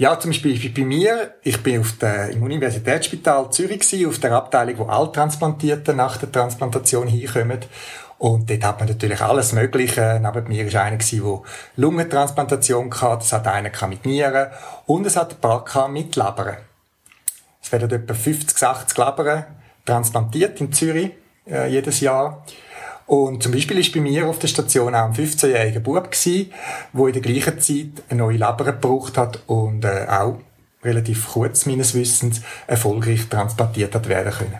Ja, 0.00 0.16
zum 0.20 0.30
Beispiel 0.30 0.70
bei 0.70 0.84
mir, 0.84 1.34
ich 1.42 1.60
bin 1.60 1.80
auf 1.80 1.90
der, 2.00 2.30
im 2.30 2.44
Universitätsspital 2.44 3.50
Zürich 3.50 3.80
gewesen, 3.80 4.08
auf 4.08 4.20
der 4.20 4.30
Abteilung, 4.30 4.78
wo 4.78 4.84
alle 4.84 5.10
Transplantierten 5.10 5.96
nach 5.96 6.18
der 6.18 6.30
Transplantation 6.30 7.08
hinkommen. 7.08 7.58
Und 8.18 8.48
dort 8.48 8.62
hat 8.62 8.78
man 8.78 8.88
natürlich 8.88 9.20
alles 9.20 9.52
Mögliche. 9.52 10.20
Neben 10.22 10.48
mir 10.48 10.72
war 10.72 10.82
einer, 10.82 10.98
der 10.98 11.42
Lungentransplantation 11.74 12.94
hatte, 13.00 13.24
es 13.24 13.32
hat 13.32 13.48
einen 13.48 13.72
mit 13.88 14.06
Nieren 14.06 14.52
und 14.86 15.04
es 15.04 15.16
hat 15.16 15.32
ein 15.32 15.40
paar 15.40 15.88
mit 15.88 16.14
Leber. 16.14 16.58
Es 17.60 17.72
werden 17.72 17.90
etwa 17.90 18.14
50, 18.14 18.56
60 18.56 18.98
Leberen 18.98 19.46
transplantiert 19.84 20.60
in 20.60 20.72
Zürich 20.72 21.10
äh, 21.44 21.68
jedes 21.68 21.98
Jahr. 21.98 22.44
Und 23.08 23.42
zum 23.42 23.52
Beispiel 23.52 23.78
ist 23.78 23.94
bei 23.94 24.00
mir 24.00 24.26
auf 24.26 24.38
der 24.38 24.48
Station 24.48 24.94
auch 24.94 25.06
ein 25.06 25.14
15-jähriger 25.14 25.80
Bub 25.80 26.10
wo 26.92 27.06
in 27.06 27.14
der 27.14 27.22
gleichen 27.22 27.58
Zeit 27.58 28.04
eine 28.10 28.18
neue 28.18 28.36
Leber 28.36 28.64
gebraucht 28.64 29.16
hat 29.16 29.40
und 29.46 29.82
äh, 29.86 30.06
auch 30.06 30.38
relativ 30.84 31.26
kurz 31.32 31.64
meines 31.64 31.94
Wissens 31.94 32.42
erfolgreich 32.66 33.26
transplantiert 33.30 33.94
hat 33.94 34.10
werden 34.10 34.32
können. 34.34 34.58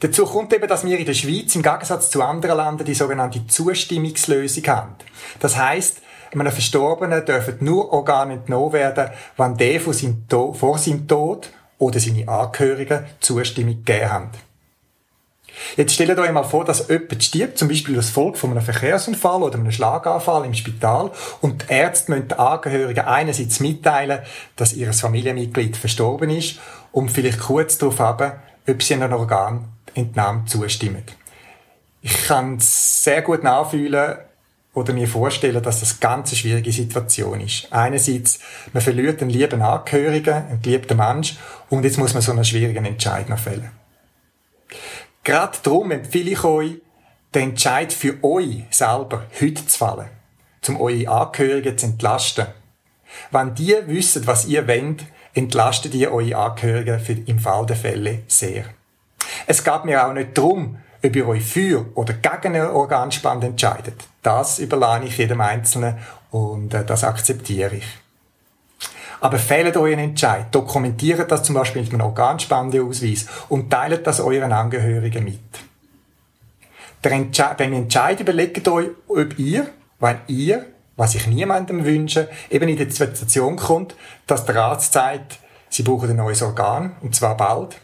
Dazu 0.00 0.26
kommt 0.26 0.52
eben, 0.52 0.66
dass 0.66 0.84
wir 0.84 0.98
in 0.98 1.06
der 1.06 1.14
Schweiz 1.14 1.54
im 1.54 1.62
Gegensatz 1.62 2.10
zu 2.10 2.20
anderen 2.20 2.56
Ländern 2.56 2.84
die 2.84 2.94
sogenannte 2.94 3.46
Zustimmungslösung 3.46 4.66
haben. 4.66 4.96
Das 5.38 5.56
heißt, 5.56 6.02
einem 6.32 6.50
Verstorbenen 6.50 7.24
dürfen 7.24 7.58
nur 7.60 7.92
Organe 7.92 8.34
entnommen 8.34 8.72
werden, 8.72 9.10
wenn 9.36 9.56
der 9.56 9.80
vor 9.80 9.94
seinem 9.94 11.06
Tod 11.06 11.50
oder 11.78 12.00
seine 12.00 12.26
Angehörigen 12.26 13.04
Zustimmung 13.20 13.84
gegeben 13.84 14.10
haben. 14.10 14.30
Jetzt 15.76 15.94
stellt 15.94 16.18
euch 16.18 16.32
mal 16.32 16.42
vor, 16.42 16.64
dass 16.64 16.88
jemand 16.88 17.22
stirbt, 17.22 17.58
zum 17.58 17.68
Beispiel 17.68 17.94
das 17.94 18.10
Volk 18.10 18.36
von 18.36 18.50
einem 18.50 18.62
Verkehrsunfall 18.62 19.42
oder 19.42 19.58
einem 19.58 19.72
Schlaganfall 19.72 20.44
im 20.44 20.54
Spital 20.54 21.10
und 21.40 21.62
die 21.62 21.72
Ärzte 21.72 22.12
müssen 22.12 22.28
den 22.28 22.38
Angehörigen 22.38 23.04
einerseits 23.04 23.60
mitteilen, 23.60 24.20
dass 24.56 24.72
ihr 24.72 24.92
Familienmitglied 24.92 25.76
verstorben 25.76 26.30
ist 26.30 26.58
und 26.92 27.10
vielleicht 27.10 27.40
kurz 27.40 27.78
darauf 27.78 27.98
haben, 27.98 28.32
ob 28.68 28.82
sie 28.82 28.94
einem 28.94 29.12
Organentnahme 29.12 30.44
zustimmen. 30.46 31.02
Ich 32.02 32.26
kann 32.26 32.56
es 32.56 33.04
sehr 33.04 33.22
gut 33.22 33.44
nachfühlen 33.44 34.16
oder 34.72 34.92
mir 34.92 35.08
vorstellen, 35.08 35.62
dass 35.62 35.80
das 35.80 36.00
ganz 36.00 36.30
eine 36.30 36.38
schwierige 36.38 36.72
Situation 36.72 37.40
ist. 37.40 37.68
Einerseits, 37.70 38.38
man 38.72 38.82
verliert 38.82 39.20
einen 39.20 39.30
lieben 39.30 39.62
Angehörigen, 39.62 40.34
einen 40.34 40.62
geliebten 40.62 40.96
Mensch 40.96 41.36
und 41.68 41.84
jetzt 41.84 41.98
muss 41.98 42.14
man 42.14 42.22
so 42.22 42.32
einen 42.32 42.44
schwierigen 42.44 42.84
Entscheid 42.84 43.28
noch 43.28 43.38
fällen. 43.38 43.79
Gerade 45.24 45.58
darum 45.62 45.90
empfehle 45.90 46.30
ich 46.30 46.44
euch, 46.44 46.80
den 47.34 47.50
Entscheid 47.50 47.92
für 47.92 48.22
euch 48.24 48.64
selber 48.70 49.26
heute 49.40 49.66
zu 49.66 49.78
fallen, 49.78 50.08
um 50.68 50.80
eure 50.80 51.08
Angehörigen 51.08 51.76
zu 51.78 51.86
entlasten. 51.86 52.46
Wenn 53.30 53.54
die 53.54 53.76
wissen, 53.86 54.26
was 54.26 54.46
ihr 54.46 54.66
wollt, 54.66 55.04
entlastet 55.34 55.94
ihr 55.94 56.12
eure 56.12 56.36
Angehörigen 56.36 56.98
für, 57.00 57.12
im 57.12 57.38
Fall 57.38 57.66
der 57.66 57.76
Fälle 57.76 58.22
sehr. 58.26 58.64
Es 59.46 59.62
geht 59.62 59.84
mir 59.84 60.06
auch 60.06 60.12
nicht 60.12 60.36
darum, 60.36 60.78
ob 61.02 61.16
ihr 61.16 61.28
euch 61.28 61.44
für 61.44 61.86
oder 61.94 62.14
gegen 62.14 62.56
eine 62.56 62.72
Organspende 62.72 63.48
entscheidet. 63.48 64.06
Das 64.22 64.58
überlasse 64.58 65.06
ich 65.06 65.18
jedem 65.18 65.40
Einzelnen 65.40 65.98
und 66.30 66.74
äh, 66.74 66.84
das 66.84 67.04
akzeptiere 67.04 67.76
ich. 67.76 67.99
Aber 69.20 69.38
fehlt 69.38 69.76
euren 69.76 69.98
Entscheid, 69.98 70.46
dokumentiert 70.50 71.30
das 71.30 71.42
zum 71.42 71.54
Beispiel 71.54 71.82
mit 71.82 71.92
einem 71.92 72.02
Organspendeausweis 72.02 73.26
und 73.48 73.70
teilt 73.70 74.06
das 74.06 74.20
euren 74.20 74.52
Angehörigen 74.52 75.24
mit. 75.24 75.40
beim 77.02 77.72
Entscheid 77.72 78.20
überlegt 78.20 78.66
euch, 78.68 78.88
ob 79.08 79.38
ihr, 79.38 79.68
wenn 79.98 80.18
ihr, 80.26 80.66
was 80.96 81.14
ich 81.14 81.26
niemandem 81.26 81.84
wünsche, 81.84 82.28
eben 82.50 82.68
in 82.68 82.76
die 82.76 82.90
Situation 82.90 83.56
kommt, 83.56 83.94
dass 84.26 84.46
der 84.46 84.56
Arzt 84.56 84.92
sagt, 84.92 85.38
sie 85.68 85.82
brauchen 85.82 86.10
ein 86.10 86.16
neues 86.16 86.42
Organ, 86.42 86.96
und 87.02 87.14
zwar 87.14 87.36
bald, 87.36 87.78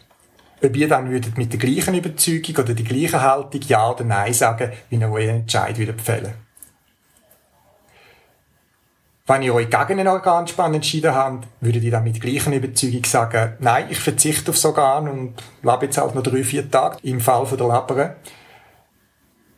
ob 0.62 0.76
ihr 0.76 0.88
dann 0.88 1.10
würdet 1.10 1.36
mit 1.36 1.52
der 1.52 1.58
gleichen 1.58 1.94
Überzeugung 1.94 2.56
oder 2.56 2.74
der 2.74 2.84
gleichen 2.84 3.20
Haltung 3.20 3.60
Ja 3.68 3.90
oder 3.90 4.04
Nein 4.04 4.32
sagen, 4.32 4.72
wie 4.88 4.96
ihr 4.96 5.10
euren 5.10 5.40
Entscheid 5.40 5.78
würdet 5.78 6.00
fällen. 6.00 6.45
Wenn 9.28 9.42
ihr 9.42 9.54
euch 9.54 9.68
gegen 9.68 9.98
einen 9.98 10.08
Organspann 10.08 10.74
entschieden 10.74 11.12
habt, 11.12 11.48
würdet 11.60 11.82
ihr 11.82 11.90
dann 11.90 12.04
mit 12.04 12.20
gleicher 12.20 12.52
Überzeugung 12.52 13.04
sagen, 13.04 13.54
nein, 13.58 13.86
ich 13.90 13.98
verzichte 13.98 14.52
aufs 14.52 14.64
Organ 14.64 15.08
und 15.08 15.34
lebe 15.62 15.86
jetzt 15.86 15.98
halt 15.98 16.14
noch 16.14 16.22
drei, 16.22 16.44
vier 16.44 16.70
Tage 16.70 16.98
im 17.02 17.20
Fall 17.20 17.44
von 17.44 17.58
der 17.58 17.66
Leber. 17.66 18.16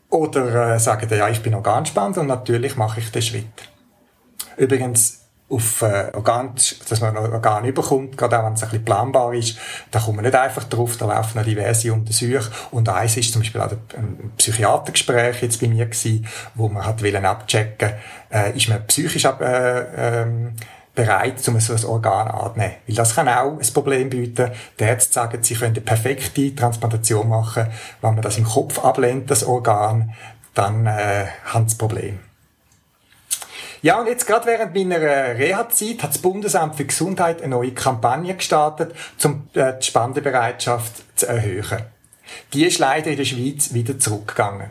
Oder 0.08 0.74
äh, 0.74 0.78
sagen, 0.80 1.06
ja, 1.10 1.28
ich 1.28 1.42
bin 1.42 1.54
Organspender 1.54 2.22
und 2.22 2.28
natürlich 2.28 2.76
mache 2.76 3.00
ich 3.00 3.12
den 3.12 3.20
Schritt. 3.20 3.44
Übrigens, 4.56 5.17
auf 5.50 5.82
äh, 5.82 6.10
Organ, 6.12 6.54
dass 6.88 7.00
man 7.00 7.16
ein 7.16 7.32
Organ 7.32 7.64
überkommt, 7.64 8.18
gerade 8.18 8.38
auch 8.38 8.44
wenn 8.44 8.52
es 8.52 8.62
ein 8.62 8.68
bisschen 8.68 8.84
planbar 8.84 9.32
ist, 9.32 9.58
da 9.90 9.98
kommt 9.98 10.16
man 10.16 10.24
nicht 10.24 10.34
einfach 10.34 10.64
drauf, 10.64 10.96
da 10.98 11.06
laufen 11.06 11.38
noch 11.38 11.44
diverse 11.44 11.92
Untersuchungen 11.92 12.48
und 12.70 12.88
eins 12.88 13.16
ist 13.16 13.32
zum 13.32 13.40
Beispiel 13.40 13.60
auch 13.60 13.70
ein 13.70 14.32
Psychiatergespräch 14.36 15.42
jetzt 15.42 15.60
bei 15.60 15.68
mir 15.68 15.86
gewesen, 15.86 16.26
wo 16.54 16.68
man 16.68 16.84
hat 16.84 17.02
wollen 17.02 17.24
abchecken, 17.24 17.92
äh, 18.30 18.56
ist 18.56 18.68
man 18.68 18.86
psychisch 18.86 19.24
ab, 19.24 19.40
äh, 19.40 20.20
ähm, 20.22 20.54
bereit, 20.94 21.46
um 21.46 21.60
so 21.60 21.74
ein 21.74 21.84
Organ 21.84 22.28
anzunehmen. 22.28 22.74
Weil 22.86 22.96
das 22.96 23.14
kann 23.14 23.28
auch 23.28 23.56
ein 23.56 23.72
Problem 23.72 24.10
bieten. 24.10 24.50
Die 24.80 24.84
Ärzte 24.84 25.12
sagen, 25.12 25.42
sie 25.42 25.54
können 25.54 25.76
eine 25.76 25.80
perfekte 25.80 26.54
Transplantation 26.56 27.28
machen. 27.28 27.68
Wenn 28.00 28.14
man 28.14 28.22
das 28.22 28.36
im 28.36 28.44
Kopf 28.44 28.84
ablehnt, 28.84 29.30
das 29.30 29.44
Organ, 29.44 30.12
dann 30.54 30.86
äh, 30.86 31.26
haben 31.44 31.68
sie 31.68 31.76
Problem. 31.76 32.18
Ja, 33.82 34.00
und 34.00 34.06
jetzt 34.06 34.26
gerade 34.26 34.46
während 34.46 34.74
meiner 34.74 34.96
äh, 34.96 35.32
Reha-Zeit 35.32 36.02
hat 36.02 36.10
das 36.10 36.18
Bundesamt 36.18 36.76
für 36.76 36.84
Gesundheit 36.84 37.42
eine 37.42 37.54
neue 37.54 37.72
Kampagne 37.72 38.34
gestartet, 38.34 38.94
um 39.24 39.48
äh, 39.54 39.78
die 39.78 39.86
Spendebereitschaft 39.86 41.04
zu 41.16 41.28
erhöhen. 41.28 41.84
Die 42.52 42.66
ist 42.66 42.78
leider 42.78 43.10
in 43.10 43.16
der 43.16 43.24
Schweiz 43.24 43.72
wieder 43.72 43.98
zurückgegangen. 43.98 44.68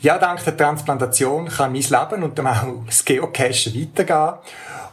Ja, 0.00 0.16
dank 0.16 0.44
der 0.44 0.56
Transplantation 0.56 1.48
kann 1.48 1.72
mein 1.72 1.82
Leben 1.82 2.22
und 2.22 2.38
dann 2.38 2.46
auch 2.46 2.84
das 2.86 3.04
Geocachen 3.04 3.74
weitergehen. 3.74 4.34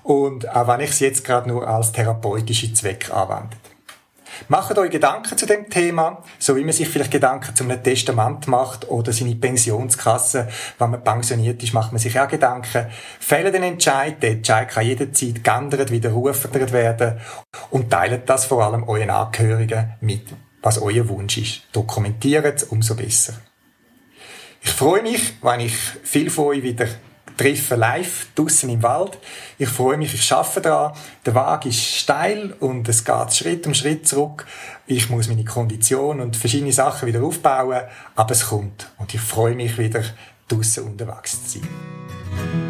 Und 0.02 0.50
auch 0.50 0.68
wenn 0.68 0.80
ich 0.80 0.90
es 0.90 1.00
jetzt 1.00 1.24
gerade 1.24 1.48
nur 1.48 1.68
als 1.68 1.92
therapeutische 1.92 2.74
Zweck 2.74 3.12
anwende. 3.12 3.56
Macht 4.48 4.78
euch 4.80 4.90
Gedanken 4.90 5.38
zu 5.38 5.46
dem 5.46 5.70
Thema, 5.70 6.24
so 6.40 6.56
wie 6.56 6.64
man 6.64 6.74
sich 6.74 6.90
vielleicht 6.90 7.12
Gedanken 7.12 7.56
zu 7.56 7.64
einem 7.64 7.82
Testament 7.84 8.48
macht 8.48 8.90
oder 8.90 9.14
seine 9.14 9.36
Pensionskasse. 9.36 10.48
Wenn 10.80 10.90
man 10.90 11.04
pensioniert 11.04 11.62
ist, 11.62 11.74
macht 11.74 11.92
man 11.92 12.00
sich 12.00 12.20
auch 12.20 12.28
Gedanken. 12.28 12.88
Fällt 13.20 13.54
den 13.54 13.64
Entscheid, 13.64 14.22
der 14.24 14.32
Entscheid 14.32 14.70
kann 14.70 14.86
jederzeit 14.86 15.44
geändert, 15.44 15.92
widerrufen 15.92 16.52
werden 16.72 17.20
und 17.70 17.92
teilt 17.92 18.28
das 18.28 18.46
vor 18.46 18.64
allem 18.64 18.84
euren 18.84 19.12
Angehörigen 19.12 19.94
mit, 20.02 20.34
was 20.64 20.82
euer 20.82 21.08
Wunsch 21.08 21.38
ist. 21.38 21.62
Dokumentiert 21.72 22.56
es 22.56 22.64
umso 22.64 22.96
besser. 22.96 23.36
Ich 24.66 24.72
freue 24.72 25.04
mich, 25.04 25.36
wenn 25.42 25.60
ich 25.60 25.76
viel 26.04 26.30
von 26.30 26.46
euch 26.48 26.64
wieder 26.64 26.88
treffe 27.38 27.76
live 27.76 28.28
draussen 28.34 28.70
im 28.70 28.82
Wald. 28.82 29.18
Ich 29.58 29.70
freue 29.70 29.96
mich, 29.96 30.14
ich 30.14 30.24
schaffe 30.24 30.60
daran. 30.60 30.94
Der 31.26 31.36
Weg 31.36 31.68
ist 31.68 31.82
steil 31.82 32.54
und 32.60 32.90
es 32.90 33.06
geht 33.06 33.34
Schritt 33.34 33.68
um 33.68 33.74
Schritt 33.74 34.08
zurück. 34.08 34.46
Ich 34.88 35.10
muss 35.10 35.28
meine 35.28 35.46
Kondition 35.46 36.20
und 36.20 36.36
verschiedene 36.36 36.74
Sachen 36.74 37.08
wieder 37.08 37.24
aufbauen, 37.24 37.84
aber 38.16 38.32
es 38.32 38.48
kommt 38.48 38.90
und 38.98 39.14
ich 39.14 39.22
freue 39.22 39.56
mich 39.56 39.78
wieder 39.78 40.04
draussen 40.48 40.86
unterwegs 40.86 41.46
zu 41.48 41.60
sein. 41.60 42.65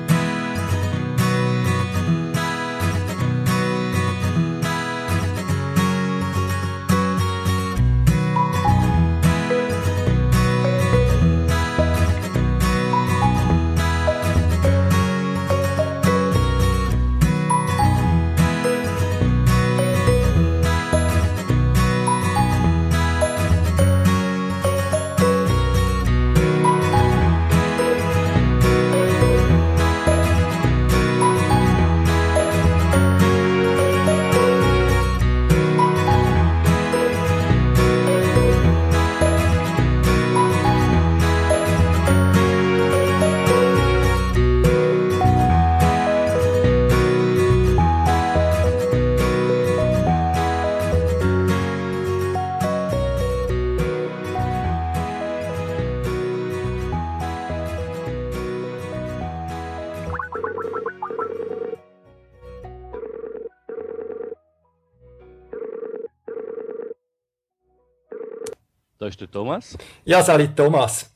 Da 69.06 69.10
ist 69.10 69.22
der 69.22 69.30
Thomas. 69.30 69.78
Ja, 70.04 70.24
salut 70.24 70.56
Thomas. 70.56 71.14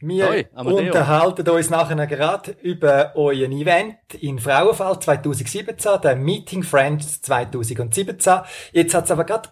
Wir 0.00 0.26
Hoi, 0.26 0.46
unterhalten 0.54 1.46
uns 1.46 1.68
nachher 1.68 2.06
gerade 2.06 2.52
über 2.62 3.12
euer 3.14 3.50
Event 3.50 4.14
in 4.18 4.38
Frauenfeld 4.38 5.02
2017, 5.02 6.00
der 6.02 6.16
Meeting 6.16 6.62
Friends 6.62 7.20
2017. 7.20 8.40
Jetzt 8.72 8.94
hat 8.94 9.04
es 9.04 9.10
aber 9.10 9.24
gerade 9.24 9.50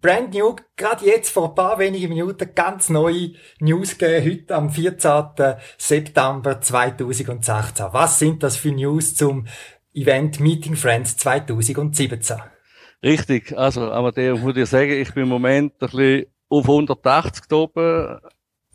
brand 0.00 0.32
new, 0.32 0.54
gerade 0.76 1.04
jetzt 1.04 1.32
vor 1.32 1.48
ein 1.48 1.56
paar 1.56 1.80
wenigen 1.80 2.10
Minuten 2.10 2.48
ganz 2.54 2.90
neue 2.90 3.32
News 3.58 3.98
gegeben, 3.98 4.30
heute 4.30 4.54
am 4.54 4.70
14. 4.70 5.24
September 5.78 6.60
2016. 6.60 7.86
Was 7.90 8.20
sind 8.20 8.44
das 8.44 8.56
für 8.56 8.70
News 8.70 9.16
zum 9.16 9.48
Event 9.94 10.38
Meeting 10.38 10.76
Friends 10.76 11.16
2017? 11.16 12.36
Richtig, 13.02 13.58
also 13.58 13.90
Amadeo, 13.90 14.36
muss 14.38 14.56
ich 14.56 14.68
sagen, 14.68 14.92
ich 14.92 15.12
bin 15.12 15.24
im 15.24 15.28
Moment 15.28 15.72
ein 15.82 15.88
bisschen 15.88 16.26
auf 16.48 16.68
180 16.68 17.52
oben. 17.52 18.18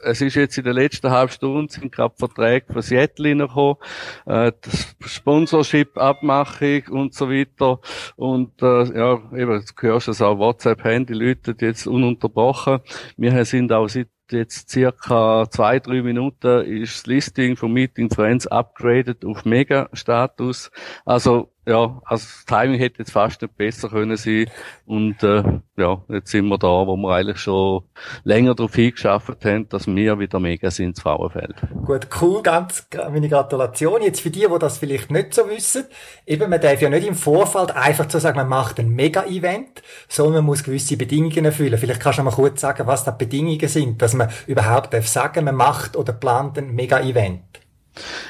Es 0.05 0.19
ist 0.19 0.35
jetzt 0.35 0.57
in 0.57 0.65
der 0.65 0.73
letzten 0.73 1.09
halben 1.11 1.31
Stunde 1.31 1.71
sind 1.71 1.91
gerade 1.91 2.13
Verträge 2.17 2.73
von 2.73 2.81
Seattle 2.81 3.29
reingekommen, 3.29 3.77
äh, 4.25 4.51
das 4.59 4.95
Sponsorship-Abmachung 5.05 6.83
und 6.89 7.13
so 7.13 7.29
weiter. 7.29 7.79
Und 8.17 8.61
äh, 8.61 8.97
ja, 8.97 9.13
eben, 9.33 9.63
du 9.63 9.81
hörst 9.87 10.09
es 10.09 10.21
auch, 10.21 10.39
WhatsApp-Handy 10.39 11.13
läutet 11.13 11.61
jetzt 11.61 11.87
ununterbrochen. 11.87 12.81
Wir 13.15 13.45
sind 13.45 13.71
auch 13.71 13.87
seit 13.87 14.09
jetzt 14.31 14.69
circa 14.69 15.49
zwei, 15.49 15.79
drei 15.79 16.01
Minuten 16.01 16.65
ist 16.65 16.95
das 16.95 17.05
Listing 17.05 17.55
von 17.55 17.71
Meeting 17.71 18.09
Friends 18.09 18.47
upgraded 18.47 19.23
auf 19.23 19.45
Mega-Status. 19.45 20.71
Also 21.05 21.52
ja, 21.65 22.01
also 22.03 22.25
das 22.25 22.45
Timing 22.45 22.77
hätte 22.77 22.99
jetzt 22.99 23.11
fast 23.11 23.41
nicht 23.41 23.55
besser 23.55 23.87
können 23.89 24.17
sein. 24.17 24.47
Und 24.85 25.23
äh, 25.23 25.43
ja, 25.77 26.01
jetzt 26.09 26.31
sind 26.31 26.47
wir 26.47 26.57
da, 26.57 26.67
wo 26.67 26.97
wir 26.97 27.15
eigentlich 27.15 27.37
schon 27.37 27.83
länger 28.23 28.53
darauf 28.53 28.75
hingeschafft 28.75 29.45
haben, 29.45 29.69
dass 29.69 29.87
wir 29.87 30.19
wieder 30.19 30.39
mega 30.39 30.69
sind 30.69 30.87
ins 30.87 31.01
Frauenfeld. 31.01 31.55
Gut, 31.85 32.07
cool, 32.21 32.41
ganz 32.43 32.85
meine 33.11 33.29
Gratulation. 33.29 34.01
Jetzt 34.01 34.19
für 34.19 34.29
die, 34.29 34.47
die 34.51 34.59
das 34.59 34.77
vielleicht 34.77 35.09
nicht 35.09 35.33
so 35.33 35.49
wissen, 35.49 35.85
eben, 36.27 36.49
man 36.49 36.59
darf 36.59 36.81
ja 36.81 36.89
nicht 36.89 37.07
im 37.07 37.15
Vorfeld 37.15 37.71
einfach 37.71 38.09
so 38.09 38.19
sagen, 38.19 38.37
man 38.37 38.49
macht 38.49 38.79
ein 38.79 38.89
Mega-Event, 38.89 39.81
sondern 40.09 40.43
man 40.43 40.45
muss 40.47 40.63
gewisse 40.63 40.97
Bedingungen 40.97 41.45
erfüllen. 41.45 41.77
Vielleicht 41.77 42.01
kannst 42.01 42.19
du 42.19 42.23
mal 42.23 42.31
kurz 42.31 42.59
sagen, 42.59 42.87
was 42.87 43.05
da 43.05 43.11
Bedingungen 43.11 43.67
sind, 43.69 44.01
dass 44.01 44.13
man 44.13 44.29
überhaupt 44.47 44.93
darf 44.93 45.07
sagen, 45.07 45.45
man 45.45 45.55
macht 45.55 45.95
oder 45.95 46.11
plant 46.11 46.57
ein 46.57 46.75
Mega-Event. 46.75 47.62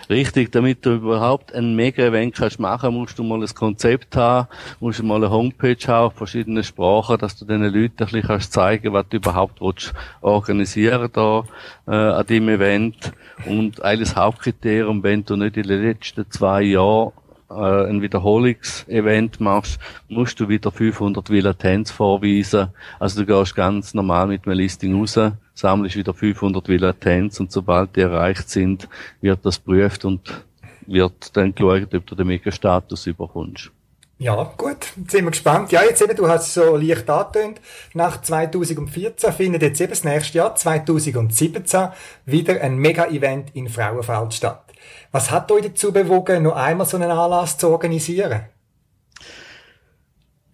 Richtig, 0.09 0.51
damit 0.51 0.85
du 0.85 0.95
überhaupt 0.95 1.53
ein 1.53 1.75
Mega-Event 1.75 2.35
kannst 2.35 2.59
machen, 2.59 2.93
musst 2.93 3.17
du 3.17 3.23
mal 3.23 3.41
ein 3.41 3.55
Konzept 3.55 4.15
haben, 4.17 4.47
musst 4.79 4.99
du 4.99 5.03
mal 5.03 5.15
eine 5.15 5.29
Homepage 5.29 5.77
haben 5.87 6.07
auf 6.07 6.13
verschiedenen 6.15 6.63
Sprachen, 6.63 7.17
dass 7.17 7.37
du 7.37 7.45
den 7.45 7.63
Leuten 7.63 7.77
ein 7.77 7.89
bisschen 8.05 8.23
kannst 8.23 8.53
zeigen, 8.53 8.93
was 8.93 9.07
du 9.09 9.17
überhaupt 9.17 9.61
willst 9.61 9.93
organisieren 10.21 11.09
da 11.13 11.43
äh, 11.87 11.91
an 11.91 12.25
dem 12.27 12.49
Event. 12.49 13.13
Und 13.45 13.81
eines 13.81 14.15
Hauptkriterium, 14.15 15.03
wenn 15.03 15.23
du 15.23 15.35
nicht 15.35 15.57
in 15.57 15.63
den 15.63 15.81
letzten 15.81 16.29
zwei 16.29 16.63
Jahren 16.63 17.13
äh, 17.49 17.89
ein 17.89 18.01
Wiederholungsevent 18.01 19.39
machst, 19.39 19.79
musst 20.09 20.39
du 20.39 20.49
wieder 20.49 20.71
500 20.71 21.29
Villatens 21.29 21.91
vorweisen. 21.91 22.69
Also 22.99 23.23
du 23.23 23.25
gehst 23.25 23.55
ganz 23.55 23.93
normal 23.93 24.27
mit 24.27 24.45
einem 24.45 24.57
Listing 24.57 24.99
raus, 24.99 25.19
sammelst 25.53 25.95
wieder 25.95 26.13
500 26.13 26.67
Villatens 26.67 27.39
und 27.39 27.51
sobald 27.51 27.95
die 27.95 28.01
erreicht 28.01 28.49
sind, 28.49 28.87
wird 29.21 29.45
das 29.45 29.59
prüft 29.59 30.05
und 30.05 30.43
wird 30.87 31.35
dann 31.37 31.53
geschaut, 31.53 31.93
ob 31.93 32.05
du 32.05 32.15
den 32.15 32.27
Mega-Status 32.27 33.07
überkommst. 33.07 33.71
Ja, 34.19 34.53
gut, 34.55 34.93
jetzt 34.95 35.11
sind 35.11 35.25
wir 35.25 35.31
gespannt. 35.31 35.71
Ja, 35.71 35.83
jetzt 35.83 36.01
eben, 36.01 36.15
du 36.15 36.27
hast 36.27 36.47
es 36.47 36.53
so 36.53 36.77
leicht 36.77 37.09
angetönt. 37.09 37.59
Nach 37.93 38.21
2014 38.21 39.33
findet 39.33 39.63
jetzt 39.63 39.81
eben 39.81 39.89
das 39.89 40.03
nächste 40.03 40.37
Jahr, 40.37 40.55
2017, 40.55 41.89
wieder 42.25 42.61
ein 42.61 42.77
Mega-Event 42.77 43.55
in 43.55 43.67
Frauenfeld 43.67 44.33
statt. 44.33 44.63
Was 45.11 45.31
hat 45.31 45.51
euch 45.51 45.63
dazu 45.63 45.91
bewogen, 45.91 46.43
noch 46.43 46.55
einmal 46.55 46.87
so 46.87 46.97
einen 46.97 47.11
Anlass 47.11 47.57
zu 47.57 47.69
organisieren? 47.69 48.43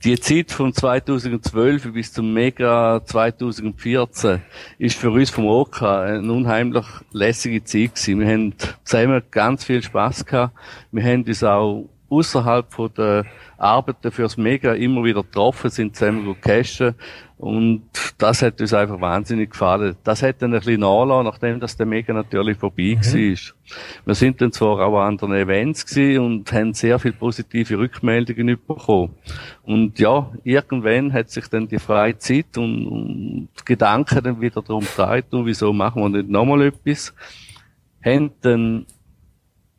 Die 0.06 0.18
Zeit 0.18 0.54
von 0.54 0.74
2012 0.74 1.92
bis 1.92 2.14
zum 2.14 2.34
Mega 2.34 3.02
2014 3.04 4.42
ist 4.78 4.98
für 4.98 5.12
uns 5.12 5.30
vom 5.30 5.46
OK 5.46 5.82
eine 5.82 6.32
unheimlich 6.32 6.86
lässige 7.12 7.62
Zeit 7.66 7.96
gewesen. 7.96 8.20
Wir 8.22 8.28
haben 8.28 8.54
zusammen 8.86 9.22
ganz 9.30 9.66
viel 9.66 9.84
Spaß 9.84 10.26
gehabt. 10.26 10.56
Wir 10.94 11.04
haben 11.04 11.24
uns 11.24 11.44
auch 11.44 11.90
außerhalb 12.10 12.72
von 12.72 12.92
der 12.98 13.26
Arbeiten 13.58 14.12
fürs 14.12 14.38
Mega 14.38 14.74
immer 14.74 15.04
wieder 15.04 15.24
getroffen, 15.24 15.70
sind 15.70 15.96
zusammen 15.96 16.40
cashen 16.42 16.96
und 17.40 17.84
das 18.18 18.42
hat 18.42 18.60
uns 18.60 18.74
einfach 18.74 19.00
wahnsinnig 19.00 19.52
gefallen. 19.52 19.96
Das 20.04 20.22
hat 20.24 20.42
dann 20.42 20.54
ein 20.54 20.60
bisschen 20.60 20.82
nachgelassen, 20.82 21.24
nachdem 21.24 21.60
das 21.62 21.78
der 21.78 21.86
Mega 21.86 22.14
natürlich 22.14 22.58
vorbei 22.58 22.98
mhm. 22.98 23.02
war. 23.02 23.54
Wir 24.06 24.16
sind 24.16 24.42
dann 24.42 24.52
zwar 24.52 24.86
auch 24.86 25.00
an 25.00 25.14
anderen 25.14 25.36
Events 25.36 25.86
gewesen 25.86 26.20
und 26.26 26.52
haben 26.52 26.74
sehr 26.74 27.00
viele 27.00 27.14
positive 27.14 27.78
Rückmeldungen 27.78 28.60
bekommen. 28.68 29.16
Und 29.64 30.00
ja, 30.00 30.30
irgendwann 30.44 31.14
hat 31.14 31.30
sich 31.30 31.48
dann 31.48 31.70
die 31.70 31.80
freie 31.80 32.18
Zeit 32.18 32.58
und, 32.58 32.86
und 32.86 33.50
Gedanken 33.66 34.22
dann 34.22 34.42
wieder 34.42 34.62
darum 34.62 34.84
gedreht, 34.84 35.28
wieso 35.32 35.72
machen 35.72 36.02
wir 36.02 36.10
nicht 36.10 36.30
nochmal 36.30 36.64
etwas. 36.64 37.14
Haben 38.04 38.32
dann 38.42 38.86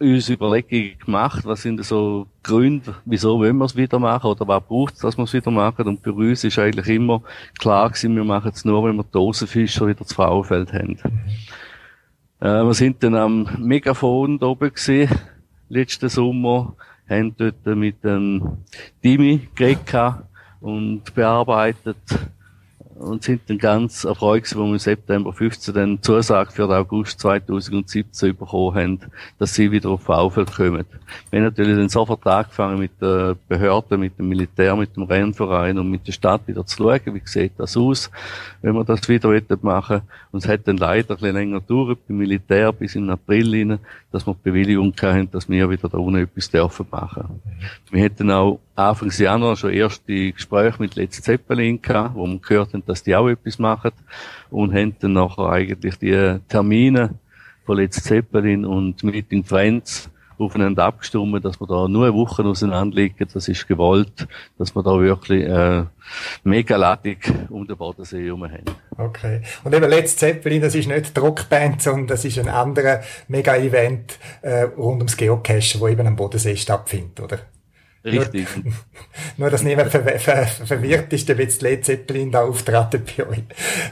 uns 0.01 0.31
Überlegungen 0.31 0.99
gemacht, 0.99 1.45
was 1.45 1.63
sind 1.63 1.85
so 1.85 2.27
Gründe, 2.43 2.95
wieso 3.05 3.39
wollen 3.39 3.59
wir 3.59 3.67
es 3.67 3.77
wieder 3.77 3.99
machen 3.99 4.31
oder 4.31 4.49
was 4.49 4.65
braucht 4.65 4.95
es, 4.95 5.01
dass 5.01 5.19
wir 5.19 5.25
es 5.25 5.33
wieder 5.33 5.51
machen. 5.51 5.87
Und 5.87 6.03
bei 6.03 6.11
uns 6.11 6.43
ist 6.43 6.59
eigentlich 6.59 6.89
immer 6.89 7.23
klar 7.59 7.91
gewesen, 7.91 8.17
wir 8.17 8.25
machen 8.25 8.51
es 8.55 8.65
nur, 8.65 8.83
wenn 8.85 8.97
wir 8.97 9.05
Dosenfischer 9.05 9.87
wieder 9.87 10.05
zu 10.07 10.15
Frauenfeld 10.15 10.73
haben. 10.73 10.99
Äh, 12.41 12.65
wir 12.65 12.75
sind 12.75 13.03
dann 13.03 13.15
am 13.15 13.49
Megafon 13.59 14.39
da 14.39 14.47
oben 14.47 14.73
gewesen, 14.73 15.15
letzten 15.69 16.09
Sommer, 16.09 16.75
haben 17.09 17.35
dort 17.37 17.67
mit 17.67 18.03
dem 18.03 18.59
Dimi 19.05 19.49
geredet 19.55 20.25
und 20.61 21.15
bearbeitet 21.15 21.97
und 23.01 23.25
sind 23.25 23.43
dann 23.49 23.59
ganz 23.59 24.05
erfreut, 24.05 24.45
wo 24.55 24.65
wir 24.65 24.73
im 24.73 24.79
September 24.79 25.33
15 25.33 25.75
dann 25.75 26.03
Zusage 26.03 26.53
für 26.53 26.67
den 26.67 26.77
August 26.77 27.19
2017 27.21 28.37
bekommen 28.37 28.75
haben, 28.77 29.01
dass 29.39 29.55
sie 29.55 29.71
wieder 29.73 29.89
auf 29.89 30.09
Aufwelt 30.09 30.53
kommen. 30.55 30.85
Wir 31.31 31.41
haben 31.41 31.47
natürlich 31.47 31.77
dann 31.77 31.89
sofort 31.89 32.27
angefangen 32.27 32.79
mit 32.79 32.93
der 33.01 33.37
Behörde, 33.49 33.97
mit 33.97 34.19
dem 34.19 34.29
Militär, 34.29 34.77
mit 34.77 34.95
dem 34.97 35.05
Rennverein 35.05 35.79
und 35.79 35.91
mit 35.91 36.07
der 36.07 36.13
Stadt 36.13 36.47
wieder 36.47 36.67
zu 36.67 36.77
schauen, 36.77 37.15
wie 37.15 37.23
sieht 37.25 37.53
das 37.57 37.77
aus, 37.77 38.11
wenn 38.61 38.75
wir 38.75 38.85
das 38.85 39.09
wieder 39.09 39.31
machen 39.63 40.03
Und 40.31 40.45
es 40.45 40.49
hat 40.49 40.69
dann 40.69 40.77
leider 40.77 41.15
ein 41.15 41.17
bisschen 41.17 41.35
länger 41.35 41.61
gedauert, 41.61 41.99
beim 42.07 42.19
Militär 42.19 42.73
bis 42.73 42.95
in 42.95 43.09
April 43.09 43.51
rein, 43.55 43.79
dass 44.13 44.27
wir 44.27 44.35
die 44.35 44.51
Bewilligung 44.51 44.95
hatten, 45.01 45.31
dass 45.31 45.49
wir 45.49 45.71
wieder 45.71 45.89
da 45.89 45.99
unten 45.99 46.21
etwas 46.21 46.51
dürfen 46.51 46.87
machen. 46.91 47.41
Wir 47.91 48.03
hätten 48.03 48.31
auch 48.31 48.61
Anfang 48.89 49.11
Januar 49.11 49.57
schon 49.57 49.73
erste 49.73 50.33
Gespräche 50.33 50.77
mit 50.79 50.95
Let's 50.97 51.23
Zeppelin 51.23 51.81
gehabt, 51.81 52.15
wo 52.15 52.27
wir 52.27 52.39
gehört 52.39 52.73
haben, 52.73 52.85
dass 52.87 53.03
die 53.03 53.15
auch 53.15 53.29
etwas 53.29 53.59
machen 53.59 53.93
und 54.51 54.75
haben 54.75 54.97
dann 55.01 55.13
nachher 55.13 55.51
eigentlich 55.51 55.99
die 55.99 56.39
Termine 56.49 57.15
von 57.65 57.77
Let's 57.77 58.03
Zeppelin 58.03 58.65
und 58.65 59.03
Meeting 59.05 59.45
Friends 59.45 60.11
aufeinander 60.41 60.85
abgestimmt, 60.85 61.45
dass 61.45 61.61
wir 61.61 61.67
da 61.67 61.87
nur 61.87 62.07
eine 62.07 62.15
Woche 62.15 62.43
auseinanderlegen. 62.43 63.29
Das 63.33 63.49
ist 63.49 63.69
gewollt, 63.69 64.27
dass 64.59 64.75
wir 64.75 64.83
da 64.83 64.99
wirklich 64.99 65.45
äh, 65.45 65.85
mega 66.45 66.77
Ladung 66.77 67.17
um 67.51 67.67
den 67.67 67.77
Bodensee 67.77 68.25
herum 68.25 68.45
haben. 68.45 68.65
Okay. 68.97 69.43
Und 69.65 69.75
eben 69.75 69.89
Let's 69.89 70.17
Zeppelin, 70.17 70.63
das 70.63 70.75
ist 70.75 70.89
nicht 70.89 71.17
die 71.17 71.21
Rockband, 71.21 71.83
sondern 71.83 72.07
das 72.07 72.25
ist 72.25 72.39
ein 72.39 72.49
anderer 72.49 73.03
Mega-Event 73.29 74.19
äh, 74.43 74.63
rund 74.63 74.99
ums 74.99 75.17
Geocachen, 75.17 75.81
wo 75.81 75.89
eben 75.89 76.07
am 76.07 76.17
Bodensee 76.17 76.57
stattfindet, 76.57 77.21
oder? 77.21 77.39
Richtig. 78.05 78.49
Nur, 78.65 78.75
nur 79.37 79.51
dass 79.51 79.63
niemand 79.63 79.91
ver 79.91 80.19
ver 80.19 80.47
verwirrt 80.47 81.13
ist, 81.13 81.29
wenn 81.29 81.39
jetzt 81.39 81.63
Led 81.63 81.85
Zeppelin 81.85 82.31
da 82.31 82.43
auftreten 82.43 83.03
bei 83.05 83.27
euch. 83.27 83.43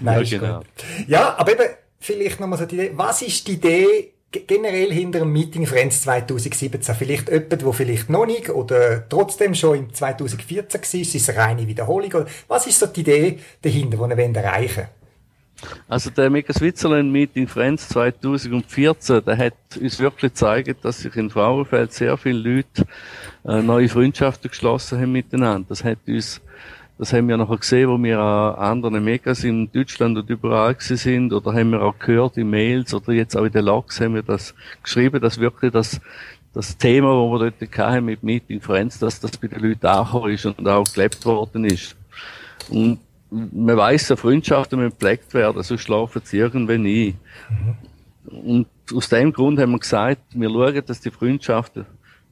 Nein, 0.00 0.24
ja, 0.24 0.38
genau. 0.38 0.62
Ja, 1.06 1.34
aber 1.36 1.52
eben, 1.52 1.68
vielleicht 2.00 2.40
nochmal 2.40 2.58
so 2.58 2.66
die 2.66 2.76
Idee. 2.76 2.92
Was 2.94 3.22
ist 3.22 3.46
die 3.46 3.52
Idee 3.52 4.12
generell 4.30 4.92
hinter 4.92 5.20
dem 5.20 5.32
Meeting 5.32 5.66
Friends 5.66 6.02
2017? 6.02 6.94
Vielleicht 6.94 7.28
jemand, 7.28 7.64
wo 7.64 7.72
vielleicht 7.72 8.08
noch 8.08 8.26
nicht 8.26 8.50
oder 8.50 9.06
trotzdem 9.08 9.54
schon 9.54 9.78
im 9.78 9.94
2014 9.94 10.80
war? 10.80 11.00
Ist 11.00 11.14
es 11.14 11.28
eine 11.28 11.38
reine 11.38 11.66
Wiederholung? 11.66 12.12
Oder 12.12 12.26
was 12.46 12.66
ist 12.66 12.78
so 12.78 12.86
die 12.86 13.00
Idee 13.00 13.38
dahinter, 13.62 13.96
die 14.08 14.22
ihr 14.22 14.36
erreichen 14.36 14.76
wollt? 14.76 14.88
Also 15.88 16.10
der 16.10 16.30
Mega 16.30 16.52
Switzerland 16.52 17.10
Meeting 17.10 17.48
Friends 17.48 17.88
2014, 17.88 19.24
der 19.24 19.36
hat 19.36 19.54
uns 19.80 19.98
wirklich 19.98 20.32
gezeigt, 20.32 20.84
dass 20.84 21.00
sich 21.00 21.16
in 21.16 21.30
Frauenfeld 21.30 21.92
sehr 21.92 22.16
viele 22.16 22.38
Leute 22.38 22.86
äh, 23.48 23.62
neue 23.62 23.88
Freundschaften 23.88 24.50
geschlossen 24.50 25.00
haben 25.00 25.12
miteinander. 25.12 25.66
Das 25.70 25.82
hat 25.82 25.98
uns, 26.06 26.40
das 26.98 27.12
haben 27.14 27.28
wir 27.28 27.36
nachher 27.38 27.56
gesehen, 27.56 27.88
wo 27.88 27.96
wir 27.96 28.18
an 28.18 28.54
anderen 28.56 29.02
Megas 29.02 29.42
in 29.42 29.72
Deutschland 29.72 30.18
und 30.18 30.28
überall 30.28 30.76
sind, 30.78 31.32
oder 31.32 31.54
haben 31.54 31.70
wir 31.70 31.80
auch 31.80 31.98
gehört 31.98 32.36
in 32.36 32.50
Mails 32.50 32.92
oder 32.92 33.12
jetzt 33.12 33.36
auch 33.36 33.44
in 33.44 33.52
den 33.52 33.64
Logs 33.64 34.00
haben 34.00 34.14
wir 34.14 34.22
das 34.22 34.54
geschrieben, 34.82 35.20
dass 35.20 35.38
wirklich 35.38 35.72
das, 35.72 35.98
das 36.52 36.76
Thema, 36.76 37.08
wo 37.08 37.32
wir 37.32 37.50
dort 37.50 37.78
hatten 37.78 38.04
mit 38.04 38.22
Meeting 38.22 38.60
Friends, 38.60 38.98
dass 38.98 39.18
das 39.18 39.36
bei 39.38 39.48
den 39.48 39.62
Leuten 39.62 39.86
angekommen 39.86 40.32
ist 40.32 40.44
und 40.44 40.68
auch 40.68 40.84
gelebt 40.92 41.24
worden 41.24 41.64
ist. 41.64 41.96
Und 42.68 42.98
man 43.30 43.76
weiß, 43.76 44.12
Freundschaften 44.16 44.78
müssen 44.78 44.90
gepflegt 44.90 45.32
werden, 45.32 45.62
sonst 45.62 45.82
schlafen 45.82 46.20
sie 46.24 46.38
irgendwann 46.38 46.84
ein. 46.84 47.14
Mhm. 47.48 47.76
Und 48.30 48.66
aus 48.94 49.08
dem 49.08 49.32
Grund 49.32 49.58
haben 49.58 49.72
wir 49.72 49.78
gesagt, 49.78 50.20
wir 50.32 50.50
schauen, 50.50 50.82
dass 50.84 51.00
die 51.00 51.10
Freundschaften 51.10 51.86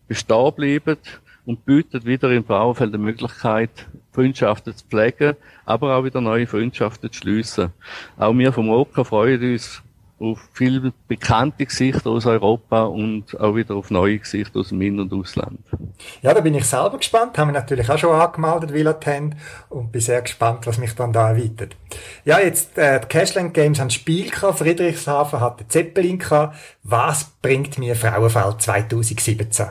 bestehen 0.08 0.52
bleiben 0.54 0.98
und 1.44 1.64
bieten 1.64 2.04
wieder 2.04 2.30
im 2.30 2.44
Frauenfeld 2.44 2.92
die 2.92 2.98
Möglichkeit, 2.98 3.70
Freundschaften 4.12 4.76
zu 4.76 4.84
pflegen, 4.86 5.36
aber 5.64 5.96
auch 5.96 6.04
wieder 6.04 6.20
neue 6.20 6.46
Freundschaften 6.46 7.10
zu 7.12 7.18
schliessen. 7.18 7.72
Auch 8.16 8.36
wir 8.36 8.52
vom 8.52 8.68
Rocker 8.68 9.04
freuen 9.04 9.52
uns 9.52 9.82
auf 10.18 10.48
viele 10.54 10.92
bekannte 11.08 11.66
Gesichter 11.66 12.10
aus 12.10 12.24
Europa 12.24 12.84
und 12.84 13.38
auch 13.38 13.54
wieder 13.54 13.74
auf 13.74 13.90
neue 13.90 14.18
Gesichter 14.18 14.60
aus 14.60 14.70
dem 14.70 14.80
In- 14.80 14.98
und 14.98 15.12
Ausland. 15.12 15.60
Ja, 16.22 16.32
da 16.32 16.40
bin 16.40 16.54
ich 16.54 16.64
selber 16.64 16.96
gespannt. 16.96 17.36
Haben 17.36 17.48
wir 17.48 17.60
natürlich 17.60 17.90
auch 17.90 17.98
schon 17.98 18.18
angemeldet, 18.18 18.72
Villatend, 18.72 19.36
und 19.68 19.92
bin 19.92 20.00
sehr 20.00 20.22
gespannt, 20.22 20.66
was 20.66 20.78
mich 20.78 20.94
dann 20.94 21.12
da 21.12 21.32
erwartet. 21.32 21.76
Ja, 22.24 22.40
jetzt, 22.40 22.78
äh, 22.78 23.00
die 23.00 23.06
Cashland 23.08 23.52
Games 23.52 23.78
haben 23.78 23.90
Spiel 23.90 24.30
gehabt, 24.30 24.58
Friedrichshafen 24.58 25.40
hatte 25.40 25.68
Zeppelin 25.68 26.18
gehabt. 26.18 26.56
Was 26.82 27.32
bringt 27.42 27.78
mir 27.78 27.94
Frauenfeld 27.94 28.62
2017? 28.62 29.66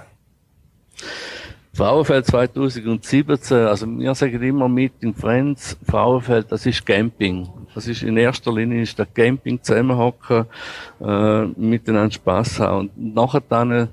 Frauenfeld 1.75 2.25
2017, 2.27 3.57
also 3.57 3.85
wir 3.85 4.15
sagen 4.15 4.41
immer 4.41 4.69
mit 4.69 4.93
in 5.01 5.13
Friends, 5.13 5.77
Frauenfeld, 5.85 6.49
das 6.49 6.65
ist 6.65 6.85
Camping. 6.85 7.49
Das 7.73 7.85
ist 7.85 8.01
in 8.01 8.15
erster 8.15 8.53
Linie 8.53 8.83
ist 8.83 8.97
der 8.97 9.05
Camping 9.05 9.61
zusammenhocken, 9.61 10.45
äh, 11.01 11.41
miteinander 11.57 12.13
Spass 12.13 12.61
haben. 12.61 12.91
Und 12.95 13.13
nachher 13.15 13.41
dann 13.41 13.71
äh, 13.71 13.87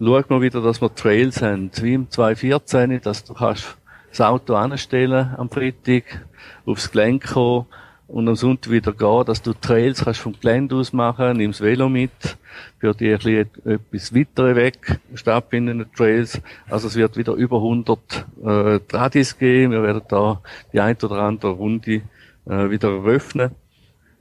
schaut 0.00 0.28
man 0.30 0.40
wieder, 0.40 0.60
dass 0.60 0.80
wir 0.80 0.92
Trails 0.92 1.40
haben, 1.40 1.70
wie 1.80 1.94
im 1.94 2.10
2014, 2.10 3.00
dass 3.02 3.22
du 3.22 3.34
kannst 3.34 3.78
das 4.10 4.20
Auto 4.20 4.56
anstellen 4.56 5.32
am 5.36 5.48
Freitag, 5.48 6.26
aufs 6.66 6.90
Gelände 6.90 7.24
kommen, 7.24 7.66
und 8.08 8.26
am 8.26 8.36
Sonntag 8.36 8.72
wieder 8.72 8.92
gehen, 8.92 9.24
dass 9.26 9.42
du 9.42 9.52
Trails 9.52 10.02
kannst 10.02 10.20
vom 10.20 10.34
Gelände 10.40 10.76
aus 10.76 10.94
machen, 10.94 11.36
nimmst 11.36 11.60
Velo 11.60 11.90
mit, 11.90 12.38
für 12.78 12.94
die 12.94 13.12
ein 13.12 13.18
bisschen 13.18 13.50
etwas 13.66 14.14
weitere 14.14 14.56
weg 14.56 14.98
stattfindende 15.14 15.86
Trails. 15.94 16.40
Also 16.70 16.88
es 16.88 16.96
wird 16.96 17.18
wieder 17.18 17.34
über 17.34 17.58
100 17.58 18.26
äh, 18.42 18.80
Tradis 18.88 19.36
geben, 19.36 19.72
wir 19.72 19.82
werden 19.82 20.02
da 20.08 20.40
die 20.72 20.80
ein 20.80 20.96
oder 20.96 21.16
andere 21.16 21.52
Runde 21.52 22.00
äh, 22.46 22.70
wieder 22.70 22.88
eröffnen. 22.88 23.50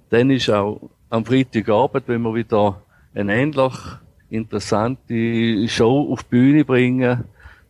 Dann 0.10 0.32
ist 0.32 0.50
auch 0.50 0.82
am 1.10 1.26
Freitagabend, 1.26 2.04
wenn 2.08 2.22
wir 2.22 2.36
wieder 2.36 2.82
eine 3.16 3.36
ähnlich 3.36 3.74
interessante 4.30 5.68
Show 5.70 6.12
auf 6.12 6.24
die 6.24 6.30
Bühne 6.30 6.66
bringen, 6.66 7.24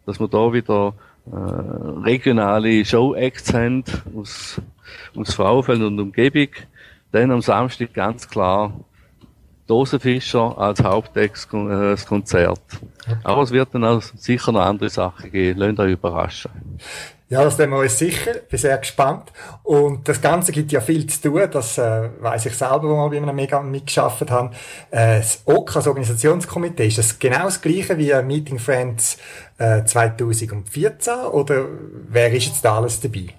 dass 0.07 0.19
wir 0.19 0.27
da 0.27 0.51
wieder 0.51 0.95
äh, 1.31 1.35
regionale 1.35 2.83
Show-Acts 2.83 3.53
haben 3.53 3.83
aus 4.15 4.59
ums 5.13 5.33
Frauenfeld 5.33 5.81
und 5.81 5.99
Umgebung. 5.99 6.49
Dann 7.11 7.31
am 7.31 7.41
Samstag 7.41 7.93
ganz 7.93 8.27
klar 8.27 8.73
Dosenfischer 9.67 10.57
als 10.57 10.81
Hauptextkonzert. 10.81 12.61
Äh. 13.07 13.15
Aber 13.23 13.41
es 13.41 13.51
wird 13.51 13.73
dann 13.73 13.83
auch 13.83 14.01
sicher 14.01 14.51
noch 14.51 14.61
andere 14.61 14.89
Sachen 14.89 15.31
geben. 15.31 15.59
Lasst 15.59 15.79
euch 15.79 15.91
überraschen. 15.91 16.51
Ja, 17.29 17.43
das 17.43 17.57
tun 17.57 17.69
wir 17.71 17.79
uns 17.79 17.97
sicher. 17.97 18.35
Bin 18.49 18.57
sehr 18.57 18.77
gespannt. 18.77 19.33
Und 19.63 20.07
das 20.07 20.21
Ganze 20.21 20.53
gibt 20.53 20.71
ja 20.71 20.79
viel 20.79 21.05
zu 21.07 21.21
tun. 21.21 21.41
Das 21.51 21.77
äh, 21.77 22.09
weiß 22.21 22.45
ich 22.45 22.55
selber, 22.55 22.83
wo 22.83 22.95
wir 22.95 23.09
bei 23.09 23.17
einem 23.17 23.35
Mega 23.35 23.61
mitgeschafft 23.61 24.31
haben. 24.31 24.51
Äh, 24.91 25.17
das 25.17 25.41
OK, 25.43 25.73
das 25.73 25.87
Organisationskomitee, 25.87 26.87
ist 26.87 26.99
das 26.99 27.19
genau 27.19 27.43
das 27.43 27.61
gleiche 27.61 27.97
wie 27.97 28.13
Meeting 28.23 28.59
Friends 28.59 29.17
äh, 29.57 29.83
2014? 29.83 31.13
Oder 31.33 31.65
wer 32.07 32.31
ist 32.31 32.45
jetzt 32.45 32.63
da 32.63 32.77
alles 32.77 33.01
dabei? 33.01 33.33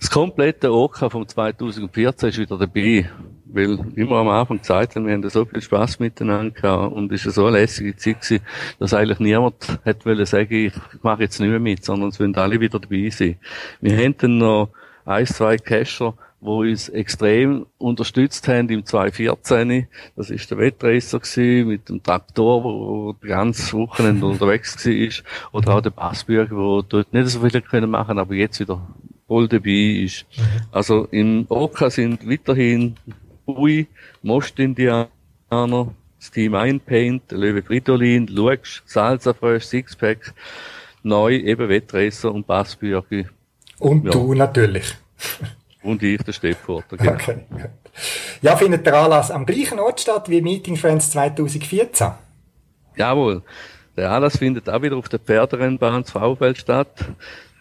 Das 0.00 0.10
komplette 0.10 0.72
OK 0.72 1.10
vom 1.10 1.26
2014 1.26 2.28
ist 2.28 2.38
wieder 2.38 2.56
dabei, 2.56 3.10
weil 3.46 3.78
immer 3.96 4.18
am 4.18 4.28
Anfang 4.28 4.58
gesagt 4.58 4.94
haben, 4.94 5.06
wir 5.06 5.14
haben 5.14 5.28
so 5.28 5.44
viel 5.44 5.60
Spaß 5.60 5.98
miteinander 5.98 6.52
gehabt 6.52 6.92
und 6.92 7.10
es 7.12 7.24
war 7.26 7.32
so 7.32 7.46
eine 7.46 7.58
lässige 7.58 7.96
Zeit 7.96 8.20
gewesen, 8.20 8.44
dass 8.78 8.94
eigentlich 8.94 9.18
niemand 9.18 9.80
hätte 9.82 10.04
wollen 10.06 10.24
sagen, 10.24 10.54
ich 10.54 10.72
mache 11.02 11.22
jetzt 11.22 11.40
nicht 11.40 11.50
mehr 11.50 11.58
mit, 11.58 11.84
sondern 11.84 12.10
es 12.10 12.20
wollen 12.20 12.34
alle 12.36 12.60
wieder 12.60 12.78
dabei 12.78 13.10
sein. 13.10 13.36
Wir 13.80 13.96
haben 13.96 14.14
dann 14.18 14.38
noch 14.38 14.70
ein, 15.04 15.26
zwei 15.26 15.56
Cacher 15.56 16.14
wo 16.40 16.60
uns 16.60 16.88
extrem 16.88 17.66
unterstützt 17.78 18.46
haben 18.48 18.68
im 18.68 18.84
2014. 18.84 19.88
Das 20.14 20.30
ist 20.30 20.50
der 20.50 20.58
Wettracer 20.58 21.20
mit 21.64 21.88
dem 21.88 22.02
Traktor, 22.02 22.62
wo 22.62 23.12
die 23.22 23.26
ganze 23.26 23.76
Wochenende 23.76 24.26
unterwegs 24.26 24.86
war. 24.86 25.60
Oder 25.60 25.74
auch 25.74 25.80
der 25.80 25.90
Bassbürger, 25.90 26.56
wo 26.56 26.82
dort 26.82 27.12
nicht 27.12 27.28
so 27.28 27.40
viel 27.40 27.86
machen, 27.86 28.18
aber 28.18 28.34
jetzt 28.34 28.60
wieder 28.60 28.80
voll 29.28 29.46
dabei 29.46 30.02
ist. 30.04 30.26
Mhm. 30.36 30.42
Also 30.72 31.06
im 31.10 31.46
Oka 31.48 31.90
sind 31.90 32.28
weiterhin 32.28 32.96
Bui, 33.46 33.86
Most-Indianer, 34.22 35.08
das 35.48 36.30
Team 36.32 36.54
Einpaint, 36.54 37.30
Löwe 37.30 37.62
Fridolin, 37.62 38.26
Lux, 38.26 38.82
Salsa 38.86 39.32
Fresh, 39.32 39.66
Sixpack, 39.66 40.34
neu 41.02 41.36
eben 41.36 41.68
Wettracer 41.68 42.32
und 42.32 42.46
Bassbürger. 42.46 43.24
Und 43.78 44.04
ja. 44.04 44.10
du 44.10 44.34
natürlich. 44.34 44.96
Und 45.82 46.02
ich, 46.02 46.22
der 46.22 46.32
Stefforter, 46.32 46.96
genau. 46.98 47.12
Okay. 47.12 47.38
Ja, 48.42 48.56
findet 48.56 48.86
der 48.86 48.94
Anlass 48.94 49.30
am 49.30 49.46
gleichen 49.46 49.78
Ort 49.78 50.00
statt 50.00 50.28
wie 50.28 50.40
Meeting 50.40 50.76
Friends 50.76 51.10
2014? 51.12 52.12
Jawohl. 52.96 53.42
Der 53.96 54.10
Anlass 54.10 54.38
findet 54.38 54.68
auch 54.68 54.82
wieder 54.82 54.96
auf 54.96 55.08
der 55.08 55.18
Pferderennbahn 55.18 56.04
zu 56.04 56.12
Fraufeld 56.12 56.58
statt. 56.58 57.04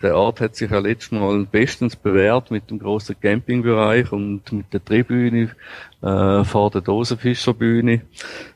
Der 0.01 0.15
Ort 0.15 0.41
hat 0.41 0.55
sich 0.55 0.69
ja 0.69 0.79
letztes 0.79 1.11
Mal 1.11 1.45
bestens 1.45 1.95
bewährt 1.95 2.51
mit 2.51 2.69
dem 2.69 2.79
großen 2.79 3.19
Campingbereich 3.19 4.11
und 4.11 4.51
mit 4.51 4.71
der 4.71 4.83
Tribüne 4.83 5.49
äh, 6.01 6.43
vor 6.43 6.69
der 6.69 6.81
Dosenfischerbühne. 6.81 8.01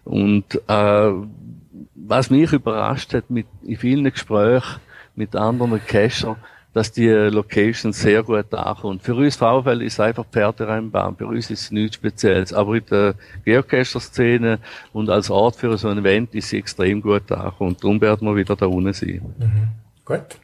Und 0.03 0.61
äh, 0.67 1.11
was 1.95 2.29
mich 2.29 2.53
überrascht 2.53 3.13
hat 3.13 3.29
mit 3.29 3.47
in 3.63 3.77
vielen 3.77 4.11
Gesprächen 4.11 4.79
mit 5.15 5.35
anderen 5.35 5.83
Cacher, 5.85 6.37
dass 6.73 6.91
die 6.91 7.07
Location 7.09 7.91
sehr 7.91 8.23
gut 8.23 8.53
ankommt. 8.53 9.03
Für 9.03 9.15
uns 9.15 9.35
VfL 9.35 9.81
ist 9.81 9.99
einfach 9.99 10.25
Pferderennbahn, 10.25 11.15
bei 11.15 11.25
uns 11.25 11.49
ist 11.49 11.63
es 11.63 11.71
nichts 11.71 11.95
Spezielles. 11.95 12.53
Aber 12.53 12.75
in 12.75 12.85
der 12.89 13.15
Geocacher-Szene 13.43 14.59
und 14.93 15.09
als 15.09 15.29
Ort 15.29 15.57
für 15.57 15.77
so 15.77 15.89
ein 15.89 15.97
Event 15.97 16.33
ist 16.33 16.49
sie 16.49 16.59
extrem 16.59 17.01
gut 17.01 17.31
ankommt. 17.31 17.83
Darum 17.83 17.99
werden 17.99 18.27
wir 18.27 18.35
wieder 18.35 18.55
da 18.55 18.67
unten 18.67 18.93
sein. 18.93 19.21
Mhm. 19.37 19.67
Gut. 20.05 20.37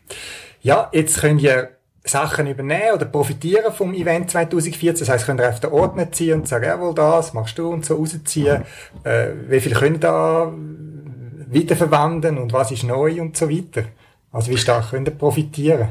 Ja, 0.61 0.89
jetzt 0.91 1.19
könnt 1.21 1.41
ihr 1.41 1.69
Sachen 2.03 2.47
übernehmen 2.47 2.93
oder 2.95 3.05
profitieren 3.05 3.73
vom 3.73 3.93
Event 3.93 4.31
2014. 4.31 4.99
Das 4.99 5.09
heißt, 5.09 5.25
könnt 5.25 5.41
ihr 5.41 5.49
auf 5.49 5.59
den 5.59 5.71
Ordner 5.71 6.11
ziehen 6.11 6.39
und 6.39 6.47
sagen, 6.47 6.65
jawohl, 6.65 6.93
das 6.95 7.33
machst 7.33 7.57
du 7.57 7.69
und 7.69 7.85
so 7.85 7.95
rausziehen. 7.95 8.63
Äh, 9.03 9.29
wie 9.47 9.59
viel 9.59 9.73
könnt 9.73 9.97
ihr 9.97 9.99
da 9.99 10.53
wiederverwenden 11.49 12.37
und 12.37 12.53
was 12.53 12.71
ist 12.71 12.83
neu 12.83 13.21
und 13.21 13.37
so 13.37 13.49
weiter. 13.49 13.83
Also 14.31 14.51
wie 14.51 14.57
stark 14.57 14.91
könnt 14.91 15.07
ihr 15.07 15.15
profitieren? 15.15 15.89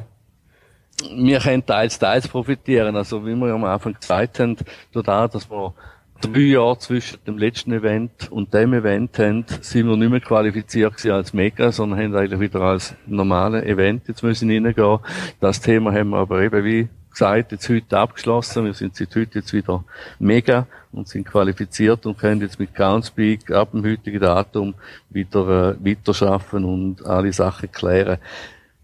Wir 1.14 1.40
können 1.40 1.64
teils, 1.64 1.98
teils 1.98 2.26
profitieren. 2.28 2.96
Also 2.96 3.24
wie 3.24 3.34
wir 3.34 3.52
am 3.52 3.64
Anfang 3.64 3.94
gesagt 3.94 4.38
haben, 4.40 4.56
dadurch, 4.92 5.30
dass 5.32 5.50
wir 5.50 5.74
drei 6.20 6.40
Jahre 6.40 6.78
zwischen 6.78 7.18
dem 7.26 7.38
letzten 7.38 7.72
Event 7.72 8.30
und 8.30 8.52
dem 8.54 8.72
Event 8.72 9.18
haben, 9.18 9.44
sind 9.60 9.86
wir 9.86 9.96
nicht 9.96 10.10
mehr 10.10 10.20
qualifiziert 10.20 11.04
als 11.06 11.32
Mega, 11.32 11.72
sondern 11.72 12.00
haben 12.00 12.16
eigentlich 12.16 12.40
wieder 12.40 12.60
als 12.60 12.94
normale 13.06 13.64
Event 13.64 14.08
jetzt 14.08 14.22
müssen 14.22 14.50
reingehen. 14.50 14.98
Das 15.40 15.60
Thema 15.60 15.92
haben 15.92 16.10
wir 16.10 16.18
aber 16.18 16.42
eben 16.42 16.64
wie 16.64 16.88
gesagt, 17.10 17.52
jetzt 17.52 17.68
heute 17.68 17.98
abgeschlossen. 17.98 18.66
Wir 18.66 18.74
sind 18.74 18.94
seit 18.94 19.14
heute 19.16 19.38
jetzt 19.38 19.52
wieder 19.52 19.84
Mega 20.18 20.66
und 20.92 21.08
sind 21.08 21.26
qualifiziert 21.26 22.04
und 22.06 22.18
können 22.18 22.40
jetzt 22.42 22.58
mit 22.58 22.74
Groundspeak 22.74 23.50
ab 23.50 23.70
dem 23.72 23.84
heutigen 23.84 24.20
Datum 24.20 24.74
wieder 25.10 25.76
äh, 25.80 25.84
weiterschaffen 25.84 26.64
und 26.64 27.04
alle 27.06 27.32
Sachen 27.32 27.72
klären 27.72 28.18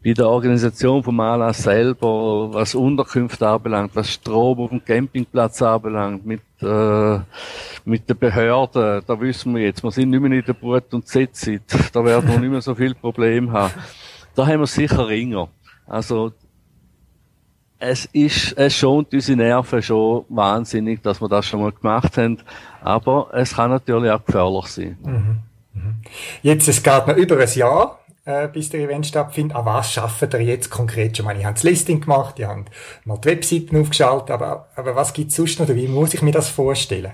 bei 0.04 0.12
der 0.12 0.28
Organisation 0.28 1.02
vom 1.02 1.20
Anlass 1.20 1.62
selber, 1.62 2.52
was 2.52 2.74
Unterkünfte 2.74 3.46
anbelangt, 3.46 3.94
was 3.94 4.10
Strom 4.10 4.58
auf 4.58 4.70
dem 4.70 4.84
Campingplatz 4.84 5.62
anbelangt, 5.62 6.26
mit, 6.26 6.40
äh, 6.60 7.20
mit 7.84 8.08
den 8.08 8.18
Behörden, 8.18 9.02
da 9.06 9.20
wissen 9.20 9.54
wir 9.54 9.62
jetzt, 9.62 9.82
wir 9.84 9.92
sind 9.92 10.10
nicht 10.10 10.20
mehr 10.20 10.32
in 10.32 10.44
der 10.44 10.54
Brut- 10.54 10.92
und 10.92 11.06
Setzzeit, 11.06 11.62
da 11.92 12.04
werden 12.04 12.28
wir 12.28 12.38
nicht 12.40 12.50
mehr 12.50 12.60
so 12.60 12.74
viel 12.74 12.94
Probleme 12.94 13.52
haben. 13.52 13.74
Da 14.34 14.46
haben 14.46 14.60
wir 14.60 14.66
sicher 14.66 15.06
Ringer. 15.06 15.48
Also, 15.86 16.32
es 17.78 18.06
ist, 18.06 18.56
es 18.56 18.76
schont 18.76 19.12
unsere 19.12 19.36
Nerven 19.36 19.82
schon 19.82 20.24
wahnsinnig, 20.28 21.02
dass 21.02 21.20
wir 21.20 21.28
das 21.28 21.46
schon 21.46 21.60
mal 21.60 21.72
gemacht 21.72 22.16
haben, 22.16 22.38
aber 22.80 23.28
es 23.32 23.54
kann 23.54 23.70
natürlich 23.70 24.10
auch 24.10 24.24
gefährlich 24.24 24.66
sein. 24.66 24.98
Mhm. 25.02 25.38
Mhm. 25.74 25.96
Jetzt, 26.42 26.68
es 26.68 26.82
geht 26.82 27.06
noch 27.06 27.16
über 27.16 27.38
ein 27.38 27.48
Jahr 27.54 27.98
äh, 28.24 28.48
bis 28.48 28.70
der 28.70 28.80
Event 28.80 29.06
stattfindet. 29.06 29.56
An 29.56 29.64
was 29.64 29.96
arbeitet 29.98 30.34
ihr 30.34 30.46
jetzt 30.46 30.70
konkret 30.70 31.16
schon? 31.16 31.28
Ich 31.36 31.44
habe 31.44 31.54
das 31.54 31.62
Listing 31.62 32.00
gemacht, 32.00 32.38
ich 32.38 32.44
habe 32.44 32.64
mal 33.04 33.18
die 33.18 33.28
Webseiten 33.28 33.80
aufgeschaltet, 33.80 34.30
aber, 34.30 34.68
aber 34.76 34.94
was 34.94 35.12
gibt 35.12 35.30
es 35.30 35.36
sonst 35.36 35.60
noch? 35.60 35.68
Wie 35.68 35.88
muss 35.88 36.14
ich 36.14 36.22
mir 36.22 36.32
das 36.32 36.48
vorstellen? 36.48 37.12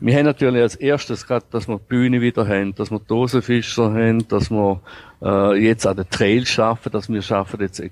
Wir 0.00 0.16
haben 0.16 0.26
natürlich 0.26 0.62
als 0.62 0.76
erstes 0.76 1.26
gerade, 1.26 1.44
dass 1.50 1.66
wir 1.66 1.78
die 1.78 1.88
Bühne 1.88 2.20
wieder 2.20 2.46
haben, 2.46 2.72
dass 2.74 2.90
wir 2.90 3.00
Dosenfischer 3.00 3.92
haben, 3.92 4.28
dass 4.28 4.48
wir 4.48 4.80
äh, 5.20 5.56
jetzt 5.56 5.88
an 5.88 5.96
den 5.96 6.08
Trails 6.08 6.48
schaffen, 6.48 6.92
dass 6.92 7.08
wir 7.08 7.20
schaffen 7.20 7.60
jetzt 7.60 7.80
äh, 7.80 7.90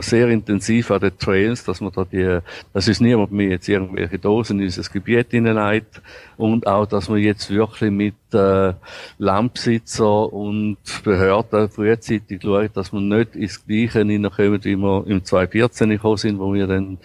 sehr 0.00 0.28
intensiv 0.28 0.90
an 0.90 1.00
den 1.00 1.16
Trails, 1.18 1.64
dass 1.64 1.80
wir 1.80 1.90
da 1.90 2.04
die, 2.04 2.40
dass 2.74 2.88
uns 2.88 3.00
niemand 3.00 3.32
mehr 3.32 3.48
jetzt 3.48 3.68
irgendwelche 3.68 4.18
Dosen 4.18 4.58
in 4.58 4.66
unser 4.66 4.82
Gebiet 4.92 5.30
hineinleitet 5.30 6.02
und 6.36 6.66
auch, 6.66 6.84
dass 6.84 7.08
wir 7.08 7.16
jetzt 7.16 7.50
wirklich 7.50 7.90
mit 7.90 8.14
äh, 8.34 8.74
Landbesitzer 9.16 10.30
und 10.30 10.76
Behörden 11.02 11.70
frühzeitig 11.70 12.42
schauen, 12.42 12.68
dass 12.74 12.92
wir 12.92 13.00
nicht 13.00 13.34
ins 13.36 13.64
Gleiche 13.66 14.00
hineinkommen, 14.00 14.62
wie 14.64 14.76
wir 14.76 15.06
im 15.06 15.24
2014 15.24 15.88
gekommen 15.88 16.16
sind, 16.18 16.38
wo 16.38 16.52
wir 16.52 16.66
dann 16.66 16.98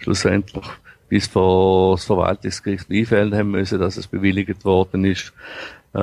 schlussendlich 0.00 0.66
bis 1.14 1.28
vor 1.28 1.94
das 1.94 2.06
Verwaltungsgericht 2.06 2.90
einfällen 2.90 3.32
haben 3.36 3.52
müssen, 3.52 3.78
dass 3.78 3.96
es 3.96 4.08
bewilligt 4.08 4.64
worden 4.64 5.04
ist. 5.04 5.32
Äh, 5.92 6.00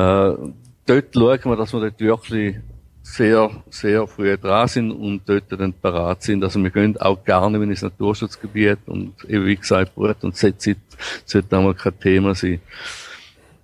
dort 0.86 1.14
schauen 1.14 1.39
wir, 1.43 1.55
dass 1.57 1.74
wir 1.74 1.82
dort 1.82 1.99
wirklich 1.99 2.55
sehr, 3.03 3.49
sehr 3.70 4.07
früh 4.07 4.38
dran 4.38 4.70
sind 4.70 4.89
und 4.89 5.24
dort 5.26 5.51
dann 5.51 5.74
parat 5.74 6.24
sind. 6.24 6.41
Also 6.45 6.64
wir 6.64 6.70
gehen 6.70 6.95
auch 6.95 7.22
gar 7.26 7.49
nicht 7.49 7.62
ins 7.62 7.82
Naturschutzgebiet 7.82 8.78
und 8.86 9.14
eben 9.28 9.45
wie 9.47 9.57
gesagt, 9.57 9.95
Brut 9.95 10.24
und 10.24 10.38
Setzit 10.38 10.78
sollte 11.26 11.57
einmal 11.57 11.74
kein 11.74 11.99
Thema 11.99 12.34
sein. 12.34 12.62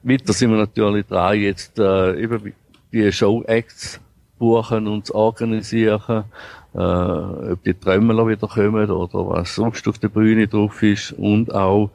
Weiter 0.04 0.34
sind 0.34 0.52
wir 0.52 0.58
natürlich 0.58 1.06
dran, 1.06 1.40
jetzt 1.40 1.80
äh, 1.80 2.24
eben 2.24 2.54
die 2.92 3.10
Show-Acts 3.10 4.02
buchen 4.38 4.86
und 4.86 5.06
zu 5.06 5.16
organisieren 5.16 6.26
äh, 6.74 6.80
ob 6.80 7.64
die 7.64 7.74
Trömmler 7.74 8.28
wieder 8.28 8.48
kommen 8.48 8.90
oder 8.90 9.30
was 9.30 9.56
sonst 9.56 9.88
auf 9.88 9.98
der 9.98 10.10
Bühne 10.10 10.48
drauf 10.48 10.82
ist 10.84 11.14
und 11.14 11.54
auch 11.54 11.92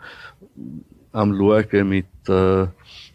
am 1.12 1.36
Schauen 1.36 1.88
mit 1.88 2.06
äh, 2.28 2.66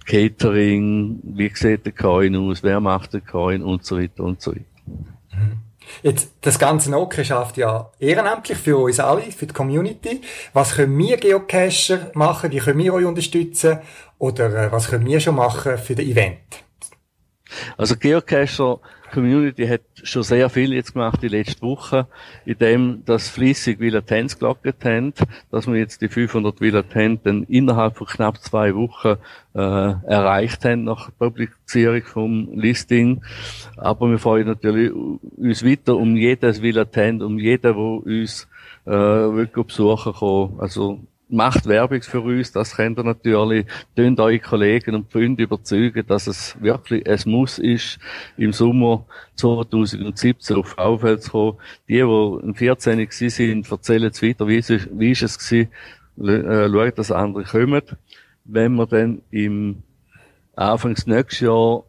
Catering, 0.05 1.19
wie 1.23 1.51
sieht 1.53 1.85
der 1.85 1.91
Coin 1.91 2.35
aus, 2.35 2.63
wer 2.63 2.79
macht 2.79 3.13
den 3.13 3.25
Coin 3.25 3.61
und 3.61 3.85
so 3.85 3.99
weiter 3.99 4.23
und 4.23 4.41
so 4.41 4.51
weiter. 4.51 4.63
Mhm. 4.85 5.67
Jetzt, 6.03 6.31
das 6.41 6.59
ganze 6.59 6.91
Nokia 6.91 7.23
schafft 7.23 7.57
ja 7.57 7.91
ehrenamtlich 7.99 8.57
für 8.57 8.77
uns 8.77 8.99
alle, 8.99 9.23
für 9.23 9.47
die 9.47 9.53
Community. 9.53 10.21
Was 10.53 10.75
können 10.75 10.97
wir 10.97 11.17
Geocacher 11.17 12.11
machen? 12.13 12.51
Wie 12.51 12.59
können 12.59 12.79
wir 12.79 12.93
euch 12.93 13.05
unterstützen? 13.05 13.79
Oder 14.17 14.65
äh, 14.65 14.71
was 14.71 14.89
können 14.89 15.05
wir 15.05 15.19
schon 15.19 15.35
machen 15.35 15.77
für 15.77 15.95
das 15.95 16.05
Event? 16.05 16.39
Also 17.77 17.95
Geocacher 17.95 18.79
Community 19.11 19.67
hat 19.67 19.81
schon 20.03 20.23
sehr 20.23 20.49
viel 20.49 20.73
jetzt 20.73 20.93
gemacht 20.93 21.21
die 21.21 21.27
letzte 21.27 21.61
Woche, 21.61 22.07
indem 22.45 23.03
das 23.05 23.29
fließig 23.29 23.79
Villa 23.79 24.01
Tens 24.01 24.37
gelockert 24.37 24.83
haben, 24.85 25.13
dass 25.51 25.67
wir 25.67 25.75
jetzt 25.75 26.01
die 26.01 26.09
500 26.09 26.61
Villa 26.61 26.83
Tens 26.83 27.21
dann 27.23 27.43
innerhalb 27.43 27.97
von 27.97 28.07
knapp 28.07 28.37
zwei 28.37 28.75
Wochen 28.75 29.17
äh, 29.53 29.59
erreicht 29.59 30.65
haben 30.65 30.83
nach 30.83 31.09
Publizierung 31.17 32.03
vom 32.03 32.49
Listing. 32.53 33.21
Aber 33.75 34.09
wir 34.09 34.19
freuen 34.19 34.47
natürlich 34.47 34.91
uns 34.91 35.65
weiter 35.65 35.95
um 35.95 36.15
jedes 36.15 36.61
Villa 36.61 36.85
Tent, 36.85 37.23
um 37.23 37.39
jeden, 37.39 37.61
der 37.61 37.77
uns 37.77 38.47
äh, 38.85 38.91
wirklich 38.91 39.65
besuchen 39.65 40.13
kann. 40.13 40.59
Also 40.59 40.99
macht 41.29 41.65
Werbung 41.65 42.01
für 42.01 42.21
uns, 42.21 42.51
das 42.51 42.75
könnt 42.75 42.97
ihr 42.97 43.03
natürlich, 43.03 43.65
tönt 43.95 44.19
eure 44.19 44.39
Kollegen 44.39 44.95
und 44.95 45.11
Freunde 45.11 45.43
überzeugen, 45.43 46.05
dass 46.07 46.27
es 46.27 46.55
wirklich 46.61 47.07
ein 47.07 47.19
Muss 47.25 47.59
ist, 47.59 47.99
im 48.37 48.53
Sommer 48.53 49.05
2017 49.35 50.55
auf 50.55 50.77
Aufwelt 50.77 51.23
zu 51.23 51.31
kommen. 51.31 51.57
Die, 51.87 51.95
die 51.95 51.99
im 52.01 52.55
14. 52.55 53.07
sind, 53.09 53.69
erzählen 53.69 54.11
es 54.11 54.23
weiter, 54.23 54.47
wie 54.47 54.57
wie 54.59 55.11
ist 55.11 55.21
es 55.21 55.37
gewesen, 55.37 55.71
äh, 56.19 56.69
schauen, 56.69 56.91
dass 56.95 57.11
andere 57.11 57.43
kommen. 57.43 57.81
Wenn 58.45 58.75
wir 58.75 58.87
dann 58.87 59.21
im 59.29 59.83
Anfangs 60.55 61.05
nächstes 61.05 61.41
Jahr 61.41 61.83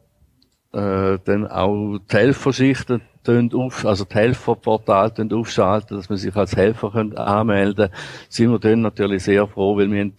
äh, 0.73 1.19
dann 1.25 1.47
auch 1.47 1.99
die 1.99 2.17
Helferschichten 2.17 3.01
auf, 3.27 3.85
also 3.85 4.05
die 4.05 4.15
Helferportal 4.15 5.13
aufschalten, 5.33 5.97
dass 5.97 6.09
man 6.09 6.19
sich 6.19 6.35
als 6.35 6.57
Helfer 6.57 6.95
anmelden 6.95 7.91
kann, 7.91 8.01
sind 8.29 8.51
wir 8.51 8.59
dann 8.59 8.83
natürlich 8.83 9.25
sehr 9.25 9.47
froh, 9.47 9.77
weil 9.77 9.91
wir 9.91 10.11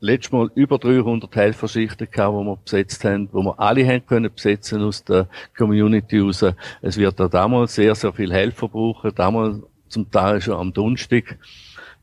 letztes 0.00 0.32
Mal 0.32 0.50
über 0.54 0.78
300 0.78 1.34
Helferschichten 1.34 2.10
gehabt, 2.10 2.34
die 2.34 2.44
wir 2.44 2.56
besetzt 2.56 3.04
haben, 3.04 3.28
wo 3.32 3.42
wir 3.42 3.58
alle 3.58 3.86
haben 3.86 4.04
können 4.04 4.32
besetzen 4.34 4.82
aus 4.82 5.04
der 5.04 5.28
Community 5.56 6.18
raus. 6.18 6.44
Es 6.80 6.96
wird 6.96 7.20
da 7.20 7.28
damals 7.28 7.74
sehr, 7.74 7.94
sehr 7.94 8.12
viel 8.12 8.32
Helfer 8.32 8.68
brauchen, 8.68 9.14
damals 9.14 9.60
zum 9.88 10.10
Teil 10.10 10.40
schon 10.40 10.54
am 10.54 10.72
Donnerstag 10.72 11.38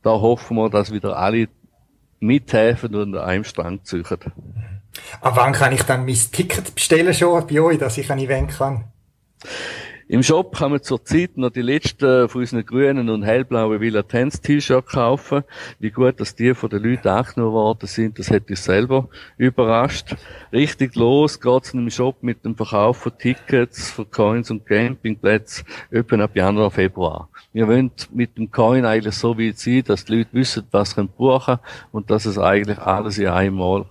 da 0.01 0.11
hoffen 0.11 0.57
wir, 0.57 0.69
dass 0.69 0.91
wieder 0.91 1.17
alle 1.17 1.49
mithelfen 2.19 2.95
und 2.95 3.15
an 3.15 3.23
einem 3.23 3.43
Strang 3.43 3.83
ziehen. 3.83 4.05
Ab 5.21 5.33
wann 5.35 5.53
kann 5.53 5.73
ich 5.73 5.83
dann 5.83 6.05
mein 6.05 6.15
Ticket 6.15 6.75
bestellen 6.75 7.13
schon 7.13 7.45
bei 7.47 7.61
euch, 7.61 7.77
dass 7.77 7.97
ich 7.97 8.11
ein 8.11 8.19
Event 8.19 8.57
kann? 8.57 8.85
Im 10.11 10.23
Shop 10.23 10.57
kann 10.57 10.71
man 10.71 10.81
zurzeit 10.81 11.37
noch 11.37 11.51
die 11.51 11.61
letzten 11.61 12.27
von 12.29 12.41
unseren 12.41 12.65
grünen 12.65 13.11
und 13.11 13.21
hellblauen 13.21 13.79
Villa 13.79 14.01
Tense 14.01 14.41
T-Shirts 14.41 14.91
kaufen. 14.91 15.43
Wie 15.77 15.91
gut, 15.91 16.19
dass 16.19 16.33
die 16.33 16.55
von 16.55 16.71
den 16.71 16.81
Leuten 16.81 17.09
angenommen 17.09 17.53
worden 17.53 17.85
sind, 17.85 18.17
das 18.17 18.31
hätte 18.31 18.53
ich 18.53 18.59
selber 18.59 19.07
überrascht. 19.37 20.15
Richtig 20.51 20.95
los 20.95 21.39
geht's 21.39 21.75
im 21.75 21.91
Shop 21.91 22.23
mit 22.23 22.43
dem 22.43 22.55
Verkauf 22.55 22.97
von 22.97 23.15
Tickets, 23.19 23.91
von 23.91 24.09
Coins 24.09 24.49
und 24.49 24.65
Campingplätzen 24.65 25.67
etwa 25.91 26.23
ab 26.23 26.35
Januar, 26.35 26.71
Februar. 26.71 27.29
Wir 27.53 27.67
wollen 27.67 27.91
mit 28.11 28.35
dem 28.35 28.49
Coin 28.49 28.85
eigentlich 28.85 29.13
so 29.13 29.37
weit 29.37 29.59
sein, 29.59 29.83
dass 29.85 30.05
die 30.05 30.15
Leute 30.15 30.33
wissen, 30.33 30.65
was 30.71 30.95
sie 30.95 31.03
buchen 31.03 31.45
können 31.45 31.59
und 31.91 32.09
dass 32.09 32.25
es 32.25 32.39
eigentlich 32.39 32.79
alles 32.79 33.19
in 33.19 33.27
einem 33.27 33.57
Mal 33.57 33.85